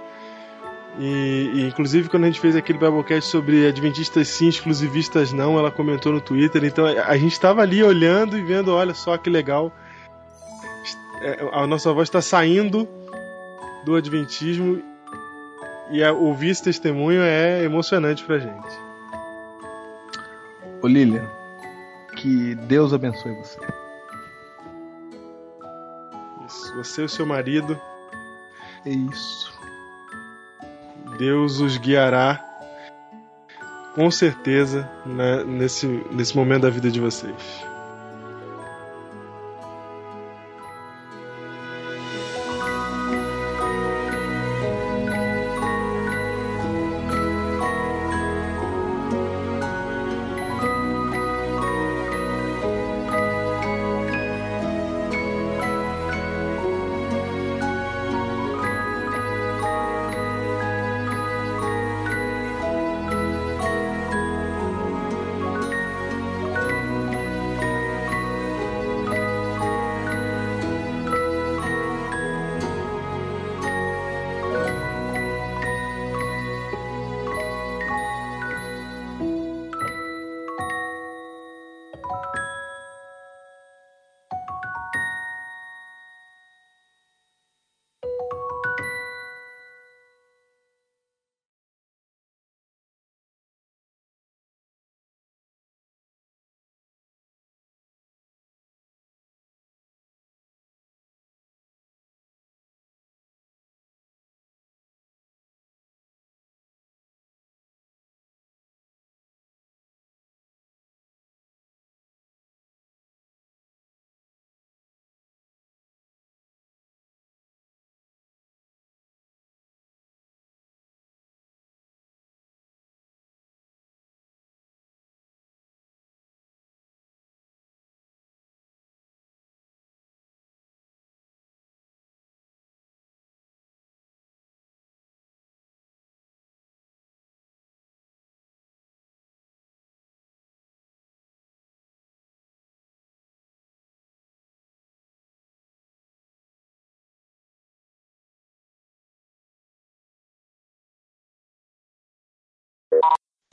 [0.99, 5.71] E, e, inclusive quando a gente fez aquele Biblecast sobre Adventistas sim, exclusivistas não, ela
[5.71, 9.29] comentou no Twitter, então a, a gente estava ali olhando e vendo, olha só que
[9.29, 9.71] legal,
[11.21, 12.87] É, a nossa voz está saindo
[13.85, 14.81] do Adventismo
[15.91, 18.82] e a- ouvir esse testemunho é emocionante pra gente.
[20.83, 21.25] Ô Lilian,
[22.17, 23.57] que Deus abençoe você.
[26.45, 27.79] Isso, você e o seu marido.
[28.85, 29.53] Isso.
[31.17, 32.43] Deus os guiará
[33.95, 37.33] com certeza né, nesse, nesse momento da vida de vocês.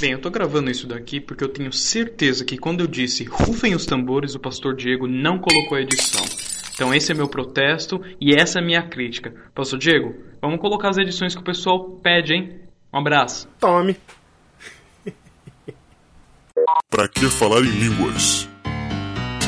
[0.00, 3.74] Bem, eu tô gravando isso daqui porque eu tenho certeza que quando eu disse rufem
[3.74, 6.24] os tambores, o pastor Diego não colocou a edição.
[6.72, 9.34] Então esse é meu protesto e essa é a minha crítica.
[9.54, 12.60] Pastor Diego, vamos colocar as edições que o pessoal pede, hein?
[12.90, 13.46] Um abraço.
[13.60, 13.94] Tome.
[16.88, 18.48] Para que falar em línguas?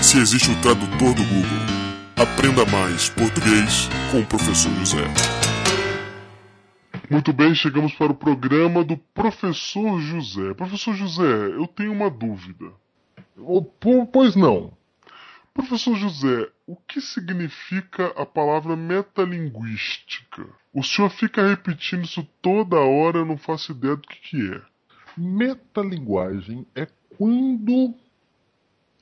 [0.03, 1.63] Se existe o tradutor do Google.
[2.15, 5.42] Aprenda mais português com o professor José.
[7.13, 10.55] Muito bem, chegamos para o programa do Professor José.
[10.55, 12.73] Professor José, eu tenho uma dúvida.
[13.79, 14.73] Po- Pois não.
[15.53, 20.47] Professor José, o que significa a palavra metalinguística?
[20.73, 24.63] O senhor fica repetindo isso toda hora, eu não faço ideia do que, que é.
[25.19, 27.95] Metalinguagem é quando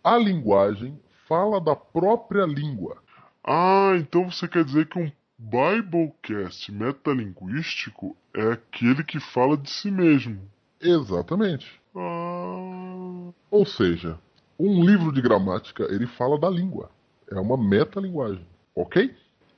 [0.02, 0.98] a linguagem
[1.28, 3.00] fala da própria língua.
[3.44, 5.12] Ah, então você quer dizer que um
[5.42, 10.38] Biblecast metalinguístico é aquele que fala de si mesmo.
[10.78, 11.80] Exatamente.
[11.96, 14.18] Ah, Ou seja,
[14.58, 16.90] um livro de gramática ele fala da língua.
[17.30, 19.14] É uma metalinguagem, ok?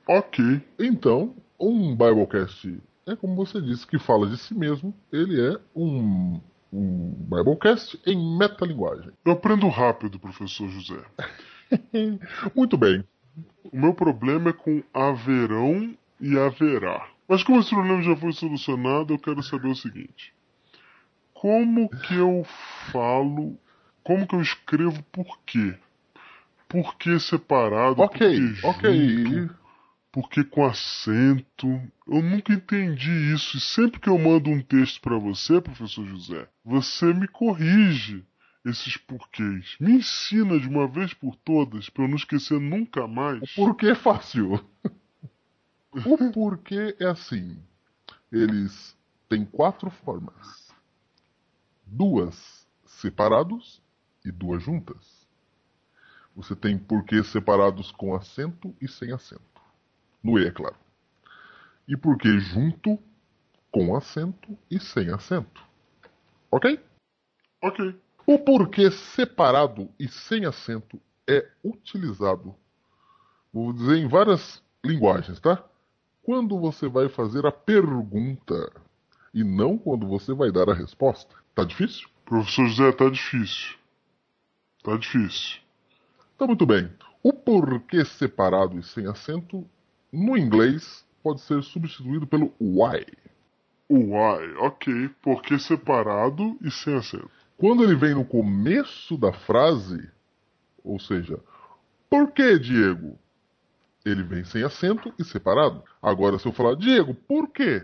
[0.07, 0.61] Ok.
[0.79, 4.93] Então, um Biblecast é como você disse que fala de si mesmo.
[5.11, 6.39] Ele é um,
[6.71, 9.11] um Biblecast em metalinguagem.
[9.25, 11.03] eu aprendo rápido, professor José.
[12.55, 13.03] Muito bem.
[13.71, 17.07] O meu problema é com haverão e haverá.
[17.27, 20.33] Mas como esse problema já foi solucionado, eu quero saber o seguinte.
[21.33, 22.45] Como que eu
[22.91, 23.57] falo,
[24.03, 25.75] como que eu escrevo por quê?
[26.67, 28.01] Por que separado?
[28.01, 29.25] Ok, ok.
[29.35, 29.55] junto?
[30.11, 31.67] Por que com acento?
[32.07, 33.57] Eu nunca entendi isso.
[33.57, 38.23] E sempre que eu mando um texto para você, professor José, você me corrige
[38.65, 39.75] esses porquês.
[39.79, 43.41] Me ensina de uma vez por todas, para eu não esquecer nunca mais.
[43.41, 44.63] O porquê é fácil.
[45.91, 47.57] o porquê é assim.
[48.31, 50.73] Eles têm quatro formas:
[51.85, 53.81] duas separados
[54.25, 55.27] e duas juntas.
[56.35, 59.61] Você tem porquês separados com acento e sem acento.
[60.23, 60.75] No E, é claro.
[61.87, 62.97] E porquê junto
[63.71, 65.63] com acento e sem acento.
[66.49, 66.79] Ok?
[67.61, 67.99] Ok.
[68.25, 72.55] O porquê separado e sem acento é utilizado,
[73.51, 75.61] vou dizer em várias linguagens, tá?
[76.23, 78.71] Quando você vai fazer a pergunta
[79.33, 81.35] e não quando você vai dar a resposta.
[81.53, 82.07] Tá difícil?
[82.23, 83.75] Professor José, tá difícil.
[84.81, 85.59] Tá difícil.
[86.37, 86.89] Tá muito bem.
[87.21, 89.67] O porquê separado e sem acento,
[90.11, 93.05] no inglês, pode ser substituído pelo why.
[93.89, 95.09] Why, ok.
[95.21, 97.42] Porquê separado e sem acento.
[97.63, 100.11] Quando ele vem no começo da frase,
[100.83, 101.39] ou seja,
[102.09, 103.17] por que, Diego?
[104.03, 105.81] Ele vem sem acento e separado.
[106.01, 107.81] Agora, se eu falar, Diego, por quê?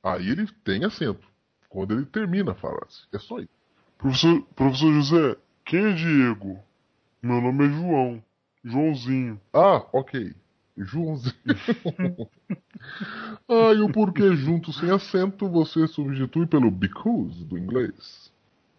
[0.00, 1.26] Aí ele tem acento.
[1.68, 3.02] Quando ele termina a frase.
[3.12, 3.50] É só isso.
[3.98, 6.60] Professor, professor José, quem é Diego?
[7.20, 8.24] Meu nome é João.
[8.62, 9.40] Joãozinho.
[9.52, 10.32] Ah, ok.
[10.76, 11.34] Joãozinho.
[13.50, 18.30] ah, e o porquê junto sem acento você substitui pelo because do inglês.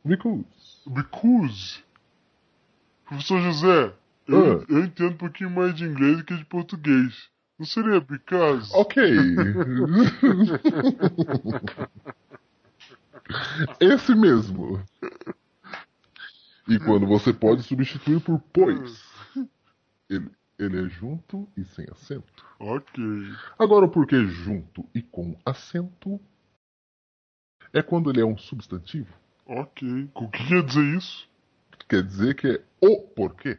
[0.03, 0.45] Because.
[0.87, 1.83] Because?
[3.05, 3.93] Professor José,
[4.27, 7.29] eu, eu entendo um pouquinho mais de inglês do que de português.
[7.57, 8.71] Não seria because?
[8.73, 9.03] Ok.
[13.79, 14.81] Esse mesmo.
[16.67, 19.03] E quando você pode substituir por pois.
[20.09, 22.45] Ele, ele é junto e sem acento.
[22.59, 23.03] Ok.
[23.57, 26.19] Agora o porquê junto e com acento
[27.73, 29.13] é quando ele é um substantivo.
[29.51, 30.09] Ok.
[30.13, 31.27] O que quer dizer isso?
[31.87, 33.57] Quer dizer que é o porquê.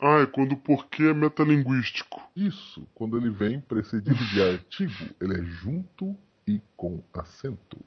[0.00, 2.22] Ah, é quando o porquê é metalinguístico.
[2.34, 6.16] Isso, quando ele vem precedido de artigo, ele é junto
[6.46, 7.78] e com acento.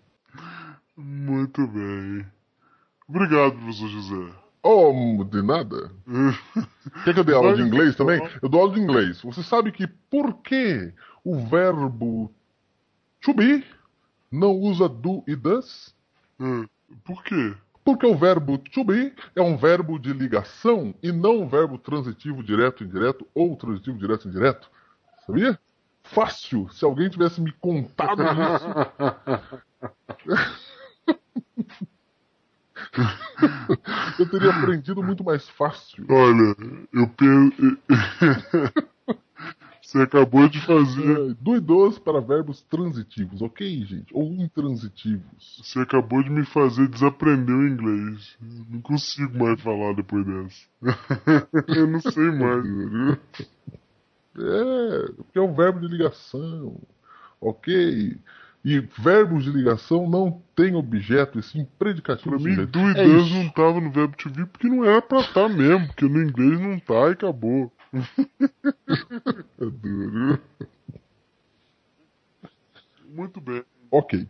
[0.96, 2.28] Muito bem.
[3.10, 4.34] Obrigado, professor José.
[4.62, 5.92] Oh, de nada.
[7.04, 8.22] Quer que eu dê aula de inglês também?
[8.40, 9.20] Eu dou aula de inglês.
[9.24, 12.32] Você sabe que por que o verbo
[13.20, 13.66] to be
[14.32, 15.96] não usa do e does?
[17.04, 17.54] Por quê?
[17.84, 22.44] Porque o verbo to be é um verbo de ligação e não um verbo transitivo
[22.44, 24.70] direto e indireto ou transitivo direto e indireto.
[25.26, 25.60] Sabia?
[26.04, 26.70] Fácil.
[26.70, 28.68] Se alguém tivesse me contado isso.
[34.20, 36.06] eu teria aprendido muito mais fácil.
[36.10, 36.56] Olha,
[36.94, 37.78] eu penso.
[39.82, 41.32] Você acabou de fazer.
[41.32, 44.14] É, do para verbos transitivos, ok, gente?
[44.14, 45.60] Ou intransitivos.
[45.64, 48.38] Você acabou de me fazer desaprender o inglês.
[48.70, 50.62] Não consigo mais falar depois dessa.
[51.68, 52.66] eu não sei mais.
[54.34, 56.80] É, porque é um verbo de ligação,
[57.42, 58.18] ok?
[58.64, 62.30] E verbos de ligação não tem objeto, e sim predicativo.
[62.30, 65.22] Pra mim, do e É não tava no verbo to be porque não era pra
[65.22, 67.72] estar mesmo, porque no inglês não tá e acabou.
[67.94, 70.40] É duro.
[73.10, 73.64] Muito bem.
[73.90, 74.28] Ok.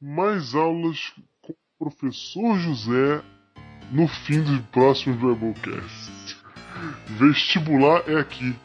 [0.00, 1.12] Mais aulas
[1.42, 3.22] com o professor José
[3.90, 6.36] no fim dos próximos Verbocast.
[7.18, 8.56] Vestibular é aqui.